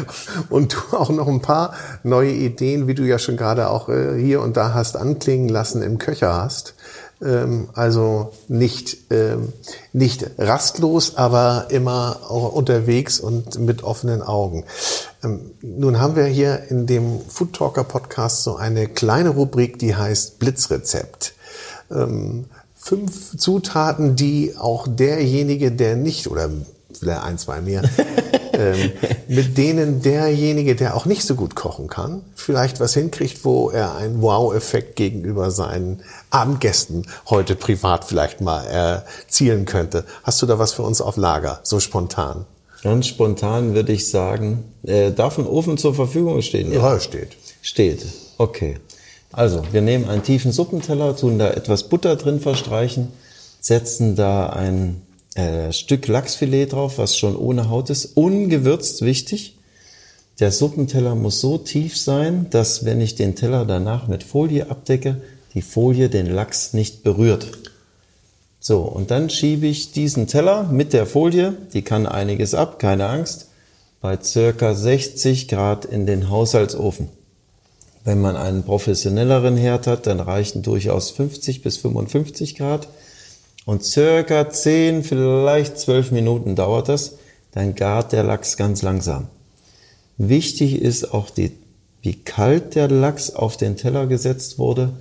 und 0.48 0.74
du 0.74 0.96
auch 0.96 1.10
noch 1.10 1.28
ein 1.28 1.42
paar 1.42 1.74
neue 2.04 2.32
Ideen, 2.32 2.86
wie 2.86 2.94
du 2.94 3.02
ja 3.02 3.18
schon 3.18 3.36
gerade 3.36 3.68
auch 3.68 3.90
äh, 3.90 4.18
hier 4.18 4.40
und 4.40 4.56
da 4.56 4.72
hast 4.72 4.96
anklingen 4.96 5.50
lassen, 5.50 5.82
im 5.82 5.98
Köcher 5.98 6.34
hast. 6.34 6.74
Ähm, 7.22 7.68
also 7.74 8.32
nicht, 8.48 8.96
ähm, 9.10 9.52
nicht 9.92 10.26
rastlos, 10.38 11.16
aber 11.16 11.66
immer 11.68 12.20
auch 12.28 12.50
unterwegs 12.52 13.20
und 13.20 13.58
mit 13.58 13.82
offenen 13.82 14.22
Augen. 14.22 14.64
Ähm, 15.22 15.52
nun 15.60 16.00
haben 16.00 16.16
wir 16.16 16.24
hier 16.24 16.70
in 16.70 16.86
dem 16.86 17.20
Food 17.28 17.54
Talker 17.54 17.84
Podcast 17.84 18.44
so 18.44 18.56
eine 18.56 18.88
kleine 18.88 19.30
Rubrik, 19.30 19.78
die 19.78 19.94
heißt 19.94 20.38
Blitzrezept. 20.38 21.34
Ähm, 21.90 22.46
fünf 22.76 23.36
Zutaten, 23.36 24.16
die 24.16 24.54
auch 24.58 24.86
derjenige, 24.88 25.72
der 25.72 25.96
nicht, 25.96 26.28
oder 26.28 26.50
vielleicht 26.98 27.22
ein, 27.22 27.38
zwei 27.38 27.60
mehr, 27.60 27.82
ähm, 28.52 28.92
mit 29.28 29.58
denen 29.58 30.02
derjenige, 30.02 30.74
der 30.74 30.96
auch 30.96 31.04
nicht 31.04 31.24
so 31.24 31.34
gut 31.34 31.54
kochen 31.54 31.88
kann, 31.88 32.22
vielleicht 32.34 32.80
was 32.80 32.94
hinkriegt, 32.94 33.44
wo 33.44 33.70
er 33.70 33.96
einen 33.96 34.22
Wow-Effekt 34.22 34.96
gegenüber 34.96 35.50
seinen 35.50 36.02
Abendgästen 36.30 37.06
heute 37.28 37.54
privat 37.54 38.04
vielleicht 38.04 38.40
mal 38.40 38.64
erzielen 38.66 39.66
könnte. 39.66 40.04
Hast 40.22 40.40
du 40.40 40.46
da 40.46 40.58
was 40.58 40.72
für 40.72 40.82
uns 40.82 41.00
auf 41.00 41.16
Lager, 41.16 41.60
so 41.62 41.80
spontan? 41.80 42.46
Ganz 42.82 43.06
spontan 43.06 43.74
würde 43.74 43.92
ich 43.92 44.08
sagen, 44.08 44.64
äh, 44.84 45.12
darf 45.12 45.38
ein 45.38 45.46
Ofen 45.46 45.78
zur 45.78 45.94
Verfügung 45.94 46.42
stehen? 46.42 46.72
Ja, 46.72 46.98
steht. 47.00 47.36
Steht. 47.62 48.04
Okay. 48.38 48.76
Also, 49.32 49.62
wir 49.70 49.80
nehmen 49.80 50.08
einen 50.08 50.22
tiefen 50.22 50.50
Suppenteller, 50.50 51.16
tun 51.16 51.38
da 51.38 51.50
etwas 51.50 51.88
Butter 51.88 52.16
drin 52.16 52.40
verstreichen, 52.40 53.08
setzen 53.60 54.16
da 54.16 54.48
ein 54.48 55.02
äh, 55.34 55.72
Stück 55.72 56.08
Lachsfilet 56.08 56.72
drauf, 56.72 56.98
was 56.98 57.16
schon 57.16 57.36
ohne 57.36 57.68
Haut 57.68 57.90
ist, 57.90 58.16
ungewürzt, 58.16 59.02
wichtig. 59.02 59.56
Der 60.40 60.50
Suppenteller 60.50 61.14
muss 61.14 61.40
so 61.40 61.58
tief 61.58 61.96
sein, 61.96 62.46
dass 62.50 62.84
wenn 62.84 63.00
ich 63.00 63.14
den 63.14 63.36
Teller 63.36 63.66
danach 63.66 64.08
mit 64.08 64.24
Folie 64.24 64.70
abdecke, 64.70 65.20
die 65.54 65.62
Folie 65.62 66.08
den 66.08 66.26
Lachs 66.26 66.72
nicht 66.72 67.02
berührt. 67.02 67.46
So, 68.60 68.82
und 68.82 69.10
dann 69.10 69.30
schiebe 69.30 69.66
ich 69.66 69.92
diesen 69.92 70.26
Teller 70.26 70.64
mit 70.64 70.92
der 70.92 71.06
Folie, 71.06 71.54
die 71.72 71.82
kann 71.82 72.06
einiges 72.06 72.54
ab, 72.54 72.78
keine 72.78 73.08
Angst, 73.08 73.48
bei 74.02 74.18
circa 74.22 74.74
60 74.74 75.48
Grad 75.48 75.86
in 75.86 76.06
den 76.06 76.28
Haushaltsofen. 76.28 77.08
Wenn 78.04 78.20
man 78.20 78.36
einen 78.36 78.62
professionelleren 78.62 79.56
Herd 79.56 79.86
hat, 79.86 80.06
dann 80.06 80.20
reichen 80.20 80.62
durchaus 80.62 81.10
50 81.10 81.62
bis 81.62 81.78
55 81.78 82.54
Grad. 82.56 82.88
Und 83.64 83.84
circa 83.84 84.48
10, 84.48 85.04
vielleicht 85.04 85.78
12 85.78 86.10
Minuten 86.12 86.54
dauert 86.54 86.88
das. 86.88 87.16
Dann 87.52 87.74
gart 87.74 88.12
der 88.12 88.24
Lachs 88.24 88.56
ganz 88.56 88.82
langsam. 88.82 89.28
Wichtig 90.16 90.80
ist 90.80 91.12
auch, 91.12 91.30
die, 91.30 91.52
wie 92.02 92.14
kalt 92.14 92.74
der 92.74 92.88
Lachs 92.88 93.30
auf 93.30 93.56
den 93.56 93.76
Teller 93.76 94.06
gesetzt 94.06 94.58
wurde. 94.58 94.92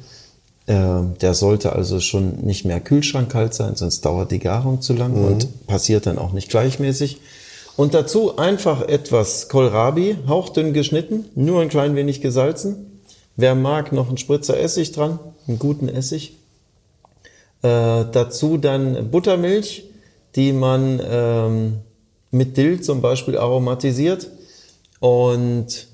Ähm, 0.69 1.15
Der 1.19 1.33
sollte 1.33 1.73
also 1.73 1.99
schon 1.99 2.37
nicht 2.43 2.63
mehr 2.63 2.79
kühlschrankkalt 2.79 3.55
sein, 3.55 3.75
sonst 3.75 4.05
dauert 4.05 4.31
die 4.31 4.37
Garung 4.37 4.81
zu 4.81 4.93
lang 4.93 5.13
und 5.13 5.65
passiert 5.65 6.05
dann 6.05 6.19
auch 6.19 6.31
nicht 6.31 6.49
gleichmäßig. 6.49 7.17
Und 7.75 7.95
dazu 7.95 8.37
einfach 8.37 8.81
etwas 8.87 9.49
Kohlrabi, 9.49 10.17
hauchdünn 10.27 10.73
geschnitten, 10.73 11.25
nur 11.33 11.61
ein 11.61 11.69
klein 11.69 11.95
wenig 11.95 12.21
gesalzen. 12.21 13.01
Wer 13.35 13.55
mag, 13.55 13.91
noch 13.93 14.09
einen 14.09 14.17
Spritzer 14.17 14.59
Essig 14.59 14.91
dran, 14.91 15.17
einen 15.47 15.57
guten 15.57 15.89
Essig. 15.89 16.37
Äh, 17.63 18.05
dazu 18.11 18.57
dann 18.57 19.09
Buttermilch, 19.09 19.85
die 20.35 20.53
man 20.53 21.01
ähm, 21.03 21.77
mit 22.29 22.57
Dill 22.57 22.81
zum 22.81 23.01
Beispiel 23.01 23.37
aromatisiert. 23.37 24.27
Und 24.99 25.87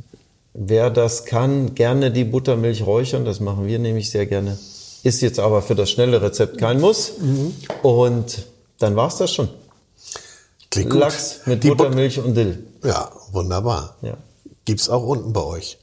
wer 0.55 0.89
das 0.89 1.25
kann, 1.25 1.75
gerne 1.75 2.11
die 2.11 2.23
Buttermilch 2.23 2.85
räuchern. 2.85 3.25
Das 3.25 3.39
machen 3.39 3.67
wir 3.67 3.79
nämlich 3.79 4.09
sehr 4.09 4.25
gerne. 4.25 4.57
Ist 5.03 5.21
jetzt 5.21 5.39
aber 5.39 5.61
für 5.61 5.75
das 5.75 5.91
schnelle 5.91 6.21
Rezept 6.21 6.57
kein 6.57 6.79
Muss. 6.81 7.13
Und 7.83 8.45
dann 8.79 8.95
war's 8.95 9.17
das 9.17 9.31
schon. 9.33 9.49
Klingt 10.71 10.89
gut. 10.89 10.99
Lachs 10.99 11.41
mit 11.45 11.63
Die 11.63 11.69
But- 11.69 11.77
Buttermilch 11.77 12.19
und 12.19 12.35
Dill. 12.35 12.63
Ja, 12.83 13.11
wunderbar. 13.31 13.95
Ja. 14.01 14.17
Gibt's 14.65 14.89
auch 14.89 15.03
unten 15.03 15.31
bei 15.31 15.43
euch. 15.43 15.77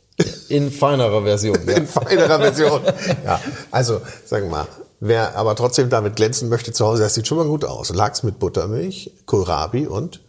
In 0.49 0.71
feinerer 0.71 1.23
Version. 1.23 1.59
Ja. 1.67 1.75
In 1.75 1.87
feinerer 1.87 2.39
Version. 2.39 2.81
ja, 3.25 3.41
also, 3.71 4.01
sagen 4.27 4.47
wir 4.47 4.51
mal, 4.51 4.67
wer 5.01 5.37
aber 5.37 5.55
trotzdem 5.57 5.89
damit 5.89 6.17
glänzen 6.17 6.49
möchte 6.49 6.73
zu 6.73 6.85
Hause, 6.85 7.03
das 7.03 7.15
sieht 7.15 7.27
schon 7.27 7.39
mal 7.39 7.47
gut 7.47 7.65
aus. 7.65 7.91
Lachs 7.95 8.23
mit 8.23 8.39
Buttermilch, 8.39 9.13
Kohlrabi 9.27 9.87
und, 9.87 10.21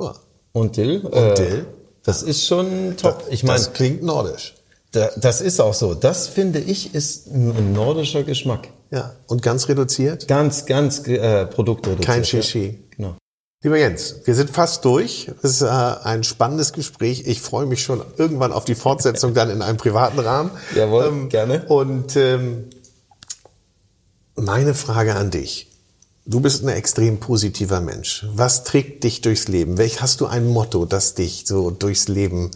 ja, 0.00 0.14
Und 0.52 0.76
Dill. 0.76 1.00
Und 1.00 1.38
Dill. 1.38 1.66
Das 2.02 2.22
ist 2.22 2.46
schon 2.46 2.96
top. 2.96 3.24
Ich 3.30 3.44
meine, 3.44 3.58
das 3.58 3.72
klingt 3.72 4.02
nordisch. 4.02 4.54
da, 4.92 5.10
das 5.16 5.40
ist 5.40 5.60
auch 5.60 5.74
so. 5.74 5.94
Das 5.94 6.28
finde 6.28 6.58
ich 6.58 6.94
ist 6.94 7.26
ein, 7.28 7.72
nordischer 7.72 8.22
Geschmack. 8.22 8.68
Ja, 8.90 9.14
und 9.26 9.42
ganz 9.42 9.68
reduziert. 9.68 10.26
Ganz, 10.26 10.66
ganz 10.66 11.06
äh, 11.06 11.46
produktreduziert. 11.46 12.06
Kein 12.06 12.22
ja. 12.22 12.24
Shishi. 12.24 12.78
Genau. 12.96 13.16
Lieber 13.62 13.76
Jens, 13.76 14.16
wir 14.24 14.34
sind 14.34 14.50
fast 14.50 14.84
durch. 14.86 15.30
Es 15.42 15.50
ist 15.50 15.62
äh, 15.62 15.66
ein 15.66 16.24
spannendes 16.24 16.72
Gespräch. 16.72 17.24
Ich 17.26 17.42
freue 17.42 17.66
mich 17.66 17.82
schon 17.82 18.02
irgendwann 18.16 18.52
auf 18.52 18.64
die 18.64 18.74
Fortsetzung 18.74 19.34
dann 19.34 19.50
in 19.50 19.62
einem 19.62 19.76
privaten 19.76 20.18
Rahmen. 20.18 20.50
Jawohl, 20.74 21.28
gerne. 21.28 21.66
Und 21.68 22.16
ähm, 22.16 22.70
meine 24.34 24.74
Frage 24.74 25.14
an 25.14 25.30
dich. 25.30 25.69
Du 26.26 26.40
bist 26.40 26.62
ein 26.62 26.68
extrem 26.68 27.18
positiver 27.18 27.80
Mensch. 27.80 28.26
Was 28.32 28.64
trägt 28.64 29.04
dich 29.04 29.20
durchs 29.20 29.48
Leben? 29.48 29.78
Welch 29.78 30.02
hast 30.02 30.20
du 30.20 30.26
ein 30.26 30.46
Motto, 30.46 30.84
das 30.84 31.14
dich 31.14 31.44
so 31.46 31.70
durchs 31.70 32.08
Leben 32.08 32.50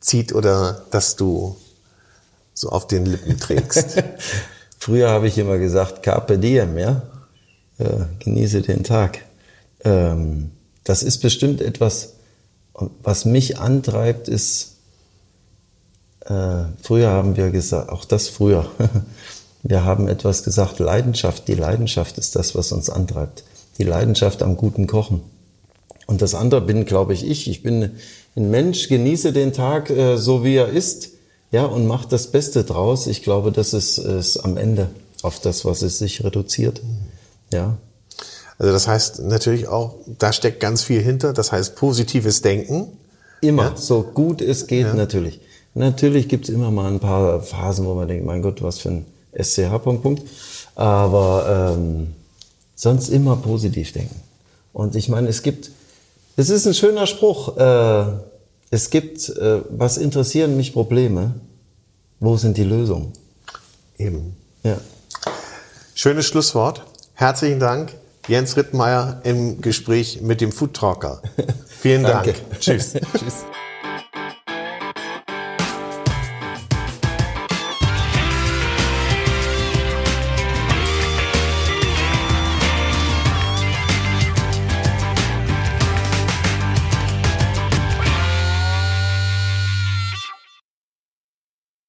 zieht 0.00 0.34
oder 0.34 0.84
das 0.90 1.16
du 1.16 1.56
so 2.54 2.70
auf 2.70 2.86
den 2.86 3.06
Lippen 3.06 3.38
trägst? 3.40 4.02
Früher 4.78 5.10
habe 5.10 5.28
ich 5.28 5.38
immer 5.38 5.58
gesagt, 5.58 6.02
Carpe 6.02 6.38
Diem, 6.38 6.78
ja. 6.78 7.02
Äh, 7.78 8.06
genieße 8.20 8.62
den 8.62 8.84
Tag. 8.84 9.18
Ähm, 9.84 10.50
das 10.84 11.02
ist 11.02 11.18
bestimmt 11.18 11.60
etwas, 11.60 12.14
was 13.02 13.24
mich 13.24 13.58
antreibt, 13.58 14.28
ist, 14.28 14.76
äh, 16.20 16.64
früher 16.82 17.10
haben 17.10 17.36
wir 17.36 17.50
gesagt, 17.50 17.90
auch 17.90 18.04
das 18.04 18.28
früher, 18.28 18.70
wir 19.68 19.84
haben 19.84 20.08
etwas 20.08 20.42
gesagt, 20.44 20.78
Leidenschaft. 20.78 21.48
Die 21.48 21.54
Leidenschaft 21.54 22.18
ist 22.18 22.36
das, 22.36 22.54
was 22.54 22.72
uns 22.72 22.88
antreibt. 22.90 23.44
Die 23.78 23.84
Leidenschaft 23.84 24.42
am 24.42 24.56
guten 24.56 24.86
Kochen. 24.86 25.22
Und 26.06 26.22
das 26.22 26.34
andere 26.34 26.60
bin, 26.60 26.84
glaube 26.84 27.14
ich, 27.14 27.26
ich. 27.28 27.48
Ich 27.50 27.62
bin 27.62 27.90
ein 28.36 28.50
Mensch, 28.50 28.88
genieße 28.88 29.32
den 29.32 29.52
Tag 29.52 29.90
äh, 29.90 30.16
so, 30.16 30.44
wie 30.44 30.54
er 30.56 30.68
ist, 30.68 31.10
ja, 31.50 31.64
und 31.64 31.86
mache 31.86 32.06
das 32.08 32.28
Beste 32.28 32.64
draus. 32.64 33.06
Ich 33.06 33.22
glaube, 33.22 33.50
das 33.52 33.72
ist 33.72 33.98
es 33.98 34.36
am 34.38 34.56
Ende 34.56 34.88
auf 35.22 35.40
das, 35.40 35.64
was 35.64 35.82
es 35.82 35.98
sich 35.98 36.22
reduziert. 36.22 36.80
Ja, 37.52 37.76
Also 38.58 38.72
das 38.72 38.86
heißt 38.88 39.20
natürlich 39.22 39.68
auch, 39.68 39.94
da 40.18 40.32
steckt 40.32 40.60
ganz 40.60 40.82
viel 40.82 41.00
hinter. 41.00 41.32
Das 41.32 41.50
heißt 41.52 41.74
positives 41.76 42.42
Denken. 42.42 42.88
immer, 43.40 43.64
Ja. 43.64 43.76
so 43.76 44.02
gut 44.02 44.40
es 44.42 44.66
geht, 44.66 44.94
natürlich. 44.94 45.40
Natürlich 45.74 46.28
gibt's 46.28 46.48
immer 46.48 46.70
mal 46.70 46.90
ein 46.90 47.00
paar 47.00 47.40
Phasen, 47.42 47.84
wo 47.84 47.94
man 47.94 48.08
denkt, 48.08 48.24
mein 48.24 48.42
Gott, 48.42 48.62
was 48.62 48.78
für 48.78 48.88
ein 48.90 49.06
SCH, 49.40 49.82
Punkt, 49.82 50.02
Punkt. 50.02 50.22
Aber 50.74 51.74
ähm, 51.76 52.14
sonst 52.74 53.08
immer 53.08 53.36
positiv 53.36 53.92
denken. 53.92 54.20
Und 54.72 54.94
ich 54.94 55.08
meine, 55.08 55.28
es 55.28 55.42
gibt, 55.42 55.70
es 56.36 56.50
ist 56.50 56.66
ein 56.66 56.74
schöner 56.74 57.06
Spruch, 57.06 57.56
äh, 57.56 58.04
es 58.70 58.90
gibt, 58.90 59.28
äh, 59.30 59.60
was 59.70 59.96
interessieren 59.96 60.56
mich 60.56 60.72
Probleme? 60.72 61.34
Wo 62.20 62.36
sind 62.36 62.56
die 62.56 62.64
Lösungen? 62.64 63.12
Eben. 63.98 64.36
Ja. 64.62 64.78
Schönes 65.94 66.26
Schlusswort. 66.26 66.82
Herzlichen 67.14 67.60
Dank. 67.60 67.94
Jens 68.28 68.56
Rittmeier 68.56 69.20
im 69.24 69.60
Gespräch 69.60 70.20
mit 70.20 70.40
dem 70.40 70.52
Foodtalker. 70.52 71.22
Vielen 71.68 72.02
Dank. 72.02 72.34
Tschüss. 72.58 72.94
Tschüss. 73.18 73.44